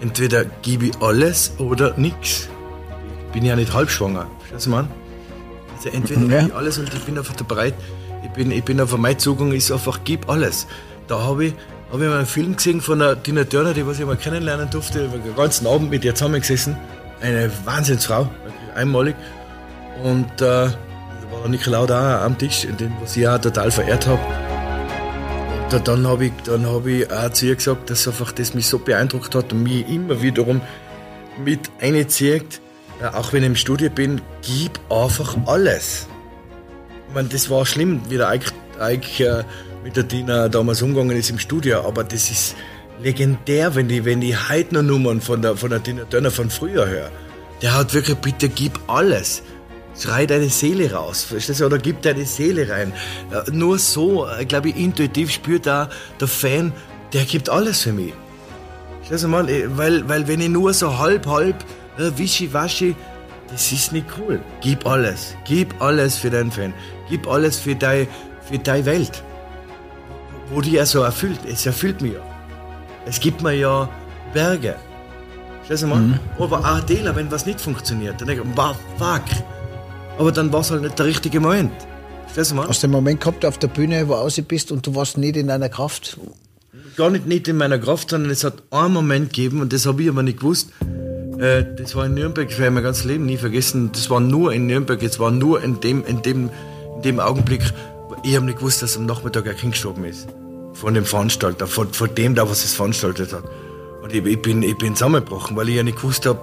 Entweder 0.00 0.44
gebe 0.62 0.86
ich 0.86 1.00
alles 1.00 1.52
oder 1.58 1.96
nichts. 1.96 2.48
Ich 3.26 3.32
bin 3.32 3.44
ja 3.44 3.56
nicht 3.56 3.72
halbschwanger. 3.72 4.26
Verstehst 4.38 4.66
du, 4.66 4.70
Mann? 4.70 4.88
Also 5.76 5.90
entweder 5.90 6.20
ja. 6.22 6.26
gebe 6.26 6.48
ich 6.48 6.54
alles 6.54 6.78
und 6.78 6.92
ich 6.92 7.04
bin 7.04 7.18
einfach 7.18 7.34
bereit. 7.34 7.74
Ich 8.24 8.30
bin, 8.30 8.50
ich 8.50 8.64
bin 8.64 8.80
auf 8.80 8.96
meine 8.96 9.16
Zugang 9.16 9.52
ist 9.52 9.70
einfach, 9.70 10.00
gib 10.04 10.28
alles. 10.28 10.66
Da 11.08 11.20
habe 11.20 11.46
ich 11.46 11.54
habe 11.92 12.04
ich 12.04 12.10
mal 12.10 12.16
einen 12.16 12.26
Film 12.26 12.56
gesehen 12.56 12.80
von 12.80 13.00
der 13.00 13.22
Tina 13.22 13.44
Turner, 13.44 13.74
die 13.74 13.86
was 13.86 14.00
ich 14.00 14.06
mal 14.06 14.16
kennenlernen 14.16 14.70
durfte. 14.70 15.10
Ich 15.14 15.22
den 15.22 15.36
ganzen 15.36 15.66
Abend 15.66 15.90
mit 15.90 16.02
ihr 16.06 16.14
zusammengesessen. 16.14 16.74
Eine 17.20 17.50
Wahnsinnsfrau, 17.66 18.30
einmalig. 18.74 19.14
Und 20.02 20.24
äh, 20.24 20.38
da 20.38 20.74
war 21.30 21.46
Nikolaus 21.48 21.88
da 21.88 22.24
am 22.24 22.38
Tisch, 22.38 22.64
in 22.64 22.78
dem 22.78 22.92
was 23.02 23.14
ich 23.14 23.28
auch 23.28 23.38
total 23.38 23.70
verehrt 23.70 24.06
habe. 24.06 24.22
Und 25.70 25.86
dann 25.86 26.06
habe 26.06 26.26
ich, 26.26 26.32
hab 26.48 26.86
ich 26.86 27.12
auch 27.12 27.30
zu 27.30 27.46
ihr 27.46 27.56
gesagt, 27.56 27.90
dass 27.90 28.08
einfach 28.08 28.32
das 28.32 28.54
mich 28.54 28.66
so 28.66 28.78
beeindruckt 28.78 29.34
hat 29.34 29.52
und 29.52 29.62
mich 29.62 29.86
immer 29.86 30.22
wiederum 30.22 30.62
mit 31.44 31.70
einzieht, 31.78 32.62
auch 33.12 33.34
wenn 33.34 33.42
ich 33.42 33.48
im 33.48 33.56
Studio 33.56 33.90
bin, 33.90 34.22
gib 34.40 34.80
einfach 34.90 35.36
alles. 35.44 36.06
Ich 37.08 37.14
meine, 37.14 37.28
das 37.28 37.50
war 37.50 37.66
schlimm, 37.66 38.00
wie 38.08 38.16
der 38.16 38.28
Eik, 38.28 38.50
Eik 38.78 39.20
äh, 39.20 39.44
mit 39.82 39.96
der 39.96 40.06
Tina 40.06 40.48
damals 40.48 40.82
umgegangen 40.82 41.16
ist 41.16 41.30
im 41.30 41.38
Studio, 41.38 41.80
aber 41.86 42.04
das 42.04 42.30
ist 42.30 42.54
legendär, 43.00 43.74
wenn 43.74 43.88
die, 43.88 44.04
wenn 44.04 44.20
die 44.20 44.36
heute 44.36 44.82
Nummern 44.82 45.20
von 45.20 45.42
der, 45.42 45.56
von 45.56 45.70
der 45.70 45.82
Tina 45.82 46.04
Turner 46.04 46.30
von 46.30 46.50
früher 46.50 46.86
höre. 46.86 47.10
Der 47.60 47.74
hat 47.76 47.94
wirklich, 47.94 48.16
bitte 48.18 48.48
gib 48.48 48.78
alles. 48.86 49.42
Schrei 49.98 50.26
deine 50.26 50.48
Seele 50.48 50.92
raus, 50.92 51.24
verstehst 51.24 51.60
du? 51.60 51.66
Oder 51.66 51.78
gib 51.78 52.00
deine 52.02 52.24
Seele 52.24 52.68
rein. 52.68 52.92
Nur 53.52 53.78
so, 53.78 54.26
äh, 54.26 54.44
glaube 54.46 54.70
ich, 54.70 54.76
intuitiv 54.76 55.30
spürt 55.30 55.66
da 55.66 55.90
der 56.18 56.28
Fan, 56.28 56.72
der 57.12 57.24
gibt 57.24 57.50
alles 57.50 57.82
für 57.82 57.92
mich. 57.92 58.14
Verstehst 59.00 59.24
du 59.24 59.28
mal? 59.28 59.48
Äh, 59.48 59.76
weil, 59.76 60.08
weil 60.08 60.26
wenn 60.28 60.40
ich 60.40 60.48
nur 60.48 60.72
so 60.72 60.98
halb, 60.98 61.26
halb, 61.26 61.56
äh, 61.98 62.10
wischiwaschi, 62.16 62.96
das 63.50 63.70
ist 63.70 63.92
nicht 63.92 64.06
cool. 64.18 64.40
Gib 64.62 64.86
alles. 64.86 65.36
Gib 65.44 65.80
alles 65.82 66.16
für 66.16 66.30
deinen 66.30 66.50
Fan. 66.50 66.72
Gib 67.10 67.28
alles 67.28 67.58
für 67.58 67.74
deine 67.74 68.06
für 68.48 68.58
deine 68.58 68.86
Welt 68.86 69.22
wo 70.52 70.60
die 70.60 70.72
ja 70.72 70.86
so 70.86 71.02
erfüllt. 71.02 71.40
Es 71.46 71.66
erfüllt 71.66 72.00
mich 72.00 72.12
ja. 72.12 72.20
Es 73.06 73.18
gibt 73.18 73.42
mir 73.42 73.54
ja 73.54 73.88
Berge. 74.32 74.76
Schau 75.68 75.86
mal. 75.86 76.00
Mhm. 76.00 76.18
Aber 76.38 76.60
auch 76.60 76.80
Täler, 76.80 77.14
wenn 77.16 77.30
was 77.30 77.46
nicht 77.46 77.60
funktioniert, 77.60 78.20
dann 78.20 78.28
denke 78.28 78.44
ich, 78.44 78.56
wow, 78.56 78.76
fuck. 78.98 79.22
Aber 80.18 80.32
dann 80.32 80.52
war 80.52 80.60
es 80.60 80.70
halt 80.70 80.82
nicht 80.82 80.98
der 80.98 81.06
richtige 81.06 81.40
Moment. 81.40 81.72
Schau 82.34 82.54
mal. 82.54 82.68
Hast 82.68 82.82
du 82.82 82.86
den 82.86 82.92
Moment 82.92 83.20
gehabt 83.20 83.44
auf 83.44 83.58
der 83.58 83.68
Bühne, 83.68 84.08
wo 84.08 84.28
du 84.28 84.42
bist 84.42 84.72
und 84.72 84.86
du 84.86 84.94
warst 84.94 85.18
nicht 85.18 85.36
in 85.36 85.48
deiner 85.48 85.68
Kraft? 85.68 86.18
Gar 86.96 87.10
nicht, 87.10 87.26
nicht 87.26 87.48
in 87.48 87.56
meiner 87.56 87.78
Kraft, 87.78 88.10
sondern 88.10 88.30
es 88.30 88.44
hat 88.44 88.62
einen 88.70 88.92
Moment 88.92 89.32
gegeben 89.32 89.60
und 89.60 89.72
das 89.72 89.86
habe 89.86 90.02
ich 90.02 90.08
aber 90.08 90.22
nicht 90.22 90.40
gewusst. 90.40 90.70
Äh, 91.38 91.64
das 91.76 91.94
war 91.96 92.06
in 92.06 92.14
Nürnberg, 92.14 92.50
ich 92.50 92.58
werde 92.58 92.70
mein 92.70 92.82
ganzes 92.82 93.04
Leben 93.04 93.24
nie 93.24 93.38
vergessen. 93.38 93.90
Das 93.92 94.10
war 94.10 94.20
nur 94.20 94.52
in 94.52 94.66
Nürnberg, 94.66 95.02
es 95.02 95.18
war 95.18 95.30
nur 95.30 95.62
in 95.62 95.80
dem, 95.80 96.04
in 96.04 96.20
dem, 96.22 96.50
in 96.96 97.02
dem 97.02 97.20
Augenblick. 97.20 97.62
Ich 98.22 98.36
habe 98.36 98.44
nicht 98.44 98.58
gewusst, 98.58 98.82
dass 98.82 98.96
am 98.96 99.06
Nachmittag 99.06 99.48
ein 99.48 99.56
Kind 99.56 99.72
gestorben 99.72 100.04
ist 100.04 100.28
von 100.82 100.94
dem 100.94 101.04
Veranstalter, 101.04 101.68
von, 101.68 101.92
von 101.92 102.12
dem 102.12 102.34
da, 102.34 102.50
was 102.50 102.64
es 102.64 102.74
veranstaltet 102.74 103.32
hat. 103.32 103.44
Und 104.02 104.12
ich, 104.12 104.26
ich, 104.26 104.42
bin, 104.42 104.64
ich 104.64 104.76
bin 104.76 104.96
zusammengebrochen, 104.96 105.56
weil 105.56 105.68
ich 105.68 105.76
ja 105.76 105.84
nicht 105.84 105.98
gewusst 105.98 106.26
habe, 106.26 106.40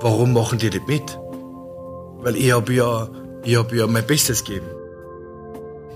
warum 0.00 0.32
machen 0.32 0.58
die 0.58 0.68
nicht 0.68 0.88
mit? 0.88 1.16
Weil 2.22 2.34
ich 2.34 2.50
habe 2.50 2.72
ja, 2.72 3.08
ich 3.44 3.56
hab 3.56 3.72
ja 3.72 3.86
mein 3.86 4.04
Bestes 4.04 4.42
gegeben. 4.42 4.66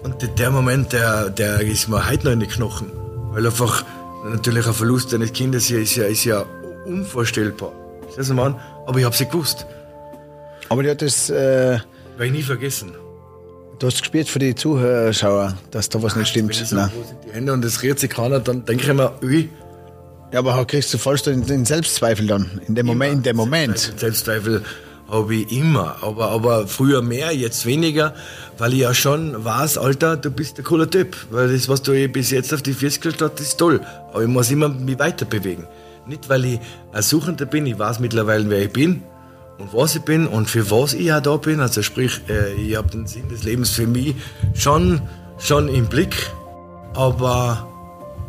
Und 0.05 0.39
der 0.39 0.51
Moment, 0.53 0.93
der, 0.93 1.29
der 1.29 1.61
ist 1.63 1.89
mir 1.89 2.09
heute 2.09 2.27
noch 2.27 2.33
in 2.35 2.39
die 2.39 2.47
Knochen. 2.47 2.93
Weil 3.33 3.45
einfach 3.45 3.85
natürlich 4.25 4.69
ein 4.69 4.73
Verlust 4.73 5.13
eines 5.13 5.33
Kindes 5.33 5.73
ist 5.73 5.97
ja, 5.97 6.05
ist 6.05 6.23
ja 6.23 6.45
unvorstellbar. 6.87 7.73
Das 8.07 8.29
ist 8.29 8.33
man, 8.33 8.55
aber 8.87 9.01
ich 9.01 9.05
habe 9.05 9.15
es 9.15 9.29
gewusst. 9.29 9.67
Aber 10.69 10.85
die 10.85 10.91
hat 10.91 11.03
das. 11.03 11.31
Äh, 11.31 11.81
Werde 12.17 12.27
ich 12.27 12.33
nie 12.33 12.43
vergessen. 12.45 12.95
Du 13.81 13.87
hast 13.87 13.99
gespielt 13.99 14.29
für 14.29 14.39
die 14.39 14.55
Zuschauer, 14.55 15.57
dass 15.71 15.89
da 15.89 16.03
was 16.03 16.15
nicht 16.15 16.29
stimmt. 16.29 16.55
So, 16.55 16.77
Nein. 16.77 16.91
wo 16.95 17.03
sind 17.03 17.19
die 17.27 17.33
Hände 17.33 17.55
und 17.55 17.65
das 17.65 17.83
rührt 17.83 17.99
sich 17.99 18.11
keiner, 18.11 18.39
dann 18.39 18.67
denke 18.67 18.87
ich 18.87 18.93
mir, 18.93 19.15
ui. 19.23 19.49
Ja, 20.33 20.41
aber 20.41 20.67
kriegst 20.67 20.93
du 20.93 20.99
vollst 20.99 21.27
den, 21.27 21.65
Selbstzweifel 21.65 22.27
dann, 22.27 22.61
in 22.69 22.75
dem 22.75 22.87
immer. 22.87 22.93
Moment. 22.93 23.15
In 23.15 23.23
dem 23.23 23.37
Moment. 23.37 23.95
Selbstzweifel, 23.97 24.63
habe 25.09 25.35
ich 25.35 25.51
immer, 25.51 25.97
aber, 26.03 26.31
aber 26.31 26.67
früher 26.69 27.01
mehr, 27.01 27.35
jetzt 27.35 27.65
weniger, 27.65 28.15
weil 28.59 28.75
ich 28.75 28.81
ja 28.81 28.93
schon 28.93 29.45
weiß, 29.45 29.79
Alter, 29.79 30.19
du 30.19 30.31
bist 30.31 30.59
der 30.59 30.65
cooler 30.65 30.89
Typ. 30.89 31.17
Weil 31.31 31.51
das, 31.51 31.67
was 31.67 31.81
du 31.83 32.09
bis 32.09 32.31
jetzt 32.31 32.53
auf 32.53 32.61
die 32.61 32.75
40 32.75 33.01
gestellt 33.01 33.33
hast, 33.33 33.41
ist 33.41 33.57
toll. 33.57 33.81
Aber 34.13 34.23
ich 34.23 34.29
muss 34.29 34.51
immer 34.51 34.69
mich 34.69 34.99
weiter 34.99 35.25
bewegen. 35.25 35.67
Nicht, 36.07 36.29
weil 36.29 36.45
ich 36.45 36.61
ein 36.93 37.03
Suchender 37.03 37.47
bin, 37.47 37.65
ich 37.65 37.79
weiß 37.79 37.99
mittlerweile, 37.99 38.49
wer 38.51 38.63
ich 38.63 38.73
bin, 38.73 39.03
und 39.61 39.75
was 39.75 39.95
ich 39.95 40.03
bin 40.03 40.27
und 40.27 40.49
für 40.49 40.71
was 40.71 40.95
ich 40.95 41.13
auch 41.13 41.21
da 41.21 41.37
bin. 41.37 41.61
Also 41.61 41.83
sprich, 41.83 42.21
äh, 42.29 42.53
ich 42.55 42.77
habe 42.77 42.89
den 42.89 43.07
Sinn 43.07 43.29
des 43.29 43.43
Lebens 43.45 43.71
für 43.71 43.87
mich 43.87 44.15
schon, 44.55 45.03
schon 45.39 45.69
im 45.69 45.87
Blick, 45.87 46.31
aber, 46.95 47.69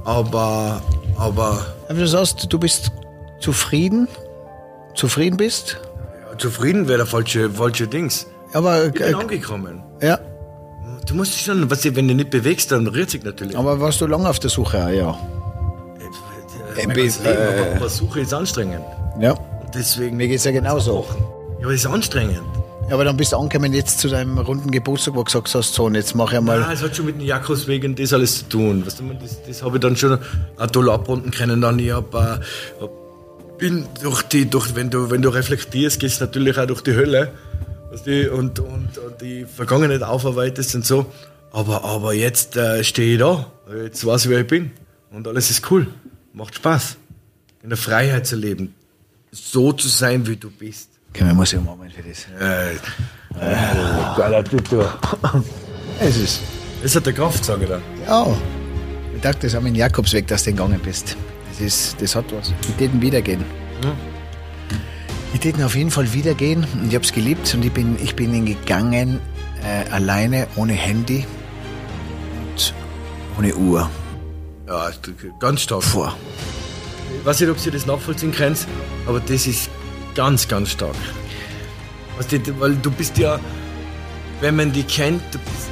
aber, 0.04 0.82
aber... 1.18 1.66
Aber 1.88 2.00
du 2.00 2.08
sagst, 2.08 2.48
du 2.52 2.60
bist 2.60 2.92
zufrieden, 3.40 4.08
zufrieden 4.94 5.38
bist? 5.38 5.80
Ja, 6.30 6.38
zufrieden 6.38 6.88
wäre 6.88 7.00
der 7.00 7.08
falsche, 7.08 7.50
falsche 7.50 7.88
Dings. 7.88 8.28
Aber, 8.54 8.86
ich 8.86 8.94
bin 8.94 9.04
äh, 9.04 9.14
angekommen. 9.14 9.84
Ja. 10.02 10.20
Du 11.08 11.16
musst 11.16 11.34
dich 11.34 11.42
schon, 11.42 11.70
was, 11.72 11.84
wenn 11.84 12.08
du 12.08 12.14
nicht 12.14 12.30
bewegst, 12.30 12.72
dann 12.72 12.86
rührt 12.88 13.10
sich 13.10 13.24
natürlich. 13.24 13.58
Aber 13.58 13.80
warst 13.80 14.02
du 14.02 14.06
lange 14.06 14.30
auf 14.30 14.40
der 14.40 14.50
Suche, 14.50 14.78
ja? 14.78 15.18
Äh, 16.76 16.82
äh, 16.82 16.88
mein 16.88 16.96
Leben, 16.96 17.26
äh, 17.26 17.76
aber 17.76 17.90
Suche 17.90 18.20
ist 18.20 18.34
anstrengend. 18.34 18.84
Ja. 19.20 19.36
Deswegen. 19.74 20.18
Mir 20.18 20.28
geht 20.28 20.38
es 20.38 20.44
ja 20.44 20.52
genauso. 20.52 21.06
Ja, 21.60 21.66
aber 21.66 21.72
das 21.72 21.82
ist 21.82 21.86
anstrengend. 21.86 22.42
Ja, 22.88 22.96
aber 22.96 23.06
dann 23.06 23.16
bist 23.16 23.32
du 23.32 23.38
angekommen 23.38 23.74
jetzt 23.74 24.00
zu 24.00 24.10
deinem 24.10 24.38
runden 24.38 24.70
Geburtstag, 24.70 25.14
wo 25.14 25.20
du 25.20 25.26
gesagt 25.26 25.54
hast, 25.54 25.74
so, 25.74 25.86
und 25.86 25.96
jetzt 25.96 26.14
mache 26.14 26.36
ich 26.36 26.42
mal. 26.42 26.60
Ja, 26.60 26.74
es 26.74 26.82
hat 26.82 26.96
schon 26.96 27.06
mit 27.06 27.16
dem 27.16 27.26
Jakobs 27.26 27.68
wegen 27.68 27.96
das 27.96 28.12
alles 28.12 28.40
zu 28.40 28.50
tun. 28.50 28.86
Weißt 28.86 29.00
du, 29.00 29.04
das, 29.14 29.42
das 29.48 29.64
habe 29.64 29.78
ich 29.78 29.82
dann 29.82 29.96
schon 29.96 30.20
auch 30.58 30.68
toll 30.68 30.90
abrunden 30.90 31.32
können. 31.32 31.62
Dann 31.62 31.80
ich 31.80 31.92
hab, 31.92 32.14
äh, 32.14 32.40
bin 33.58 33.86
durch 34.02 34.24
die, 34.24 34.50
durch, 34.50 34.76
wenn 34.76 34.90
du, 34.90 35.10
wenn 35.10 35.22
du 35.22 35.30
reflektierst, 35.30 36.00
gehst 36.00 36.20
du 36.20 36.26
natürlich 36.26 36.58
auch 36.58 36.66
durch 36.66 36.82
die 36.82 36.96
Hölle. 36.96 37.32
Weißt 37.92 38.08
du, 38.08 38.34
und, 38.34 38.60
und, 38.60 38.98
und 38.98 39.22
die 39.22 39.46
Vergangenheit 39.46 40.04
aufarbeitest 40.04 40.76
und 40.76 40.86
so. 40.86 41.06
Aber, 41.54 41.86
aber 41.86 42.14
jetzt 42.14 42.58
äh, 42.58 42.84
stehe 42.84 43.14
ich 43.14 43.20
da. 43.20 43.46
Jetzt 43.84 44.06
weiß 44.06 44.26
ich, 44.26 44.32
wer 44.32 44.40
ich 44.40 44.48
bin. 44.48 44.72
Und 45.12 45.28
alles 45.28 45.50
ist 45.50 45.72
cool. 45.72 45.88
Macht 46.34 46.56
Spaß. 46.56 46.98
In 47.64 47.70
der 47.70 47.78
Freiheit 47.78 48.26
zu 48.26 48.36
leben 48.36 48.74
so 49.32 49.72
zu 49.72 49.88
sein, 49.88 50.26
wie 50.28 50.36
du 50.36 50.50
bist. 50.52 50.90
Okay, 51.10 51.24
man 51.24 51.36
muss 51.36 51.52
ja 51.52 51.60
einen 51.60 51.68
Moment 51.68 51.94
für 51.94 52.04
das. 52.04 52.26
Äh, 52.40 52.76
äh, 52.76 52.78
geiler 54.18 54.44
Typ, 54.44 54.70
du. 54.70 54.84
Es 56.00 56.18
ist. 56.18 56.42
Das 56.84 56.96
hat 56.96 57.06
der 57.06 57.14
Kraft, 57.14 57.44
sage 57.44 57.64
ich 57.64 57.70
da. 57.70 57.82
Ja. 58.08 58.28
Ich 59.16 59.22
dachte, 59.22 59.48
das 59.48 59.54
haben 59.54 59.68
in 59.68 59.76
Jakobsweg, 59.76 60.28
dass 60.28 60.44
du 60.44 60.52
gegangen 60.52 60.80
bist. 60.84 61.16
Das, 61.50 61.62
ist, 61.62 62.02
das 62.02 62.16
hat 62.16 62.26
was. 62.32 62.54
Ich 62.62 62.76
täten 62.76 63.02
wieder 63.02 63.22
gehen. 63.22 63.44
Ich 65.34 65.40
täten 65.40 65.64
auf 65.64 65.76
jeden 65.76 65.92
Fall 65.92 66.12
wieder 66.14 66.34
gehen 66.34 66.66
und 66.74 66.88
ich 66.90 66.96
habe 66.96 67.06
es 67.06 67.14
geliebt 67.14 67.54
und 67.54 67.64
ich 67.64 67.72
bin, 67.72 67.98
ich 68.02 68.16
bin 68.16 68.34
ihn 68.34 68.46
gegangen 68.46 69.20
äh, 69.64 69.90
alleine, 69.92 70.48
ohne 70.56 70.74
Handy 70.74 71.26
und 72.54 72.74
ohne 73.38 73.56
Uhr. 73.56 73.90
Ja, 74.68 74.90
ganz 75.40 75.62
stark. 75.62 75.84
Vor. 75.84 76.16
Ich 77.20 77.26
weiß 77.26 77.40
nicht, 77.42 77.50
ob 77.50 77.60
Sie 77.60 77.72
das 77.72 77.86
nachvollziehen 77.86 78.32
können, 78.32 78.58
aber 79.06 79.20
das 79.20 79.48
ist 79.48 79.70
ganz, 80.16 80.48
ganz 80.48 80.70
stark. 80.72 80.96
Weißt 82.18 82.32
du, 82.32 82.60
weil 82.60 82.76
du 82.76 82.92
bist 82.92 83.18
ja, 83.18 83.40
wenn 84.42 84.56
man 84.56 84.72
die 84.72 84.84
kennt, 84.84 85.22
du 85.32 85.40
bist, 85.40 85.70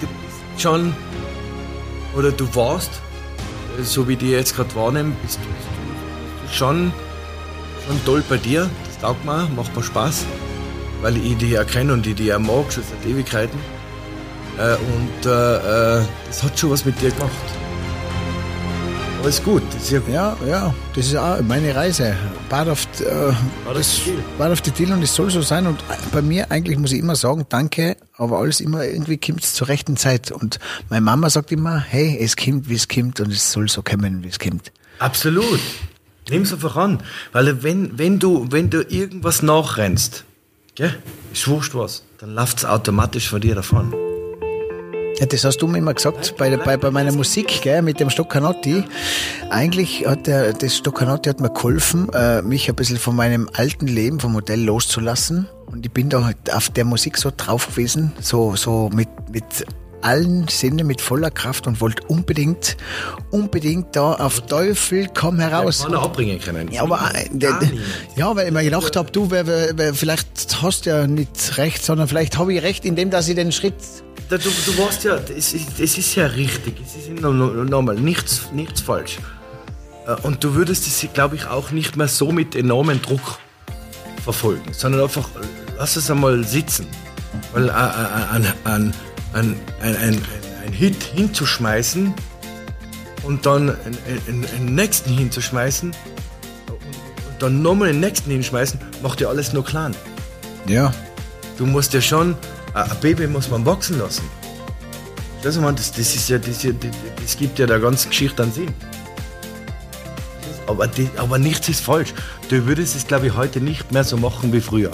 du 0.00 0.06
bist 0.06 0.62
schon, 0.62 0.94
oder 2.14 2.32
du 2.32 2.54
warst, 2.54 2.90
so 3.82 4.06
wie 4.08 4.16
die 4.16 4.30
jetzt 4.30 4.56
gerade 4.56 4.74
wahrnehmen, 4.74 5.16
bist 5.22 5.38
du, 5.38 5.48
bist 5.48 6.52
du 6.52 6.56
schon, 6.56 6.92
schon 7.86 8.04
toll 8.04 8.22
bei 8.28 8.36
dir. 8.36 8.68
Das 8.86 8.98
taugt 8.98 9.24
mir, 9.24 9.48
macht 9.56 9.74
mir 9.74 9.82
Spaß, 9.82 10.24
weil 11.02 11.16
ich 11.16 11.36
die 11.38 11.50
ja 11.50 11.64
kenne 11.64 11.92
und 11.92 12.04
die 12.04 12.14
die 12.14 12.26
ja 12.26 12.38
mag, 12.38 12.72
schon 12.72 12.82
seit 12.82 13.10
Ewigkeiten. 13.10 13.58
Äh, 14.58 14.74
und 14.74 15.26
äh, 15.26 16.00
äh, 16.00 16.04
das 16.26 16.42
hat 16.42 16.58
schon 16.58 16.70
was 16.70 16.84
mit 16.84 17.00
dir 17.00 17.10
gemacht. 17.10 17.30
Ist 19.26 19.44
gut, 19.44 19.62
das 19.74 19.90
ja 19.90 20.00
gut. 20.00 20.12
Ja, 20.12 20.36
ja, 20.44 20.74
das 20.96 21.06
ist 21.06 21.14
auch 21.16 21.40
meine 21.42 21.72
Reise. 21.74 22.16
Part 22.48 22.66
of, 22.68 22.84
äh, 23.00 23.32
Part 23.64 23.76
of 23.76 23.84
the 23.84 24.10
deal. 24.10 24.16
part 24.38 24.50
of 24.50 24.60
the 24.64 24.70
deal 24.72 24.92
und 24.92 25.02
es 25.04 25.14
soll 25.14 25.30
so 25.30 25.40
sein. 25.40 25.68
Und 25.68 25.78
bei 26.10 26.20
mir 26.20 26.50
eigentlich 26.50 26.76
muss 26.78 26.90
ich 26.90 26.98
immer 26.98 27.14
sagen, 27.14 27.46
danke, 27.48 27.96
aber 28.16 28.38
alles 28.38 28.60
immer 28.60 28.84
irgendwie 28.84 29.18
kommt 29.18 29.44
zur 29.44 29.68
rechten 29.68 29.96
Zeit. 29.96 30.32
Und 30.32 30.58
meine 30.88 31.02
Mama 31.02 31.30
sagt 31.30 31.52
immer, 31.52 31.78
hey, 31.78 32.18
es 32.20 32.34
kommt, 32.34 32.68
wie 32.68 32.74
es 32.74 32.88
kommt 32.88 33.20
und 33.20 33.30
es 33.30 33.52
soll 33.52 33.68
so 33.68 33.82
kommen, 33.82 34.24
wie 34.24 34.28
es 34.28 34.40
kommt. 34.40 34.72
Absolut. 34.98 35.60
Nimm's 36.28 36.52
einfach 36.52 36.76
an. 36.76 37.00
Weil 37.30 37.62
wenn, 37.62 37.98
wenn, 37.98 38.18
du, 38.18 38.46
wenn 38.50 38.68
du 38.68 38.82
irgendwas 38.82 39.42
nachrennst, 39.42 40.24
gell, 40.74 40.96
ist 41.32 41.46
wurscht 41.46 41.74
was, 41.74 42.02
dann 42.18 42.34
läuft's 42.34 42.64
automatisch 42.64 43.28
von 43.28 43.40
dir 43.40 43.54
davon. 43.54 43.94
Ja, 45.20 45.26
das 45.26 45.44
hast 45.44 45.58
du 45.58 45.66
mir 45.66 45.76
immer 45.76 45.92
gesagt 45.92 46.34
bei, 46.38 46.56
bei, 46.56 46.78
bei 46.78 46.90
meiner 46.90 47.12
Musik, 47.12 47.60
gell, 47.60 47.82
mit 47.82 48.00
dem 48.00 48.08
Stoccanotti. 48.08 48.84
Eigentlich 49.50 50.06
hat 50.06 50.26
der, 50.26 50.54
das 50.54 50.78
Stoccanotti 50.78 51.28
hat 51.28 51.40
mir 51.40 51.50
geholfen, 51.50 52.10
äh, 52.14 52.40
mich 52.40 52.70
ein 52.70 52.74
bisschen 52.74 52.96
von 52.96 53.16
meinem 53.16 53.50
alten 53.52 53.86
Leben, 53.86 54.18
vom 54.18 54.32
Modell 54.32 54.64
loszulassen. 54.64 55.46
Und 55.66 55.84
ich 55.84 55.92
bin 55.92 56.08
da 56.08 56.24
halt 56.24 56.50
auf 56.54 56.70
der 56.70 56.86
Musik 56.86 57.18
so 57.18 57.30
drauf 57.36 57.68
gewesen, 57.68 58.12
so, 58.18 58.56
so 58.56 58.88
mit, 58.94 59.10
mit 59.30 59.44
allen 60.02 60.48
Sinnen, 60.48 60.86
mit 60.86 61.00
voller 61.00 61.30
Kraft 61.30 61.66
und 61.66 61.80
wollte 61.80 62.02
unbedingt, 62.08 62.76
unbedingt 63.30 63.94
da 63.96 64.12
auf 64.14 64.40
Teufel 64.46 65.08
komm 65.14 65.38
heraus. 65.38 65.82
Kann 65.82 65.92
er 65.94 66.02
abbringen 66.02 66.40
können. 66.40 66.70
Ja, 66.70 66.82
aber 66.82 67.10
äh, 67.14 67.28
ja, 68.16 68.34
weil 68.36 68.46
ich 68.48 68.52
mir 68.52 68.64
gedacht 68.64 68.96
habe, 68.96 69.10
du, 69.10 69.30
wer, 69.30 69.46
wer, 69.46 69.94
vielleicht 69.94 70.62
hast 70.62 70.86
du 70.86 70.90
ja 70.90 71.06
nicht 71.06 71.56
recht, 71.58 71.84
sondern 71.84 72.08
vielleicht 72.08 72.38
habe 72.38 72.52
ich 72.54 72.62
recht, 72.62 72.84
indem 72.84 73.10
dass 73.10 73.28
ich 73.28 73.34
den 73.34 73.52
Schritt 73.52 73.74
du, 74.28 74.38
du 74.38 74.78
warst 74.78 75.02
ja, 75.04 75.16
es 75.36 75.52
ist, 75.52 75.80
es 75.80 75.98
ist 75.98 76.14
ja 76.14 76.26
richtig, 76.26 76.74
es 76.86 76.94
ist 77.08 77.20
no- 77.20 77.32
no- 77.32 77.64
normal, 77.64 77.96
nichts, 77.96 78.42
nichts 78.52 78.80
falsch. 78.80 79.18
Äh, 80.06 80.14
Und 80.22 80.44
du 80.44 80.54
würdest 80.54 80.86
es, 80.86 81.04
glaube 81.12 81.34
ich, 81.36 81.46
auch 81.48 81.72
nicht 81.72 81.96
mehr 81.96 82.06
so 82.08 82.30
mit 82.30 82.54
enormem 82.54 83.02
Druck 83.02 83.38
verfolgen, 84.22 84.72
sondern 84.72 85.02
einfach, 85.02 85.28
äh, 85.30 85.44
lass 85.78 85.96
es 85.96 86.10
einmal 86.10 86.44
sitzen. 86.44 86.86
Weil 87.52 87.68
äh, 87.68 87.72
ein, 87.72 88.46
ein, 88.64 88.94
ein, 89.32 89.56
ein, 89.80 89.96
ein, 89.96 90.22
ein 90.66 90.72
Hit 90.72 91.02
hinzuschmeißen 91.14 92.12
und 93.22 93.46
dann 93.46 93.70
einen, 93.70 93.98
einen, 94.28 94.46
einen 94.56 94.74
nächsten 94.74 95.12
hinzuschmeißen 95.16 95.90
und 96.68 97.42
dann 97.42 97.62
nochmal 97.62 97.88
den 97.88 98.00
nächsten 98.00 98.30
hinschmeißen, 98.30 98.80
macht 99.02 99.20
ja 99.20 99.28
alles 99.28 99.52
nur 99.52 99.64
klein. 99.64 99.94
ja, 100.66 100.92
Du 101.58 101.66
musst 101.66 101.92
ja 101.92 102.00
schon, 102.00 102.36
ein 102.72 102.88
Baby 103.02 103.26
muss 103.26 103.50
man 103.50 103.66
wachsen 103.66 103.98
lassen. 103.98 104.22
Das, 105.42 105.56
das, 105.56 105.92
das 105.92 105.98
ist 105.98 106.28
ja, 106.30 106.38
das, 106.38 106.48
ist 106.48 106.62
ja- 106.64 106.72
das, 106.72 106.90
das 107.22 107.36
gibt 107.36 107.58
ja 107.58 107.66
der 107.66 107.78
ganzen 107.80 108.08
Geschichte 108.08 108.42
einen 108.42 108.52
Sinn. 108.52 108.74
Aber, 110.66 110.86
die, 110.86 111.10
aber 111.16 111.38
nichts 111.38 111.68
ist 111.68 111.80
falsch. 111.80 112.14
Du 112.48 112.64
würdest 112.66 112.96
es, 112.96 113.06
glaube 113.06 113.26
ich, 113.26 113.34
heute 113.36 113.60
nicht 113.60 113.92
mehr 113.92 114.04
so 114.04 114.16
machen 114.16 114.52
wie 114.54 114.60
früher. 114.62 114.90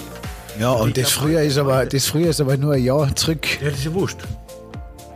Ja, 0.59 0.73
und 0.73 0.97
das 0.97 1.11
früher 1.11 1.42
ist 1.42 1.59
aber, 1.59 1.87
das 1.87 2.07
früher 2.07 2.31
ist 2.31 2.40
aber 2.40 2.57
nur 2.57 2.75
ein 2.75 2.83
Jahr 2.83 3.14
zurück. 3.14 3.47
Ja, 3.61 3.71
das 3.71 3.79
ist 3.79 3.85
ja 3.85 3.95
wurscht. 3.95 4.19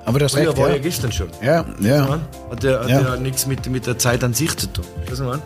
Aber 0.04 0.18
das 0.18 0.32
Früher 0.32 0.48
recht, 0.48 0.58
war 0.58 0.68
ja 0.70 0.74
ja. 0.76 0.82
gestern 0.82 1.12
schon. 1.12 1.28
Ja, 1.42 1.64
ja. 1.80 2.20
Hat 2.50 2.64
ja, 2.64 2.80
hat 2.80 2.88
Ja. 2.88 3.00
ja. 3.00 3.16
nichts 3.16 3.46
mit, 3.46 3.66
mit 3.70 3.86
der 3.86 3.98
Zeit 3.98 4.24
an 4.24 4.34
sich 4.34 4.56
zu 4.56 4.66
tun. 4.66 4.84
Weißt 5.08 5.20
du? 5.20 5.38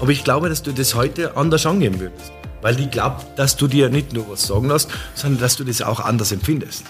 Aber 0.00 0.10
ich 0.10 0.24
glaube, 0.24 0.48
dass 0.48 0.62
du 0.62 0.72
das 0.72 0.94
heute 0.94 1.36
anders 1.36 1.64
angehen 1.66 1.98
würdest. 1.98 2.32
Weil 2.62 2.78
ich 2.80 2.90
glaube, 2.90 3.22
dass 3.36 3.56
du 3.56 3.68
dir 3.68 3.88
nicht 3.88 4.12
nur 4.12 4.28
was 4.28 4.48
sagen 4.48 4.68
lässt, 4.68 4.88
sondern 5.14 5.40
dass 5.40 5.56
du 5.56 5.64
das 5.64 5.82
auch 5.82 6.00
anders 6.00 6.32
empfindest. 6.32 6.84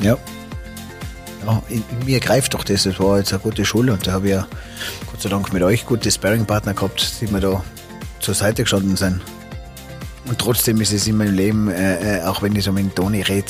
Ja. 0.00 0.18
ja 1.46 1.62
in, 1.68 1.82
in 1.90 2.06
mir 2.06 2.20
greift 2.20 2.54
doch 2.54 2.64
das. 2.64 2.82
Das 2.82 2.98
war 2.98 3.18
jetzt 3.18 3.32
eine 3.32 3.40
gute 3.40 3.64
Schule 3.64 3.92
und 3.92 4.06
da 4.06 4.12
habe 4.12 4.26
ich 4.26 4.32
ja 4.32 4.46
Gott 5.10 5.22
sei 5.22 5.28
Dank 5.28 5.52
mit 5.52 5.62
euch 5.62 5.86
gute 5.86 6.10
Sparringpartner 6.10 6.74
gehabt, 6.74 7.20
die 7.20 7.28
mir 7.28 7.40
da 7.40 7.64
zur 8.20 8.34
Seite 8.34 8.62
gestanden 8.62 8.96
sind. 8.96 9.20
Und 10.26 10.38
trotzdem 10.38 10.80
ist 10.80 10.92
es 10.92 11.06
in 11.06 11.16
meinem 11.16 11.34
Leben, 11.34 11.68
äh, 11.70 12.18
äh, 12.18 12.22
auch 12.22 12.42
wenn 12.42 12.54
ich 12.56 12.64
so 12.64 12.72
mit 12.72 12.96
Toni 12.96 13.22
rede, 13.22 13.46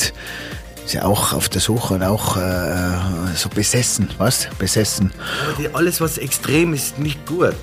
ist 0.85 0.93
ja 0.95 1.05
auch 1.05 1.33
auf 1.33 1.49
der 1.49 1.61
Suche 1.61 1.95
und 1.95 2.03
auch 2.03 2.37
äh, 2.37 2.97
so 3.37 3.49
besessen, 3.49 4.11
was? 4.19 4.49
Besessen. 4.59 5.13
Die, 5.59 5.73
alles, 5.73 6.01
was 6.01 6.19
extrem 6.19 6.75
ist, 6.75 6.99
nicht 6.99 7.25
gut. 7.27 7.55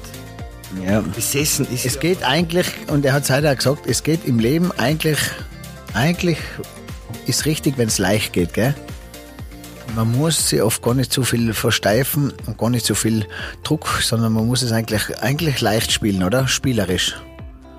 Ja. 0.85 1.01
Besessen 1.01 1.67
ist 1.71 1.85
Es 1.85 1.95
ja- 1.95 1.99
geht 2.01 2.23
eigentlich, 2.23 2.65
und 2.87 3.05
er 3.05 3.13
hat 3.13 3.23
es 3.23 3.29
heute 3.29 3.51
auch 3.51 3.55
gesagt, 3.55 3.85
es 3.85 4.03
geht 4.03 4.25
im 4.25 4.39
Leben 4.39 4.71
eigentlich, 4.77 5.19
eigentlich 5.93 6.37
ist 7.27 7.45
richtig, 7.45 7.77
wenn 7.77 7.89
es 7.89 7.97
leicht 7.97 8.31
geht, 8.33 8.53
gell? 8.53 8.73
Man 9.95 10.09
muss 10.13 10.47
sich 10.49 10.61
oft 10.61 10.81
gar 10.81 10.93
nicht 10.93 11.11
so 11.11 11.23
viel 11.23 11.53
versteifen 11.53 12.31
und 12.47 12.57
gar 12.57 12.69
nicht 12.69 12.85
so 12.85 12.95
viel 12.95 13.27
Druck, 13.63 13.99
sondern 14.01 14.31
man 14.31 14.47
muss 14.47 14.61
es 14.61 14.71
eigentlich, 14.71 15.19
eigentlich 15.19 15.59
leicht 15.59 15.91
spielen, 15.91 16.23
oder? 16.23 16.47
Spielerisch. 16.47 17.17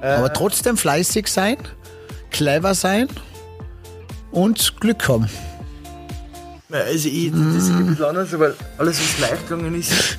Aber 0.03 0.33
trotzdem 0.33 0.77
fleißig 0.77 1.29
sein, 1.29 1.57
clever 2.31 2.75
sein 2.75 3.09
und 4.33 4.81
Glück 4.81 5.09
haben. 5.09 5.29
Also 6.71 7.09
ich, 7.09 7.31
das 7.31 7.65
ist 7.65 7.71
ein 7.71 7.87
bisschen 7.87 8.05
anders, 8.05 8.39
weil 8.39 8.55
alles, 8.79 8.99
was 8.99 9.31
leicht 9.31 9.47
gegangen 9.49 9.75
ist, 9.79 9.93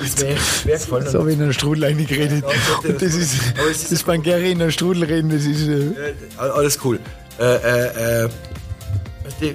ist 0.00 0.20
mir 0.20 0.28
echt 0.28 0.60
schwer 0.62 0.78
gefallen. 0.78 1.08
So 1.08 1.18
habe 1.18 1.30
ich 1.32 1.36
in 1.36 1.42
einer 1.42 1.52
Strudel 1.52 1.84
reingeredet. 1.84 2.42
Ja, 2.44 2.88
Und 2.88 3.02
das 3.02 3.14
ist, 3.14 3.34
aber 3.58 3.68
ist 3.68 3.90
das 3.90 4.02
beim 4.04 4.22
Gary 4.22 4.52
in 4.52 4.62
einer 4.62 4.70
Strudel 4.70 5.04
reden, 5.04 5.30
das 5.30 5.44
ist, 5.44 5.66
äh, 5.66 6.10
Äh, 6.10 6.14
alles 6.38 6.78
cool. 6.84 7.00
Äh, 7.40 7.44
äh, 7.44 8.24
äh, 8.24 8.28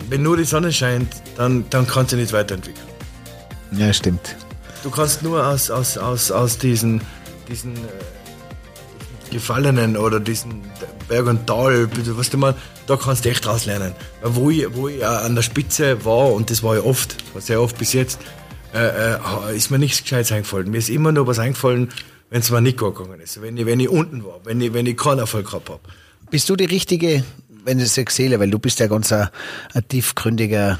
wenn 0.09 0.21
nur 0.21 0.37
die 0.37 0.43
Sonne 0.45 0.71
scheint, 0.71 1.07
dann, 1.37 1.65
dann 1.69 1.87
kannst 1.87 2.11
du 2.11 2.17
nicht 2.17 2.31
weiterentwickeln. 2.33 2.85
ja, 3.71 3.91
stimmt. 3.93 4.35
Du 4.83 4.89
kannst 4.91 5.23
nur 5.23 5.45
aus, 5.47 5.69
aus, 5.71 5.97
aus, 5.97 6.29
aus 6.29 6.57
diesen, 6.57 7.01
diesen 7.47 7.73
äh, 7.75 7.79
Gefallenen 9.33 9.97
oder 9.97 10.19
diesen 10.19 10.61
Berg 11.07 11.27
und 11.27 11.47
Tal, 11.47 11.89
was 12.17 12.29
du 12.29 12.37
mal, 12.37 12.55
da 12.87 12.95
kannst 12.95 13.25
du 13.25 13.29
echt 13.29 13.45
draus 13.45 13.65
lernen. 13.65 13.93
Wo 14.23 14.49
ich, 14.49 14.65
wo 14.73 14.87
ich 14.87 15.01
äh, 15.01 15.05
an 15.05 15.35
der 15.35 15.41
Spitze 15.41 16.05
war, 16.05 16.31
und 16.31 16.49
das 16.49 16.63
war 16.63 16.75
ja 16.75 16.83
oft, 16.83 17.17
sehr 17.39 17.61
oft 17.61 17.77
bis 17.77 17.93
jetzt, 17.93 18.19
äh, 18.73 19.15
äh, 19.15 19.55
ist 19.55 19.71
mir 19.71 19.79
nichts 19.79 20.01
Gescheites 20.01 20.31
eingefallen. 20.31 20.69
Mir 20.69 20.77
ist 20.77 20.89
immer 20.89 21.11
nur 21.11 21.27
was 21.27 21.39
eingefallen, 21.39 21.89
wenn 22.29 22.39
es 22.41 22.49
mir 22.49 22.61
nicht 22.61 22.77
gegangen 22.77 23.19
ist. 23.19 23.41
Wenn 23.41 23.57
ich, 23.57 23.65
wenn 23.65 23.79
ich 23.79 23.89
unten 23.89 24.23
war, 24.23 24.39
wenn 24.43 24.61
ich, 24.61 24.73
wenn 24.73 24.85
ich 24.85 24.97
keinen 24.97 25.19
Erfolg 25.19 25.47
gehabt 25.47 25.69
habe. 25.69 25.81
Bist 26.29 26.49
du 26.49 26.55
die 26.55 26.65
richtige, 26.65 27.23
wenn 27.65 27.79
ich 27.79 27.97
es 27.97 28.15
sehe, 28.15 28.39
weil 28.39 28.49
du 28.49 28.59
bist 28.59 28.79
ja 28.79 28.87
ganz 28.87 29.11
ein, 29.11 29.29
ein 29.73 29.87
tiefgründiger 29.87 30.79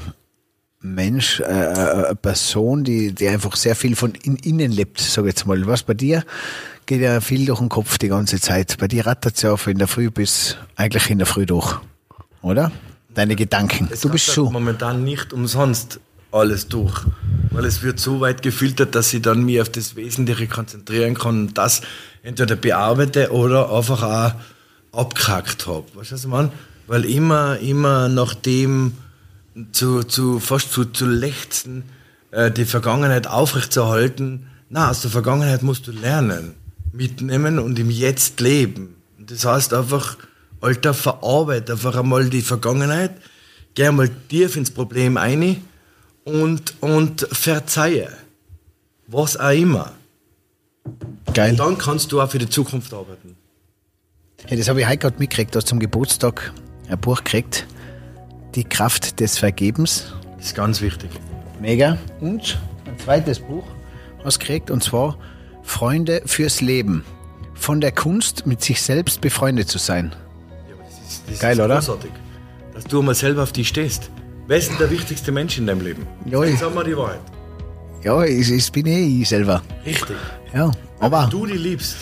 Mensch, 0.80 1.40
äh, 1.40 1.44
äh, 1.44 2.06
eine 2.06 2.14
Person, 2.14 2.84
die, 2.84 3.12
die 3.12 3.28
einfach 3.28 3.56
sehr 3.56 3.74
viel 3.74 3.96
von 3.96 4.14
in, 4.22 4.36
innen 4.36 4.70
lebt, 4.70 5.00
sag 5.00 5.24
ich 5.24 5.28
jetzt 5.28 5.46
mal. 5.46 5.66
Was 5.66 5.82
bei 5.82 5.94
dir 5.94 6.24
geht 6.86 7.00
ja 7.00 7.20
viel 7.20 7.46
durch 7.46 7.60
den 7.60 7.68
Kopf 7.68 7.98
die 7.98 8.08
ganze 8.08 8.40
Zeit. 8.40 8.76
Bei 8.78 8.88
dir 8.88 9.06
rattert 9.06 9.36
es 9.36 9.42
ja 9.42 9.56
von 9.56 9.72
in 9.72 9.78
der 9.78 9.88
Früh 9.88 10.10
bis 10.10 10.56
eigentlich 10.76 11.10
in 11.10 11.18
der 11.18 11.26
Früh 11.26 11.46
durch, 11.46 11.78
oder? 12.42 12.72
Deine 13.14 13.36
Gedanken. 13.36 13.88
Es 13.92 14.00
du 14.00 14.08
bist 14.08 14.26
schon. 14.26 14.52
momentan 14.52 15.04
nicht 15.04 15.32
umsonst 15.32 16.00
alles 16.32 16.68
durch. 16.68 17.02
Weil 17.50 17.64
es 17.64 17.82
wird 17.82 18.00
so 18.00 18.20
weit 18.20 18.42
gefiltert, 18.42 18.94
dass 18.94 19.14
ich 19.14 19.22
dann 19.22 19.44
mich 19.44 19.60
auf 19.60 19.68
das 19.68 19.94
Wesentliche 19.94 20.48
konzentrieren 20.48 21.14
kann 21.14 21.46
und 21.46 21.58
das 21.58 21.82
entweder 22.22 22.56
bearbeite 22.56 23.30
oder 23.30 23.72
einfach 23.72 24.02
auch 24.02 25.00
abgehackt 25.00 25.66
habe. 25.66 25.84
Weißt 25.94 26.10
du, 26.10 26.14
was 26.14 26.24
ich 26.24 26.30
meine? 26.30 26.50
Weil 26.88 27.04
immer, 27.04 27.58
immer 27.60 28.08
nach 28.08 28.34
dem 28.34 28.94
zu, 29.72 30.02
zu, 30.02 30.40
fast 30.40 30.72
zu, 30.72 30.84
zu 30.86 31.06
lechzen, 31.06 31.84
äh, 32.32 32.50
die 32.50 32.64
Vergangenheit 32.64 33.28
aufrechtzuerhalten. 33.28 34.48
Na, 34.68 34.90
aus 34.90 35.02
der 35.02 35.10
Vergangenheit 35.12 35.62
musst 35.62 35.86
du 35.86 35.92
lernen. 35.92 36.54
Mitnehmen 36.94 37.58
und 37.58 37.78
im 37.78 37.90
Jetzt 37.90 38.40
leben. 38.40 38.96
Das 39.18 39.44
heißt 39.44 39.74
einfach, 39.74 40.16
Alter, 40.60 40.94
verarbeit 40.94 41.70
einfach 41.70 41.96
einmal 41.96 42.30
die 42.30 42.40
Vergangenheit, 42.40 43.12
geh 43.74 43.86
einmal 43.86 44.08
tief 44.28 44.56
ins 44.56 44.70
Problem 44.70 45.16
ein 45.16 45.62
und, 46.24 46.74
und 46.80 47.26
verzeihe. 47.32 48.08
Was 49.06 49.36
auch 49.36 49.50
immer. 49.50 49.92
Geil. 51.34 51.50
Und 51.52 51.58
dann 51.58 51.78
kannst 51.78 52.12
du 52.12 52.20
auch 52.20 52.30
für 52.30 52.38
die 52.38 52.48
Zukunft 52.48 52.94
arbeiten. 52.94 53.36
Hey, 54.46 54.56
das 54.56 54.68
habe 54.68 54.80
ich 54.80 54.86
heute 54.86 54.98
gerade 54.98 55.18
mitgekriegt. 55.18 55.54
Du 55.54 55.58
hast 55.58 55.66
zum 55.66 55.80
Geburtstag 55.80 56.52
ein 56.88 56.98
Buch 56.98 57.18
gekriegt. 57.18 57.66
Die 58.54 58.64
Kraft 58.64 59.20
des 59.20 59.38
Vergebens. 59.38 60.12
Das 60.36 60.46
ist 60.46 60.54
ganz 60.54 60.80
wichtig. 60.80 61.10
Mega. 61.60 61.98
Und 62.20 62.58
ein 62.86 62.98
zweites 62.98 63.40
Buch 63.40 63.64
hast 64.22 64.36
du 64.36 64.40
gekriegt. 64.40 64.70
Und 64.70 64.82
zwar 64.82 65.18
Freunde 65.64 66.22
fürs 66.26 66.60
Leben. 66.60 67.04
Von 67.54 67.80
der 67.80 67.92
Kunst, 67.92 68.46
mit 68.46 68.62
sich 68.62 68.80
selbst 68.82 69.20
befreundet 69.20 69.68
zu 69.68 69.78
sein. 69.78 70.14
Ja, 70.68 70.74
aber 70.74 70.84
das 70.84 71.12
ist, 71.12 71.22
das 71.28 71.38
Geil, 71.40 71.52
ist 71.58 71.64
oder? 71.64 71.74
großartig. 71.76 72.10
Dass 72.74 72.84
du 72.84 73.02
mal 73.02 73.14
selber 73.14 73.42
auf 73.42 73.52
dich 73.52 73.68
stehst. 73.68 74.10
Wer 74.46 74.58
ist 74.58 74.70
denn 74.70 74.78
der 74.78 74.90
wichtigste 74.90 75.32
Mensch 75.32 75.56
in 75.58 75.66
deinem 75.66 75.80
Leben? 75.80 76.06
Ja, 76.26 76.42
ich- 76.42 76.58
Sag 76.58 76.74
mal 76.74 76.84
die 76.84 76.96
Wahrheit. 76.96 77.20
Ja, 78.02 78.22
ich, 78.24 78.50
ich 78.50 78.70
bin 78.70 78.86
eh 78.86 79.22
ich 79.22 79.28
selber. 79.28 79.62
Richtig. 79.86 80.16
Ja, 80.52 80.70
aber 81.00 81.22
Wenn 81.24 81.30
du 81.30 81.46
die 81.46 81.56
liebst 81.56 81.96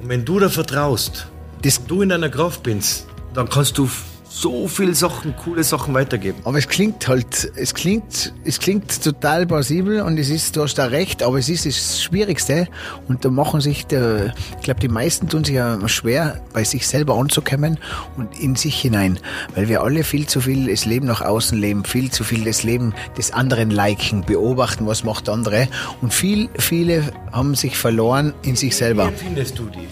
und 0.00 0.08
wenn 0.08 0.24
du 0.24 0.38
da 0.38 0.48
vertraust, 0.48 1.26
das, 1.62 1.84
du 1.84 2.00
in 2.00 2.08
deiner 2.08 2.30
Kraft 2.30 2.62
bist, 2.62 3.06
dann 3.34 3.46
kannst 3.48 3.76
du 3.76 3.86
so 4.32 4.68
viele 4.68 4.94
Sachen, 4.94 5.34
coole 5.36 5.64
Sachen 5.64 5.92
weitergeben. 5.92 6.38
aber 6.44 6.56
es 6.56 6.68
klingt 6.68 7.08
halt, 7.08 7.50
es 7.56 7.74
klingt, 7.74 8.32
es 8.44 8.60
klingt 8.60 9.02
total 9.02 9.44
plausibel 9.44 10.02
und 10.02 10.18
es 10.18 10.30
ist, 10.30 10.56
du 10.56 10.62
hast 10.62 10.76
da 10.76 10.86
recht, 10.86 11.24
aber 11.24 11.38
es 11.38 11.48
ist 11.48 11.66
das 11.66 12.00
Schwierigste 12.00 12.68
und 13.08 13.24
da 13.24 13.30
machen 13.30 13.60
sich, 13.60 13.86
der, 13.86 14.32
ich 14.56 14.62
glaube, 14.62 14.78
die 14.78 14.88
meisten 14.88 15.28
tun 15.28 15.42
sich 15.44 15.56
ja 15.56 15.76
schwer, 15.88 16.40
bei 16.52 16.62
sich 16.62 16.86
selber 16.86 17.16
anzukommen 17.16 17.78
und 18.16 18.38
in 18.38 18.54
sich 18.54 18.80
hinein, 18.80 19.18
weil 19.56 19.68
wir 19.68 19.82
alle 19.82 20.04
viel 20.04 20.28
zu 20.28 20.40
viel 20.40 20.68
das 20.68 20.84
Leben 20.84 21.06
nach 21.06 21.22
außen 21.22 21.58
leben, 21.58 21.84
viel 21.84 22.12
zu 22.12 22.22
viel 22.22 22.44
das 22.44 22.62
Leben 22.62 22.94
des 23.18 23.32
anderen 23.32 23.70
liken, 23.70 24.24
beobachten, 24.24 24.86
was 24.86 25.02
macht 25.02 25.26
der 25.26 25.34
andere 25.34 25.68
und 26.02 26.14
viel, 26.14 26.48
viele 26.56 27.12
haben 27.32 27.56
sich 27.56 27.76
verloren 27.76 28.32
in 28.42 28.54
sich 28.54 28.70
Wie 28.70 28.76
selber. 28.76 29.08
empfindest 29.08 29.58
du 29.58 29.64
die? 29.64 29.88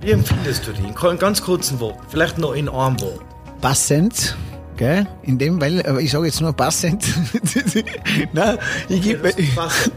Wie 0.00 0.10
empfindest 0.10 0.66
du 0.66 0.72
die? 0.72 0.82
In 0.82 1.18
ganz 1.18 1.42
kurzen 1.42 1.78
Worten, 1.78 2.00
vielleicht 2.08 2.38
noch 2.38 2.54
in 2.54 2.68
einem 2.68 3.00
Wort. 3.00 3.28
Passend, 3.60 4.36
gell? 4.76 5.06
In 5.22 5.38
dem, 5.38 5.60
weil, 5.60 5.84
aber 5.86 6.00
ich 6.00 6.10
sage 6.10 6.26
jetzt 6.26 6.40
nur 6.40 6.52
passend. 6.52 7.04
Nein, 8.32 8.58
ich 8.88 9.02
gebe, 9.02 9.32
passend. 9.54 9.94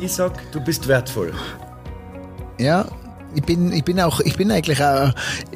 Ich 0.00 0.12
sag, 0.12 0.50
du 0.52 0.60
bist 0.60 0.86
wertvoll. 0.88 1.32
ja, 2.58 2.86
ich 3.34 3.42
bin, 3.42 3.72
ich 3.74 3.84
bin 3.84 4.00
auch, 4.00 4.20
ich 4.20 4.36
bin 4.38 4.50
eigentlich 4.50 4.82
auch, 4.82 5.12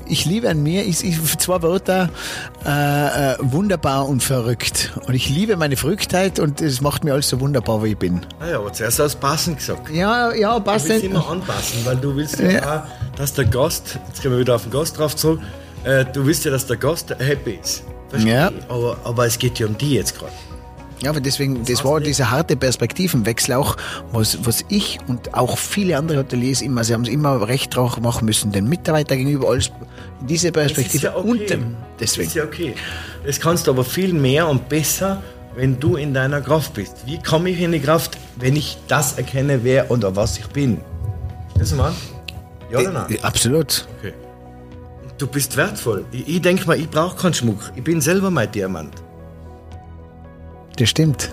ich 0.06 0.26
liebe 0.26 0.48
an 0.50 0.62
mir, 0.62 0.84
ich, 0.84 1.02
ich 1.04 1.18
zwei 1.38 1.62
Wörter, 1.62 2.10
äh, 2.66 3.32
äh, 3.32 3.36
wunderbar 3.40 4.06
und 4.08 4.22
verrückt. 4.22 4.92
Und 5.06 5.14
ich 5.14 5.30
liebe 5.30 5.56
meine 5.56 5.76
Verrücktheit 5.76 6.38
und 6.38 6.60
es 6.60 6.82
macht 6.82 7.02
mir 7.02 7.14
alles 7.14 7.30
so 7.30 7.40
wunderbar, 7.40 7.82
wie 7.82 7.88
ich 7.92 7.96
bin. 7.98 8.20
Naja, 8.40 8.58
aber 8.58 8.72
zuerst 8.74 8.98
hast 8.98 9.14
du 9.14 9.18
passend 9.20 9.56
gesagt. 9.58 9.88
Ja, 9.88 10.34
ja, 10.34 10.58
Du 10.60 10.66
willst 10.70 10.86
passend. 10.86 11.04
immer 11.04 11.26
anpassen, 11.30 11.78
weil 11.84 11.96
du 11.96 12.14
willst 12.14 12.38
ja, 12.40 12.50
Ja. 12.50 12.84
auch, 12.86 13.16
dass 13.16 13.32
der 13.32 13.46
Gast, 13.46 13.98
jetzt 14.08 14.20
gehen 14.20 14.32
wir 14.32 14.38
wieder 14.38 14.54
auf 14.56 14.64
den 14.64 14.70
Gast 14.72 14.98
drauf 14.98 15.16
zurück, 15.16 15.40
äh, 15.84 16.04
du 16.04 16.24
willst 16.26 16.44
ja, 16.44 16.50
dass 16.50 16.66
der 16.66 16.76
Gast 16.76 17.10
happy 17.18 17.58
ist. 17.62 17.82
Verstehe 18.08 18.32
Ja. 18.34 18.48
ich. 18.50 18.70
Aber, 18.70 18.96
aber 19.04 19.26
es 19.26 19.38
geht 19.38 19.58
ja 19.58 19.66
um 19.66 19.76
die 19.78 19.94
jetzt 19.94 20.18
gerade. 20.18 20.32
Ja, 21.02 21.10
aber 21.10 21.20
deswegen, 21.20 21.64
das 21.64 21.84
war 21.84 21.98
dieser 22.00 22.30
harte 22.30 22.54
Perspektivenwechsel 22.56 23.54
auch, 23.56 23.76
was, 24.12 24.38
was 24.46 24.64
ich 24.68 25.00
und 25.08 25.34
auch 25.34 25.58
viele 25.58 25.96
andere 25.96 26.18
Hoteliers 26.18 26.62
immer, 26.62 26.84
sie 26.84 26.94
haben 26.94 27.02
es 27.02 27.08
immer 27.08 27.48
recht 27.48 27.74
drauf 27.74 27.98
machen 27.98 28.24
müssen, 28.24 28.52
den 28.52 28.68
Mitarbeiter 28.68 29.16
gegenüber 29.16 29.48
alles 29.48 29.72
in 30.20 30.26
diese 30.28 30.52
Das 30.52 30.62
Perspektive 30.72 31.06
ja 31.06 31.16
okay. 31.16 31.28
und 31.28 31.50
dem, 31.50 31.76
Das 31.98 32.10
deswegen. 32.12 32.28
ist 32.28 32.34
ja 32.36 32.44
okay. 32.44 32.74
Das 33.26 33.40
kannst 33.40 33.66
du 33.66 33.72
aber 33.72 33.82
viel 33.82 34.12
mehr 34.12 34.46
und 34.46 34.68
besser, 34.68 35.20
wenn 35.56 35.80
du 35.80 35.96
in 35.96 36.14
deiner 36.14 36.40
Kraft 36.40 36.74
bist. 36.74 36.98
Wie 37.04 37.20
komme 37.20 37.50
ich 37.50 37.60
in 37.60 37.72
die 37.72 37.80
Kraft, 37.80 38.16
wenn 38.36 38.54
ich 38.54 38.78
das 38.86 39.14
erkenne, 39.18 39.64
wer 39.64 39.90
oder 39.90 40.14
was 40.14 40.38
ich 40.38 40.46
bin? 40.46 40.78
Das 41.58 41.72
mal? 41.74 41.92
Ja 42.70 42.78
oder 42.78 42.92
nein? 42.92 43.10
Äh, 43.10 43.18
Absolut. 43.22 43.88
Okay. 43.98 44.12
Du 45.22 45.28
bist 45.28 45.56
wertvoll. 45.56 46.04
Ich, 46.10 46.26
ich 46.26 46.42
denke 46.42 46.66
mal, 46.66 46.76
ich 46.76 46.90
brauche 46.90 47.16
keinen 47.16 47.32
Schmuck. 47.32 47.70
Ich 47.76 47.84
bin 47.84 48.00
selber 48.00 48.28
mein 48.28 48.50
Diamant. 48.50 48.92
Das 50.76 50.88
stimmt. 50.88 51.30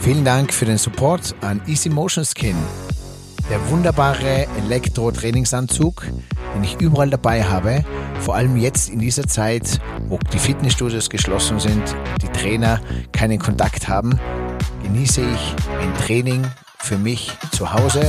Vielen 0.00 0.24
Dank 0.24 0.52
für 0.52 0.64
den 0.64 0.76
Support 0.76 1.36
an 1.40 1.62
Easy 1.68 1.88
Motion 1.88 2.24
Skin. 2.24 2.56
Der 3.50 3.68
wunderbare 3.68 4.46
Elektro-Trainingsanzug, 4.64 6.06
den 6.54 6.62
ich 6.62 6.80
überall 6.80 7.10
dabei 7.10 7.42
habe, 7.42 7.84
vor 8.20 8.36
allem 8.36 8.56
jetzt 8.56 8.88
in 8.88 9.00
dieser 9.00 9.26
Zeit, 9.26 9.80
wo 10.08 10.20
die 10.32 10.38
Fitnessstudios 10.38 11.10
geschlossen 11.10 11.58
sind, 11.58 11.82
die 12.22 12.28
Trainer 12.28 12.80
keinen 13.10 13.40
Kontakt 13.40 13.88
haben, 13.88 14.20
genieße 14.84 15.22
ich 15.22 15.54
ein 15.80 15.92
Training 16.06 16.46
für 16.78 16.96
mich 16.96 17.32
zu 17.50 17.72
Hause 17.72 18.06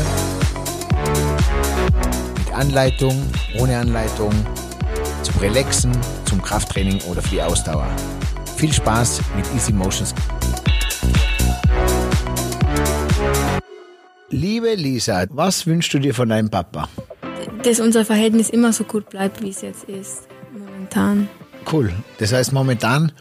mit 2.38 2.54
Anleitung, 2.54 3.20
ohne 3.58 3.80
Anleitung, 3.80 4.32
zum 5.24 5.38
Relaxen, 5.40 5.92
zum 6.26 6.40
Krafttraining 6.44 7.02
oder 7.10 7.24
für 7.24 7.30
die 7.30 7.42
Ausdauer. 7.42 7.88
Viel 8.58 8.72
Spaß 8.72 9.22
mit 9.36 9.46
Easy 9.56 9.74
Motions. 9.74 10.14
Liebe 14.32 14.74
Lisa, 14.76 15.26
was 15.30 15.68
wünschst 15.68 15.94
du 15.94 16.00
dir 16.00 16.14
von 16.14 16.30
deinem 16.30 16.50
Papa? 16.50 16.88
dass 17.64 17.80
unser 17.80 18.06
Verhältnis 18.06 18.50
immer 18.50 18.74
so 18.74 18.84
gut 18.84 19.10
bleibt, 19.12 19.42
wie 19.44 19.50
es 19.50 19.62
jetzt 19.62 19.84
ist, 19.84 20.24
momentan. 20.52 21.28
Cool. 21.72 21.92
Das 22.18 22.34
heißt 22.34 22.54
momentan, 22.54 23.12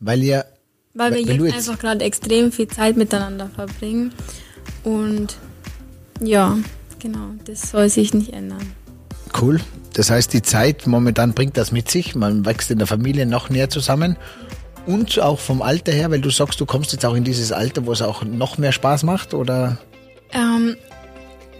weil 0.00 0.22
ihr 0.22 0.46
Weil 0.94 1.12
wir 1.12 1.20
jetzt 1.20 1.38
jetzt- 1.38 1.54
einfach 1.68 1.78
gerade 1.78 2.02
extrem 2.04 2.50
viel 2.50 2.66
Zeit 2.68 2.96
miteinander 2.96 3.50
verbringen. 3.54 4.12
Und 4.84 5.36
ja, 6.22 6.56
genau, 6.98 7.28
das 7.44 7.70
soll 7.70 7.90
sich 7.90 8.14
nicht 8.14 8.32
ändern. 8.32 8.72
Cool. 9.38 9.60
Das 9.92 10.08
heißt, 10.10 10.32
die 10.32 10.40
Zeit 10.42 10.86
momentan 10.86 11.34
bringt 11.34 11.58
das 11.58 11.72
mit 11.72 11.90
sich. 11.90 12.14
Man 12.14 12.46
wächst 12.46 12.70
in 12.70 12.78
der 12.78 12.86
Familie 12.86 13.26
noch 13.26 13.50
näher 13.50 13.68
zusammen. 13.68 14.16
Und 14.86 15.18
auch 15.20 15.38
vom 15.38 15.60
Alter 15.60 15.92
her, 15.92 16.10
weil 16.10 16.22
du 16.22 16.30
sagst, 16.30 16.58
du 16.58 16.64
kommst 16.64 16.92
jetzt 16.92 17.04
auch 17.04 17.14
in 17.14 17.24
dieses 17.24 17.52
Alter, 17.52 17.84
wo 17.84 17.92
es 17.92 18.00
auch 18.00 18.24
noch 18.24 18.56
mehr 18.56 18.72
Spaß 18.72 19.02
macht, 19.02 19.34
oder? 19.34 19.76
Ähm, 20.32 20.76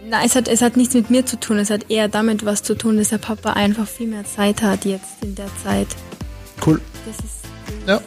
na, 0.09 0.23
es 0.25 0.35
hat, 0.35 0.47
es 0.47 0.61
hat 0.61 0.77
nichts 0.77 0.93
mit 0.93 1.09
mir 1.09 1.25
zu 1.25 1.39
tun, 1.39 1.57
es 1.57 1.69
hat 1.69 1.89
eher 1.89 2.07
damit 2.07 2.45
was 2.45 2.63
zu 2.63 2.75
tun, 2.75 2.97
dass 2.97 3.09
der 3.09 3.17
Papa 3.19 3.53
einfach 3.53 3.87
viel 3.87 4.07
mehr 4.07 4.25
Zeit 4.25 4.61
hat 4.61 4.85
jetzt 4.85 5.21
in 5.21 5.35
der 5.35 5.49
Zeit. 5.63 5.87
Cool. 6.65 6.81
Das 7.05 7.17
ist 7.17 7.41
Ja, 7.87 8.01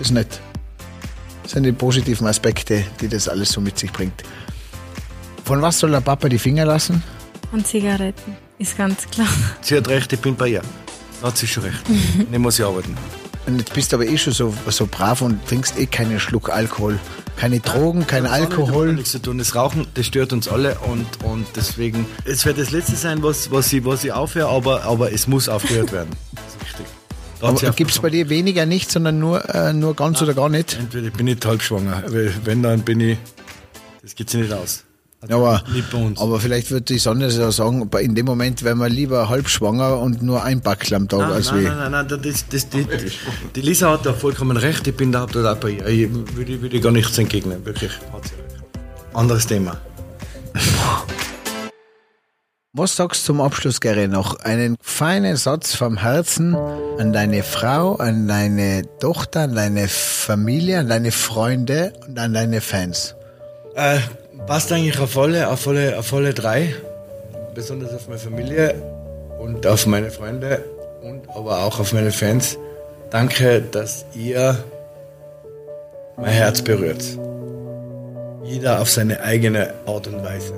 ist 0.00 0.10
nett. 0.12 0.40
Das 1.42 1.52
sind 1.52 1.62
die 1.64 1.72
positiven 1.72 2.26
Aspekte, 2.26 2.84
die 3.00 3.08
das 3.08 3.28
alles 3.28 3.50
so 3.50 3.60
mit 3.60 3.78
sich 3.78 3.92
bringt. 3.92 4.22
Von 5.44 5.62
was 5.62 5.78
soll 5.78 5.90
der 5.90 6.00
Papa 6.00 6.28
die 6.28 6.38
Finger 6.38 6.64
lassen? 6.64 7.02
von 7.50 7.64
Zigaretten, 7.64 8.36
ist 8.58 8.78
ganz 8.78 9.08
klar. 9.10 9.26
Sie 9.60 9.76
hat 9.76 9.88
recht, 9.88 10.12
ich 10.12 10.20
bin 10.20 10.36
bei 10.36 10.48
ihr. 10.48 10.62
Da 11.20 11.26
hat 11.26 11.36
sie 11.36 11.48
schon 11.48 11.64
recht. 11.64 11.82
Ich 12.30 12.38
muss 12.38 12.56
sie 12.56 12.62
arbeiten. 12.64 12.96
Und 13.46 13.58
jetzt 13.58 13.74
bist 13.74 13.90
du 13.92 13.96
aber 13.96 14.06
eh 14.06 14.16
schon 14.16 14.32
so, 14.32 14.54
so 14.68 14.86
brav 14.86 15.20
und 15.20 15.44
trinkst 15.46 15.76
eh 15.78 15.84
keinen 15.86 16.18
Schluck 16.20 16.48
Alkohol. 16.48 16.98
Keine 17.40 17.60
Drogen, 17.60 18.06
kein 18.06 18.24
Das 18.24 18.32
Alkohol. 18.32 18.92
nichts 18.92 19.12
zu 19.12 19.18
tun. 19.18 19.38
Das 19.38 19.54
Rauchen, 19.54 19.86
das 19.94 20.04
stört 20.04 20.34
uns 20.34 20.46
alle 20.46 20.78
und, 20.80 21.06
und 21.24 21.46
deswegen, 21.56 22.04
es 22.26 22.44
wird 22.44 22.58
das 22.58 22.70
Letzte 22.70 22.96
sein, 22.96 23.22
was, 23.22 23.50
was, 23.50 23.72
ich, 23.72 23.82
was 23.82 24.04
ich 24.04 24.12
aufhöre, 24.12 24.50
aber, 24.50 24.82
aber 24.84 25.10
es 25.10 25.26
muss 25.26 25.48
aufgehört 25.48 25.90
werden. 25.92 26.10
Gibt 27.76 27.92
es 27.92 27.98
bei 27.98 28.10
dir 28.10 28.28
weniger 28.28 28.66
nicht, 28.66 28.90
sondern 28.90 29.18
nur, 29.18 29.48
äh, 29.54 29.72
nur 29.72 29.96
ganz 29.96 30.20
oder 30.20 30.34
gar 30.34 30.50
nicht? 30.50 30.76
Entweder 30.78 31.08
bin 31.08 31.26
ich 31.28 31.38
halb 31.42 31.62
schwanger, 31.62 32.02
wenn, 32.44 32.62
dann 32.62 32.82
bin 32.82 33.00
ich, 33.00 33.16
das 34.02 34.14
geht 34.14 34.28
sich 34.28 34.42
nicht 34.42 34.52
aus. 34.52 34.84
Also 35.22 35.36
Aber, 35.36 35.62
nicht 35.70 35.90
bei 35.90 35.98
uns. 35.98 36.18
aber 36.18 36.40
vielleicht 36.40 36.70
wird 36.70 36.88
die 36.88 36.98
Sonne 36.98 37.30
so 37.30 37.50
sagen, 37.50 37.90
in 38.00 38.14
dem 38.14 38.24
Moment 38.24 38.62
wären 38.62 38.78
wir 38.78 38.88
lieber 38.88 39.28
halb 39.28 39.50
schwanger 39.50 39.98
und 39.98 40.22
nur 40.22 40.42
ein 40.42 40.62
Backel 40.62 40.94
am 40.94 41.08
Tag 41.08 41.20
Nein, 41.20 41.30
als 41.32 41.50
nein, 41.52 41.60
wie. 41.60 41.64
nein, 41.64 41.90
nein, 41.90 42.06
nein, 42.08 42.20
das, 42.22 42.48
das, 42.48 42.68
die, 42.70 42.86
die 43.54 43.60
Lisa 43.60 43.90
hat 43.92 44.06
da 44.06 44.14
vollkommen 44.14 44.56
recht, 44.56 44.86
ich 44.86 44.96
bin 44.96 45.12
da 45.12 45.26
total 45.26 45.56
bei 45.56 45.70
ihr. 45.72 45.86
Ich 45.86 46.08
würde, 46.34 46.62
würde 46.62 46.80
gar 46.80 46.90
nichts 46.92 47.18
entgegnen, 47.18 47.64
wirklich. 47.66 47.92
Hat 48.12 48.28
sie 48.28 48.34
recht. 48.34 48.64
Anderes 49.12 49.46
Thema. 49.46 49.76
Was 52.72 52.94
sagst 52.96 53.22
du 53.22 53.26
zum 53.26 53.40
Abschluss, 53.40 53.80
Gary, 53.80 54.06
noch? 54.08 54.38
Einen 54.40 54.76
feinen 54.80 55.36
Satz 55.36 55.74
vom 55.74 55.96
Herzen 55.98 56.54
an 56.54 57.12
deine 57.12 57.42
Frau, 57.42 57.96
an 57.96 58.28
deine 58.28 58.84
Tochter, 59.00 59.40
an 59.40 59.54
deine 59.56 59.88
Familie, 59.88 60.78
an 60.78 60.88
deine 60.88 61.10
Freunde 61.10 61.92
und 62.06 62.18
an 62.18 62.32
deine 62.32 62.60
Fans. 62.60 63.16
Äh, 63.74 63.98
passt 64.46 64.72
eigentlich 64.72 64.98
auf 64.98 65.16
alle, 65.16 65.48
auf 65.48 65.66
alle, 65.66 65.98
auf 65.98 66.12
alle 66.12 66.34
drei. 66.34 66.74
Besonders 67.54 67.92
auf 67.94 68.08
meine 68.08 68.20
Familie 68.20 68.74
und 69.38 69.66
auf 69.66 69.86
meine 69.86 70.10
Freunde. 70.10 70.64
und 71.02 71.28
aber 71.34 71.64
auch 71.64 71.80
auf 71.80 71.92
meine 71.92 72.10
Fans. 72.10 72.58
Danke, 73.10 73.62
dass 73.62 74.04
ihr 74.14 74.56
mein 76.16 76.30
Herz 76.30 76.62
berührt. 76.62 77.02
Jeder 78.44 78.80
auf 78.80 78.90
seine 78.90 79.20
eigene 79.22 79.74
Art 79.86 80.06
und 80.06 80.22
Weise. 80.22 80.52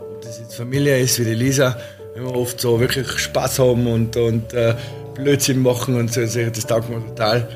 Ob 0.00 0.20
das 0.22 0.38
jetzt 0.38 0.54
Familie 0.54 0.98
ist 0.98 1.18
wie 1.18 1.24
die 1.24 1.34
Lisa, 1.34 1.76
wenn 2.14 2.24
wir 2.24 2.34
oft 2.34 2.60
so 2.60 2.80
wirklich 2.80 3.08
Spaß 3.08 3.58
haben 3.58 3.86
und, 3.86 4.16
und 4.16 4.54
äh, 4.54 4.74
Blödsinn 5.14 5.62
machen 5.62 5.96
und 5.96 6.12
so, 6.12 6.20
das 6.20 6.66
taugt 6.66 6.88
mir 6.88 7.04
total. 7.04 7.48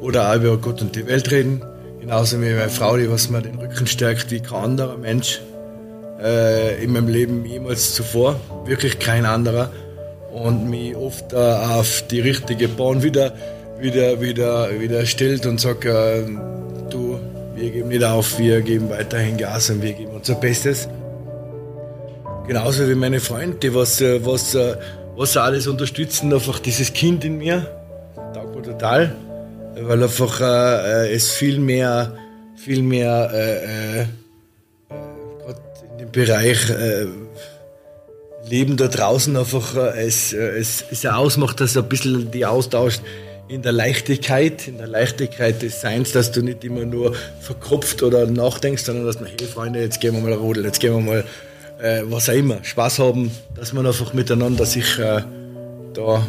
Oder 0.00 0.30
auch 0.30 0.36
über 0.36 0.56
Gott 0.58 0.80
und 0.82 0.94
die 0.94 1.06
Welt 1.06 1.30
reden. 1.30 1.62
Genauso 2.06 2.40
wie 2.40 2.54
meine 2.54 2.68
Frau, 2.68 2.96
die 2.96 3.10
was 3.10 3.30
mir 3.30 3.42
den 3.42 3.58
Rücken 3.58 3.84
stärkt 3.84 4.30
wie 4.30 4.38
kein 4.38 4.62
anderer 4.62 4.96
Mensch 4.96 5.40
äh, 6.22 6.80
in 6.80 6.92
meinem 6.92 7.08
Leben 7.08 7.44
jemals 7.44 7.96
zuvor. 7.96 8.38
Wirklich 8.64 9.00
kein 9.00 9.26
anderer. 9.26 9.72
Und 10.32 10.70
mich 10.70 10.94
oft 10.94 11.32
äh, 11.32 11.36
auf 11.36 12.04
die 12.08 12.20
richtige 12.20 12.68
Bahn 12.68 13.02
wieder, 13.02 13.32
wieder, 13.80 14.20
wieder, 14.20 14.78
wieder 14.78 15.04
stellt 15.04 15.46
und 15.46 15.60
sagt, 15.60 15.84
äh, 15.84 16.22
du, 16.90 17.18
wir 17.56 17.70
geben 17.70 17.88
nicht 17.88 18.04
auf, 18.04 18.38
wir 18.38 18.60
geben 18.60 18.88
weiterhin 18.88 19.36
Gas 19.36 19.70
und 19.70 19.82
wir 19.82 19.92
geben 19.92 20.12
unser 20.14 20.36
Bestes. 20.36 20.88
Genauso 22.46 22.88
wie 22.88 22.94
meine 22.94 23.18
Freunde, 23.18 23.56
die 23.56 23.74
was, 23.74 24.00
äh, 24.00 24.24
was, 24.24 24.54
äh, 24.54 24.76
was 25.16 25.36
alles 25.36 25.66
unterstützen, 25.66 26.32
einfach 26.32 26.60
dieses 26.60 26.92
Kind 26.92 27.24
in 27.24 27.38
mir. 27.38 27.66
Taugt 28.32 28.54
mir 28.54 28.62
total, 28.62 29.16
weil 29.80 30.02
einfach 30.02 30.40
äh, 30.40 31.12
es 31.12 31.32
viel 31.32 31.58
mehr, 31.58 32.16
viel 32.56 32.82
mehr 32.82 33.30
äh, 33.32 34.00
äh, 34.00 34.06
in 35.92 35.98
dem 35.98 36.12
Bereich 36.12 36.70
äh, 36.70 37.06
Leben 38.48 38.76
da 38.76 38.88
draußen 38.88 39.36
einfach 39.36 39.76
äh, 39.76 40.06
es, 40.06 40.32
äh, 40.32 40.58
es, 40.58 40.84
es 40.90 41.04
ausmacht, 41.06 41.60
dass 41.60 41.76
ein 41.76 41.88
bisschen 41.88 42.30
die 42.30 42.46
austauscht 42.46 43.02
in 43.48 43.62
der 43.62 43.72
Leichtigkeit, 43.72 44.66
in 44.66 44.78
der 44.78 44.88
Leichtigkeit 44.88 45.62
des 45.62 45.80
Seins, 45.80 46.12
dass 46.12 46.32
du 46.32 46.42
nicht 46.42 46.64
immer 46.64 46.84
nur 46.84 47.14
verkopft 47.40 48.02
oder 48.02 48.26
nachdenkst, 48.26 48.84
sondern 48.84 49.06
dass 49.06 49.20
man, 49.20 49.28
hey 49.28 49.46
Freunde, 49.46 49.80
jetzt 49.80 50.00
gehen 50.00 50.14
wir 50.14 50.20
mal 50.20 50.32
rodeln, 50.32 50.66
jetzt 50.66 50.80
gehen 50.80 50.94
wir 50.94 51.00
mal 51.00 51.24
äh, 51.80 52.02
was 52.04 52.28
auch 52.28 52.34
immer, 52.34 52.62
Spaß 52.62 52.98
haben, 52.98 53.30
dass 53.54 53.72
man 53.72 53.86
einfach 53.86 54.12
miteinander 54.14 54.64
sich 54.64 54.98
äh, 54.98 55.22
da 55.94 56.26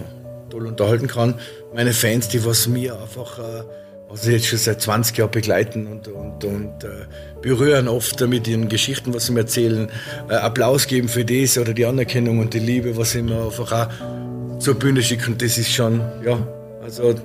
toll 0.50 0.68
unterhalten 0.68 1.08
kann. 1.08 1.36
Meine 1.74 1.94
Fans, 1.94 2.28
die 2.30 2.46
was 2.46 2.68
mir 2.68 3.00
einfach 3.00 3.40
äh, 3.40 3.64
was 4.10 4.22
sie 4.22 4.34
jetzt 4.34 4.48
schon 4.48 4.60
seit 4.60 4.82
20 4.82 5.18
Jahren 5.18 5.32
begleiten 5.32 5.88
und, 5.88 6.08
und, 6.08 6.44
und 6.44 6.84
äh, 6.84 7.06
berühren 7.42 7.88
oft 7.88 8.20
mit 8.22 8.48
ihren 8.48 8.70
Geschichten, 8.70 9.14
was 9.14 9.26
sie 9.26 9.34
mir 9.34 9.42
erzählen, 9.42 9.90
äh, 10.30 10.36
Applaus 10.36 10.88
geben 10.88 11.10
für 11.10 11.26
das 11.26 11.58
oder 11.58 11.74
die 11.74 11.86
Anerkennung 11.86 12.40
und 12.40 12.54
die 12.54 12.60
Liebe, 12.60 12.96
was 12.96 13.12
sie 13.12 13.22
mir 13.22 13.46
einfach 13.46 13.72
auch 13.72 14.60
zur 14.60 14.76
Bühne 14.76 15.02
schicken. 15.02 15.38
Das 15.38 15.58
ist 15.58 15.72
schon, 15.72 16.02
ja, 16.26 16.40
also 16.82 17.16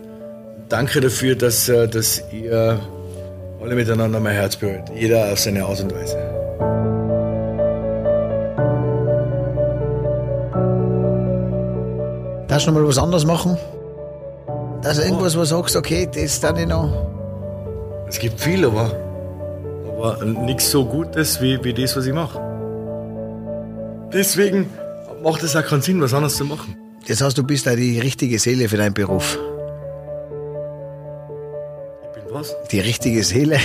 danke 0.69 1.01
dafür, 1.01 1.37
dass, 1.37 1.67
dass 1.67 2.25
ihr 2.33 2.81
alle 3.61 3.75
miteinander 3.75 4.19
mein 4.19 4.35
Herz 4.35 4.57
berührt. 4.57 4.91
Jeder 4.95 5.33
auf 5.33 5.39
seine 5.39 5.65
Art 5.65 5.81
und 5.81 5.95
Weise. 5.95 6.32
Darfst 12.53 12.67
du 12.67 12.71
noch 12.71 12.81
mal 12.81 12.87
was 12.87 12.99
anderes 12.99 13.25
machen? 13.25 13.57
Dass 14.83 14.99
du 14.99 15.05
irgendwas, 15.05 15.35
was 15.39 15.49
sagst, 15.49 15.75
okay, 15.75 16.07
das 16.15 16.39
dann 16.39 16.59
ich 16.59 16.67
noch. 16.67 16.93
Es 18.07 18.19
gibt 18.19 18.39
viel, 18.39 18.67
aber, 18.67 18.95
aber 19.89 20.23
nichts 20.23 20.71
so 20.71 20.85
Gutes 20.85 21.41
wie, 21.41 21.65
wie 21.65 21.73
das, 21.73 21.97
was 21.97 22.05
ich 22.05 22.13
mache. 22.13 22.39
Deswegen 24.13 24.69
macht 25.23 25.43
es 25.43 25.57
auch 25.57 25.65
keinen 25.65 25.81
Sinn, 25.81 25.99
was 26.03 26.13
anderes 26.13 26.37
zu 26.37 26.45
machen. 26.45 26.77
Das 27.09 27.23
heißt, 27.23 27.39
du 27.39 27.43
bist 27.43 27.67
da 27.67 27.75
die 27.75 27.99
richtige 27.99 28.39
Seele 28.39 28.69
für 28.69 28.77
deinen 28.77 28.93
Beruf. 28.93 29.39
Ich 32.03 32.23
bin 32.23 32.35
was? 32.35 32.55
Die 32.71 32.81
richtige 32.81 33.25
Seele 33.25 33.57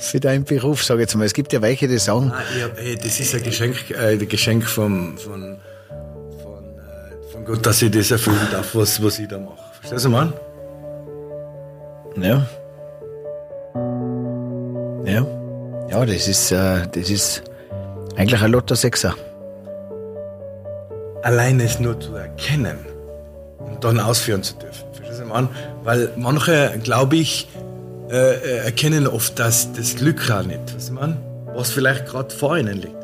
für 0.00 0.18
deinen 0.18 0.42
Beruf, 0.42 0.82
sag 0.82 0.96
ich 0.96 1.02
jetzt 1.02 1.14
mal. 1.14 1.24
Es 1.24 1.34
gibt 1.34 1.52
ja 1.52 1.62
welche, 1.62 1.86
die 1.86 1.98
sagen, 1.98 2.32
Nein, 2.34 2.64
hab, 2.64 2.80
ey, 2.80 2.96
das 2.96 3.20
ist 3.20 3.32
ein 3.32 3.44
Geschenk, 3.44 3.90
äh, 3.90 4.14
ein 4.14 4.28
Geschenk 4.28 4.64
vom, 4.64 5.16
von 5.16 5.60
Gott, 7.44 7.64
dass 7.66 7.82
ich 7.82 7.90
das 7.90 8.10
erfüllen 8.10 8.48
darf, 8.50 8.74
was, 8.74 9.02
was 9.02 9.18
ich 9.18 9.28
da 9.28 9.38
mache. 9.38 9.56
Verstehst 9.80 10.04
du, 10.04 10.10
Mann? 10.10 10.32
ja. 12.16 12.46
Ja. 15.04 15.26
Ja, 15.90 16.06
das 16.06 16.28
ist, 16.28 16.50
äh, 16.50 16.86
das 16.90 17.10
ist 17.10 17.42
eigentlich 18.16 18.40
ein 18.40 18.50
Lotto 18.50 18.74
Sechser. 18.74 19.14
allein 21.24 21.58
es 21.60 21.80
nur 21.80 21.98
zu 21.98 22.14
erkennen 22.14 22.78
und 23.58 23.82
dann 23.82 23.98
ausführen 23.98 24.42
zu 24.42 24.54
dürfen. 24.54 24.84
Verstehst 24.92 25.20
du, 25.20 25.24
Mann? 25.24 25.48
Weil 25.82 26.10
manche, 26.16 26.78
glaube 26.82 27.16
ich, 27.16 27.48
äh, 28.10 28.34
äh, 28.34 28.56
erkennen 28.64 29.06
oft 29.06 29.38
das, 29.38 29.72
das 29.72 29.96
Glück 29.96 30.30
auch 30.30 30.42
nicht, 30.42 30.74
weißt 30.74 30.90
du, 30.90 30.92
Mann? 30.94 31.16
was 31.54 31.70
vielleicht 31.70 32.06
gerade 32.06 32.34
vor 32.34 32.58
ihnen 32.58 32.78
liegt. 32.78 33.02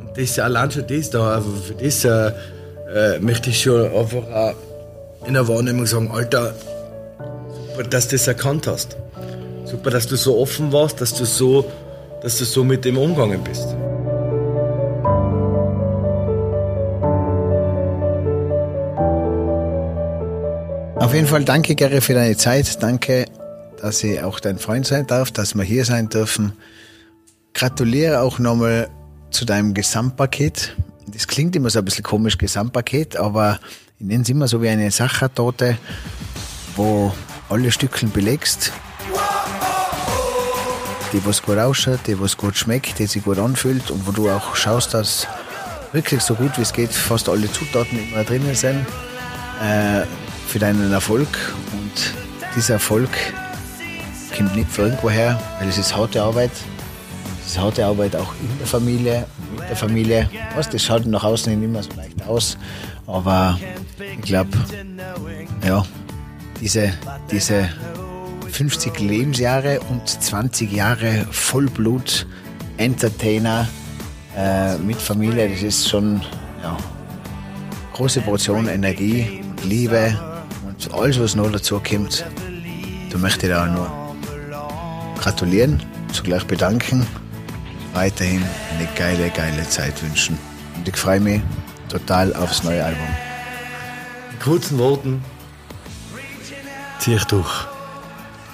Und 0.00 0.10
das 0.12 0.24
ist 0.24 0.36
ja 0.36 0.44
allein 0.44 0.70
schon 0.70 0.86
das 0.86 1.10
da, 1.10 1.40
für 1.40 1.74
das 1.74 2.04
äh, 2.04 2.32
äh, 2.94 3.18
möchte 3.18 3.50
ich 3.50 3.62
schon 3.62 3.84
einfach 3.92 4.30
auch 4.30 4.54
in 5.26 5.34
der 5.34 5.46
Wahrnehmung 5.48 5.86
sagen, 5.86 6.10
Alter, 6.10 6.54
super, 7.68 7.84
dass 7.84 8.08
du 8.08 8.16
das 8.16 8.26
erkannt 8.26 8.66
hast. 8.66 8.96
Super, 9.64 9.90
dass 9.90 10.06
du 10.06 10.16
so 10.16 10.38
offen 10.38 10.72
warst, 10.72 11.00
dass 11.00 11.14
du 11.14 11.24
so, 11.24 11.64
dass 12.22 12.38
du 12.38 12.44
so 12.44 12.64
mit 12.64 12.84
dem 12.84 12.98
umgegangen 12.98 13.42
bist. 13.42 13.68
Auf 20.96 21.14
jeden 21.14 21.26
Fall 21.26 21.44
danke, 21.44 21.74
Gary, 21.74 22.00
für 22.00 22.14
deine 22.14 22.36
Zeit. 22.36 22.82
Danke, 22.82 23.26
dass 23.80 24.04
ich 24.04 24.22
auch 24.22 24.40
dein 24.40 24.58
Freund 24.58 24.86
sein 24.86 25.06
darf, 25.06 25.30
dass 25.30 25.54
wir 25.54 25.64
hier 25.64 25.84
sein 25.84 26.08
dürfen. 26.08 26.52
Gratuliere 27.54 28.20
auch 28.20 28.38
nochmal 28.38 28.88
zu 29.30 29.44
deinem 29.44 29.74
Gesamtpaket. 29.74 30.76
Das 31.06 31.26
klingt 31.26 31.56
immer 31.56 31.70
so 31.70 31.80
ein 31.80 31.84
bisschen 31.84 32.04
komisch, 32.04 32.38
Gesamtpaket, 32.38 33.16
aber 33.16 33.58
ich 33.98 34.06
nenne 34.06 34.22
es 34.22 34.28
immer 34.28 34.48
so 34.48 34.62
wie 34.62 34.68
eine 34.68 34.90
Sachertorte, 34.90 35.76
wo 36.76 37.12
alle 37.48 37.70
Stückchen 37.70 38.10
belegst. 38.10 38.72
Die, 41.12 41.24
was 41.26 41.42
gut 41.42 41.58
ausschaut, 41.58 42.00
die, 42.06 42.18
was 42.18 42.36
gut 42.36 42.56
schmeckt, 42.56 42.98
die 42.98 43.06
sich 43.06 43.22
gut 43.22 43.38
anfühlt 43.38 43.90
und 43.90 44.06
wo 44.06 44.12
du 44.12 44.30
auch 44.30 44.56
schaust, 44.56 44.94
dass 44.94 45.26
wirklich 45.92 46.22
so 46.22 46.34
gut 46.34 46.56
wie 46.56 46.62
es 46.62 46.72
geht 46.72 46.90
fast 46.90 47.28
alle 47.28 47.52
Zutaten 47.52 47.98
immer 47.98 48.24
drinnen 48.24 48.54
sind 48.54 48.86
äh, 49.62 50.06
für 50.48 50.58
deinen 50.58 50.90
Erfolg. 50.90 51.28
Und 51.72 52.14
dieser 52.56 52.74
Erfolg 52.74 53.10
kommt 54.34 54.56
nicht 54.56 54.70
von 54.70 54.86
irgendwoher, 54.86 55.38
weil 55.58 55.68
es 55.68 55.76
ist 55.76 55.94
harte 55.94 56.22
Arbeit. 56.22 56.52
Ist 57.52 57.58
harte 57.58 57.84
Arbeit 57.84 58.16
auch 58.16 58.32
in 58.40 58.58
der 58.58 58.66
Familie, 58.66 59.26
mit 59.58 59.68
der 59.68 59.76
Familie. 59.76 60.30
Was, 60.56 60.70
das 60.70 60.82
schaut 60.82 61.04
nach 61.04 61.22
außen 61.22 61.54
nicht 61.54 61.62
immer 61.62 61.82
so 61.82 61.90
leicht 61.98 62.26
aus, 62.26 62.56
aber 63.06 63.58
ich 63.98 64.22
glaube, 64.22 64.56
ja, 65.62 65.84
diese, 66.62 66.94
diese 67.30 67.68
50 68.50 68.98
Lebensjahre 69.00 69.80
und 69.90 70.08
20 70.08 70.72
Jahre 70.72 71.26
Vollblut 71.30 72.26
Entertainer 72.78 73.68
äh, 74.34 74.78
mit 74.78 74.96
Familie, 74.96 75.50
das 75.50 75.60
ist 75.60 75.90
schon 75.90 76.22
ja, 76.62 76.74
große 77.92 78.22
Portion 78.22 78.66
Energie, 78.66 79.42
Liebe 79.62 80.18
und 80.66 80.94
alles, 80.94 81.20
was 81.20 81.36
noch 81.36 81.52
dazu 81.52 81.78
kommt. 81.86 82.24
Da 83.10 83.18
möchte 83.18 83.44
ich 83.44 83.52
da 83.52 83.66
nur 83.66 83.92
gratulieren, 85.18 85.82
zugleich 86.14 86.46
bedanken, 86.46 87.06
weiterhin 87.92 88.42
eine 88.76 88.88
geile, 88.96 89.30
geile 89.30 89.68
Zeit 89.68 90.02
wünschen. 90.02 90.38
Und 90.76 90.88
ich 90.88 90.96
freue 90.96 91.20
mich 91.20 91.40
total 91.88 92.34
aufs 92.34 92.62
neue 92.62 92.84
Album. 92.84 93.08
In 94.32 94.38
kurzen 94.38 94.78
Worten, 94.78 95.24
zieh 96.98 97.14
ich 97.14 97.24
durch. 97.24 97.66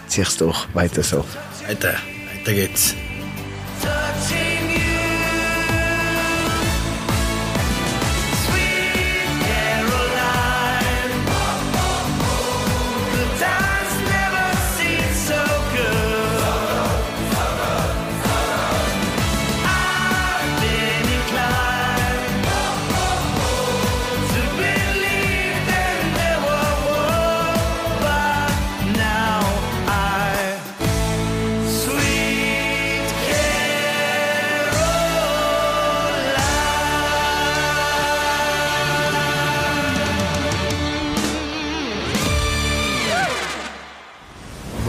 Zieh's 0.07 0.36
doch 0.36 0.66
weiter 0.74 1.03
so. 1.03 1.24
Weiter, 1.66 1.95
weiter 2.34 2.53
geht's. 2.53 2.95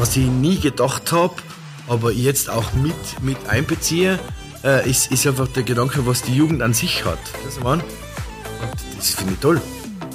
Was 0.09 0.17
ich 0.17 0.25
nie 0.25 0.57
gedacht 0.59 1.11
habe, 1.11 1.35
aber 1.87 2.11
jetzt 2.11 2.49
auch 2.49 2.73
mit, 2.73 2.95
mit 3.21 3.37
einbeziehe, 3.47 4.17
äh, 4.63 4.89
ist, 4.89 5.11
ist 5.11 5.27
einfach 5.27 5.47
der 5.49 5.61
Gedanke, 5.61 6.07
was 6.07 6.23
die 6.23 6.35
Jugend 6.35 6.63
an 6.63 6.73
sich 6.73 7.05
hat. 7.05 7.19
Das, 7.45 7.59
das 8.97 9.09
finde 9.11 9.33
ich 9.33 9.39
toll. 9.39 9.61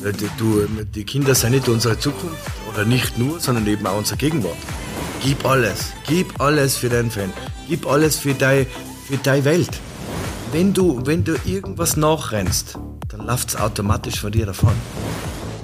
Äh, 0.05 0.11
die- 0.13 0.29
Du, 0.37 0.67
die 0.93 1.05
Kinder 1.05 1.37
sind 1.37 1.53
nicht 1.53 1.69
unsere 1.69 1.97
Zukunft 1.97 2.35
oder 2.73 2.85
nicht 2.85 3.19
nur, 3.19 3.39
sondern 3.39 3.69
eben 3.69 3.87
auch 3.87 3.97
unsere 3.99 4.17
Gegenwart. 4.17 4.57
Gib 5.23 5.45
alles, 5.47 5.93
gib 6.09 6.41
alles 6.41 6.77
für 6.77 6.89
deinen 6.89 7.13
Fan, 7.13 7.33
gib 7.69 7.87
alles 7.87 8.17
für 8.17 8.35
deine 8.35 8.67
für 9.07 9.17
deine 9.19 9.45
Welt. 9.45 9.71
Wenn 10.51 10.75
du, 10.75 11.03
wenn 11.07 11.23
du 11.23 11.37
irgendwas 11.45 11.97
nachrennst, 11.97 12.79
dann 13.11 13.27
läuft 13.29 13.51
es 13.51 13.57
automatisch 13.57 14.19
von 14.21 14.33
dir 14.33 14.47
davon. 14.47 14.73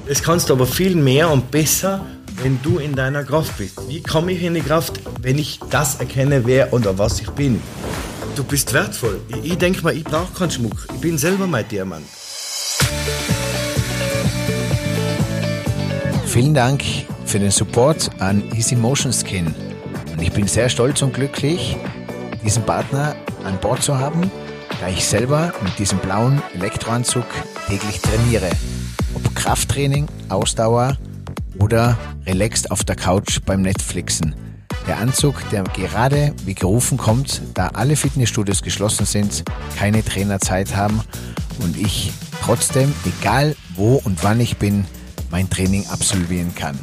Das 0.06 0.22
kannst 0.22 0.50
du 0.50 0.52
aber 0.54 0.66
viel 0.68 0.94
mehr 0.94 1.30
und 1.30 1.50
besser, 1.50 2.04
wenn 2.42 2.60
du 2.62 2.78
in 2.78 2.94
deiner 2.94 3.24
Kraft 3.24 3.58
bist. 3.58 3.88
Wie 3.88 4.02
komme 4.02 4.32
ich 4.32 4.42
in 4.42 4.54
die 4.54 4.60
Kraft, 4.60 5.00
wenn 5.20 5.38
ich 5.38 5.60
das 5.70 5.96
erkenne, 5.96 6.46
wer 6.46 6.72
oder 6.72 6.98
was 6.98 7.20
ich 7.20 7.30
bin? 7.30 7.60
Du 8.34 8.44
bist 8.44 8.72
wertvoll. 8.72 9.20
Ich, 9.28 9.52
ich 9.52 9.58
denke 9.58 9.82
mal, 9.82 9.94
ich 9.94 10.04
brauche 10.04 10.32
keinen 10.32 10.50
Schmuck. 10.50 10.86
Ich 10.94 11.00
bin 11.00 11.18
selber 11.18 11.46
mein 11.46 11.68
Diamant. 11.68 12.06
Vielen 16.26 16.54
Dank 16.54 16.82
für 17.26 17.38
den 17.38 17.50
Support 17.50 18.10
an 18.20 18.42
Easy 18.54 18.76
Motion 18.76 19.12
Skin. 19.12 19.54
Und 20.12 20.22
ich 20.22 20.32
bin 20.32 20.46
sehr 20.46 20.68
stolz 20.68 21.02
und 21.02 21.12
glücklich, 21.12 21.76
diesen 22.44 22.62
Partner 22.62 23.16
an 23.44 23.58
Bord 23.60 23.82
zu 23.82 23.98
haben, 23.98 24.30
da 24.80 24.88
ich 24.88 25.04
selber 25.04 25.52
mit 25.62 25.78
diesem 25.78 25.98
blauen 25.98 26.40
Elektroanzug 26.54 27.26
täglich 27.68 28.00
trainiere. 28.00 28.50
Ob 29.14 29.34
Krafttraining, 29.34 30.06
Ausdauer 30.28 30.96
oder 31.60 31.98
relaxed 32.26 32.70
auf 32.70 32.84
der 32.84 32.96
Couch 32.96 33.40
beim 33.44 33.62
Netflixen. 33.62 34.34
Der 34.86 34.98
Anzug, 34.98 35.48
der 35.50 35.64
gerade 35.64 36.34
wie 36.44 36.54
gerufen 36.54 36.98
kommt, 36.98 37.42
da 37.54 37.68
alle 37.68 37.96
Fitnessstudios 37.96 38.62
geschlossen 38.62 39.06
sind, 39.06 39.44
keine 39.76 40.04
Trainerzeit 40.04 40.74
haben 40.74 41.00
und 41.60 41.76
ich 41.76 42.12
trotzdem, 42.42 42.92
egal 43.04 43.54
wo 43.74 44.00
und 44.04 44.24
wann 44.24 44.40
ich 44.40 44.56
bin, 44.56 44.86
mein 45.30 45.48
Training 45.50 45.86
absolvieren 45.88 46.54
kann. 46.54 46.78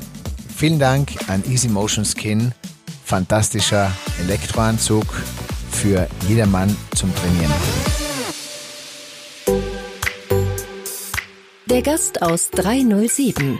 Vielen 0.55 0.79
Dank 0.79 1.11
an 1.27 1.43
Easy 1.49 1.67
Motion 1.67 2.05
Skin, 2.05 2.53
fantastischer 3.03 3.91
Elektroanzug 4.19 5.05
für 5.71 6.07
jedermann 6.27 6.75
zum 6.95 7.13
Trainieren. 7.15 7.53
Der 11.69 11.81
Gast 11.81 12.21
aus 12.21 12.49
307. 12.51 13.59